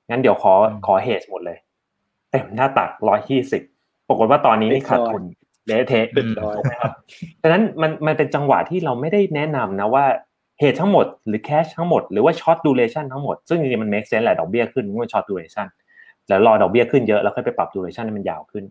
[0.10, 0.54] งั้นเดี๋ยวขอ
[0.86, 1.58] ขอเฮชหมดเลย
[2.32, 3.62] เต็มหน้าตักร้อยยี่สิบ
[4.08, 5.24] ปรากฏว่าตอนนี้นี่ขาดทุน
[5.68, 6.06] เละเทะ
[6.56, 6.92] ถูกไหมครับ
[7.42, 10.06] ดังนั้นมันมันเป็นจังหวะที่เราไม่ได้แนะนำนะว่า
[10.60, 15.68] hedge ทั้งหมดหรือ cash ทั้งหมดหรือว่า short duration ทั้งหมด ซึ่งจริงๆมัน make sense แหละดอกเบี้ยขึ้นมัน short duration
[16.30, 18.64] แล้วรอดอกเบี้ยขึ้นเยอะแล้วค่อยไปปรับ duration ให้มันยาวขึ้น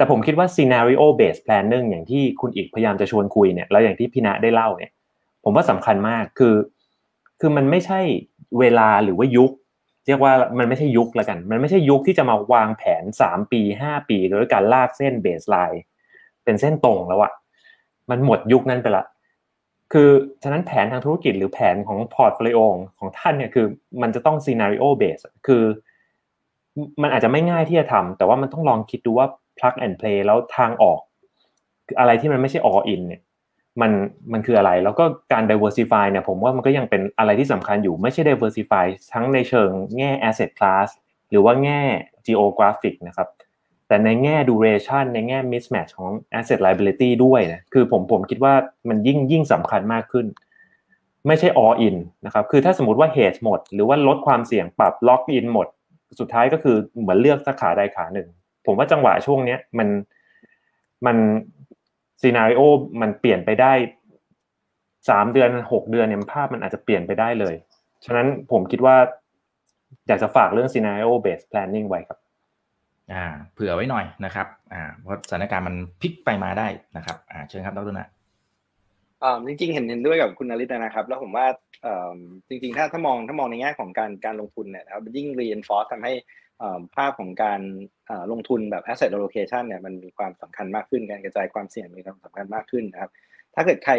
[0.00, 4.92] แต่ผมคิดว่า scenario based planning อย่างที่คุณอีกพยายามจะชวนคุยเนี่ยแล้วอย่างที่พี่ณะได้เล่าเนี่ย
[5.44, 6.54] ผมว่าสำคัญมากคือ
[7.40, 8.00] คือมันไม่ใช่
[8.58, 9.50] เวลาหรือว่ายุค
[10.06, 15.82] เรียกว่ามันไม่ใช่ยุคละกัน มันไม่ใช่ยุคที่จะมาวางแผนสามปีห้าปีโดยการลากเส้น baseline
[16.44, 17.32] เป็นเส้นตรงแล้วอะ
[18.10, 19.04] มันหมดยุคนั้นไปละ
[19.92, 20.08] คือ
[20.42, 22.58] ฉะนั้นแผนทางธุรกิจหรือแผนของ portfolio
[22.98, 23.66] ของท่านเนี่ยคือ
[24.02, 25.64] มันจะต้อง scenario based คือ
[27.02, 29.26] มันอาจจะไม่ง่ายที่จะทำแต่ว่ามันต้องลองคิดดูว่า
[29.60, 31.00] plug and play แล้วทางออก
[31.98, 33.22] อะไรที่มันไม่ใช่ all in เนี่ย
[33.80, 33.92] มัน
[34.32, 40.88] มันคืออะไรแล้วก็การ diversify เนี่ยผมว่ามันก็ยังเป็นอะไรที่สำคัญอยู่ไม่ใช่ diversify ทั้งในเชิงแง่ asset class
[41.30, 41.80] หรือว่าแง่
[42.26, 43.28] geographic นะครับ
[43.88, 48.54] แต่ในแง่ duration ในแง่ mismatch ของ asset liability ด้วยนะคือผมผมคิดว่า
[48.88, 50.26] มันยิ่งยิ่งสำคัญมากขึ้น
[51.26, 51.96] ไม่ใช่ all in
[52.26, 55.66] นะครับคือถ้าสมมติว่า hedge หมด หรือว่าลดความเสี่ยงปรับ lock in หมด
[56.20, 58.28] สุดท้ายก็คือเหมือนเลือกสักขาใดขาหนึ่ง
[58.66, 59.88] ผมว่าจังหวะช่วงเนี้ยมัน
[61.06, 61.16] มัน
[62.22, 62.60] ซีนารีโอ
[63.00, 63.72] มันเปลี่ยนไปได้
[65.08, 67.54] สามเดือนหกเดือนเนี่ยภาพมันอาจจะเปลี่ยนไปได้เลย
[68.04, 68.96] ฉะนั้นผมคิดว่า
[70.08, 72.18] อยากจะฝากเรื่อง scenario based planning ไว้ครับ
[73.12, 78.08] อ่า เผื่อไว้หน่อยนะครับ อ่าเพราะสถานการณ์มันพลิกไปมาได้นะครับ อ่าเชิญครับดรนะ
[79.22, 81.46] อ่าจริงๆเห็นเห็นด้วยกับคุณนริตนะครับ แล้วผมว่า
[82.48, 86.12] จริงๆถ้าถ้ามองถ้ามองในแง่ของการการลงทุนเนี่ยนะครับยิ่ง reinforce ทำให้
[86.96, 87.60] ภาพของการ
[88.32, 93.10] ลงทุนแบบ asset allocation เนี่ยมันมีความสำคัญมากขึ้นการกระจายความเสี่ยงมีความสำคัญมากขึ้นนะครับ
[93.54, 93.94] ถ้าเกิดใคร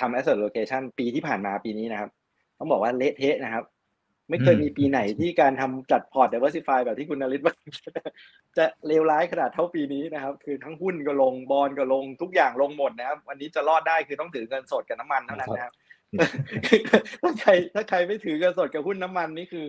[0.00, 2.10] ทำ asset allocation ปีที่ผ่านมาปีนี้นะครับ
[2.58, 3.64] ต้องบอกว่าเละเทะนะครับ
[4.30, 7.54] ไม่เคยมีปีไหนที่การทำจัดพอร์ต diversify แบบที่คุณนริตว่า
[8.56, 15.72] จะเลวร้ายขนาดเท่าปีนี้นะครับ คือทั้งหุ้นก็ลงบอลก็ลงทุกอย่างลงหมดนะครับ วันนี้จะรอดได้คือต้องถือเงินสดกับน้ำมันเท่านั้นนะครับ
[17.22, 19.66] ถ้าใครถ้าใครไม่ถือเงินสดกับหุ้นน้ำมันนี่คือ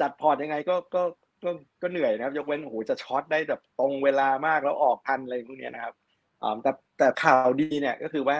[0.00, 1.02] จัดพอร์ตยังไงก็ก็
[1.44, 1.50] ก็
[1.82, 5.94] ก็เหนื่อยนะครับ ยกเว้นโอ้โหจะ short ได้แบบตรงเวลามากแล้วออกทันอะไรพวกนี้นะครับ
[6.42, 8.38] อ่าแต่แต่ข่าวดีเนี่ยก็คือว่า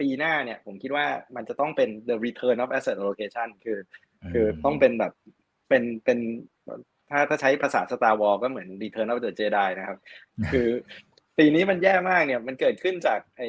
[0.00, 3.78] ปีหน้าเนี่ยผมคิดว่ามันจะต้องเป็น the return of asset allocation คือ
[4.32, 5.12] คือต้องเป็นแบบ
[5.68, 6.18] เป็นเป็น
[7.10, 9.98] ถ้าถ้าใช้ภาษา Star Wars ก็เหมือน return of the Jedi นะครับ
[10.52, 10.68] คือ
[11.38, 13.48] ปีนี้มันแย่มากเนี่ยมันเกิดขึ้นจากไอ้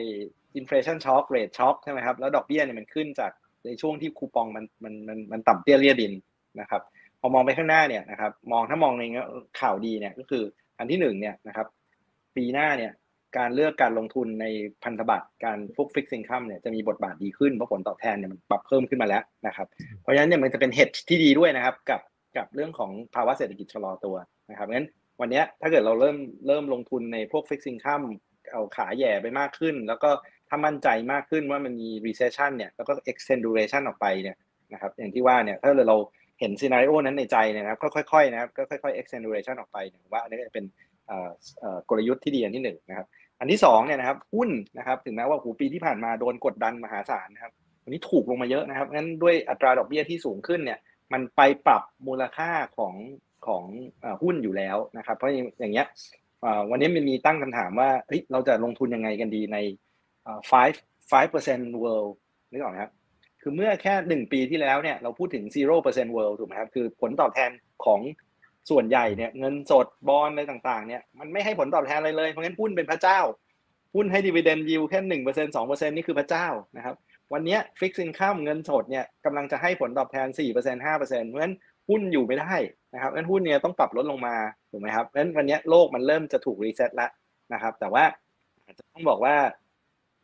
[0.59, 3.31] inflation shock rate shock ใช่ไหมครับแล้วดอกเบี้ยเนี่ยมันขึ้นจาก
[3.65, 6.13] ในช่วงที่คูปองมันมันมันมันต่ำเตี้ยเรียดิน
[6.61, 6.81] นะครับ
[7.22, 9.03] พอมองไปข้างหน้าเนี่ยนะครับ มองถ้ามองใน
[9.61, 10.43] ข่าวดีเนี่ยก็คือ
[10.80, 11.68] อันที่หนึ่งเนี่ยนะครับ
[12.36, 12.91] ปีหน้าเนี่ย
[13.38, 14.45] การเลือกการลงทุนใน
[14.84, 19.68] พันธบัตรการพวกฟิกซิงคัมเนี่ยจะมีบทบาทดีขึ้นเพราะผลตอบแทนเนี่ยมันปรับเพิ่มขึ้นมาแล้วนะครับ
[20.01, 22.01] เพราะฉะนั้นเนี่ยมันจะเป็นเฮดที่ดีด้วยนะครับ กับ
[22.38, 24.16] กับเรื่องของภาวะเศรษฐกิจชะลอตัว
[24.51, 24.88] นะครับงั้น
[25.22, 28.01] วันนี้ถ้าเกิดเราเริ่มเริ่มลงทุนในพวกฟิกซิงคัม
[28.51, 30.09] เอาขาแย่ไปมากขึ้น แล้วก็
[30.49, 34.38] ถ้ามั่นใจมากขึ้นว่ามันมี recession เนี่ยแล้วก็ extend duration ออกไปเนี่ย
[34.74, 35.97] นะครับอย่างที่ว่าเนี่ยถ้าเรา
[36.39, 39.77] เห็นซีนารีโอนั้นในใจนะครับก็ค่อยๆนะครับก็ค่อยๆ extension ออกไป
[40.11, 40.65] ว่าอันนี้เป็น
[41.89, 43.07] กลยุทธ์ที่ดีอันที่หนึ่งนะครับ
[43.39, 47.51] อันที่สองเนี่ยนะครับหุ้นนะครับถึงแม้ว่าหูปีที่ผ่านมาโดนกดดันมหาศาลนะครับ
[47.83, 50.79] วันนี้ถูกลงมาเยอะนะครับงั้นด้วยอัตราดอกเบี้ยที่สูงขึ้นเนี่ย
[51.13, 52.93] มันไปปรับมูลค่าของ
[53.47, 53.63] ของ
[54.21, 55.88] หุ้นอยู่แล้วนะครับ เพราะอย่างเงี้ย
[56.71, 59.57] วันนี้มันมีตั้งคำถามว่าเฮ้ยเราจะลงทุนยังไงกันดีใน
[60.51, 60.77] five
[61.11, 62.11] five percent world
[62.51, 62.91] นึกออกไหมครับ
[63.47, 67.51] คือเมื่อแค่หนึ่งปีที่แล้วเนี่ยเราพูดถึง zero percent world ถูกไหมครับ คือผลตอบแทน
[67.85, 68.01] ของ
[68.69, 73.19] ส่วนใหญ่เนี่ยเงินสดบอลอะไรต่างๆเนี่ยมันไม่ให้ผลตอบแทนอะไรเลย เพราะงั้นหุ้นเป็นพระเจ้า
[73.95, 76.95] หุ้นให้ดีเวเดนยิวแค่หนึ่งเปอร์เซ็นสองเปอร์เซ็นนี่คือพระเจ้านะครับ
[77.33, 81.55] วันนี้ fixed income เงินสดเนี่ยกำลังจะให้ผลตอบแทนสี่เปอร์เซ็นห้าเปอร์เซ็นเพราะฉะนั้น
[81.89, 82.53] หุ้นอยู่ไม่ได้
[82.93, 84.35] นะครับงั้นหุ้นเนี่ยต้องปรับลดลงมา
[84.71, 87.09] ถูกไหมครับงั้นวันนี้โลกมันเริ่มจะถูก reset แล้ว
[87.53, 88.03] นะครับแต่ว่า
[88.65, 89.35] อาจจะต้องบอกว่า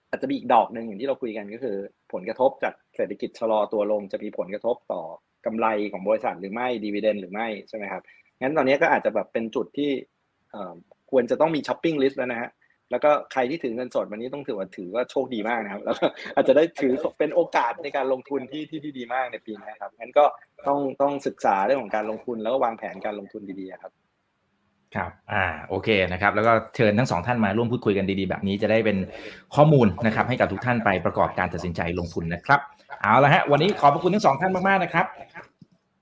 [0.09, 1.75] อาจจะมีอีกดอกหนึ่งอย่างที่เราคุยกันก็คือ
[2.13, 5.01] ผลกระทบจากเศรษฐกิจชะลอตัวลงจะมีผลกระทบต่อ
[5.45, 8.01] กำไรของบริษัทหรือไม่ dividend หรือไม่ใช่ไหมครับ
[8.41, 9.91] งั้นตอนนี้ก็อาจจะแบบเป็นจุดที่
[11.11, 12.49] ควรจะต้องมี shopping list แล้วนะฮะ
[12.91, 16.05] แล้วก็ใครที่ถือเงินสดวันนี้ต้องถือว่าถือว่าโชคดีมากนะครับ แล้วก็
[16.35, 20.25] อาจจะได้ถือเป็นโอกาสในการลงทุนที่ที่ที่ดีมากในปีนี้ครับงั้นก็
[20.67, 23.91] ต้องต้องศึกษาเรื่องของการลงทุนแล้วก็วางแผนการลงทุนดีๆครับ
[24.95, 28.97] ครับอ่าโอเคนะครับแล้วก็เชิญทั้งสองท่านมาร่วมพูดคุยกันดีๆ แบบนี้จะได้เป็น
[29.55, 32.59] ข้อมูลนะครับให้กับทุกท่านไปประกอบการตัดสินใจลงทุนนะครับ
[33.01, 35.05] เอาละฮะวันนี้ขอบพระคุณทั้งสองท่านมากๆนะครับ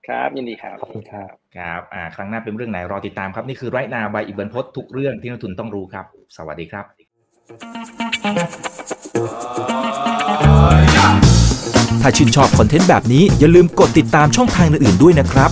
[0.08, 6.06] ครับยินดีครับขอบคุณครับครับอ่าครั้งหน้าเป็นเรื่องไหนรอติดตามครับ นี่คือไรนาใบอิบันพศทุกเรื่องที่นักทุนต้องรู้ครับ
[6.38, 6.86] สวัสดีครับ
[12.02, 15.52] ถ้าชื่นชอบคอนเทนต์แบบนี้อย่าลืมกดติดตามช่องทางอื่นๆด้วยนะครับ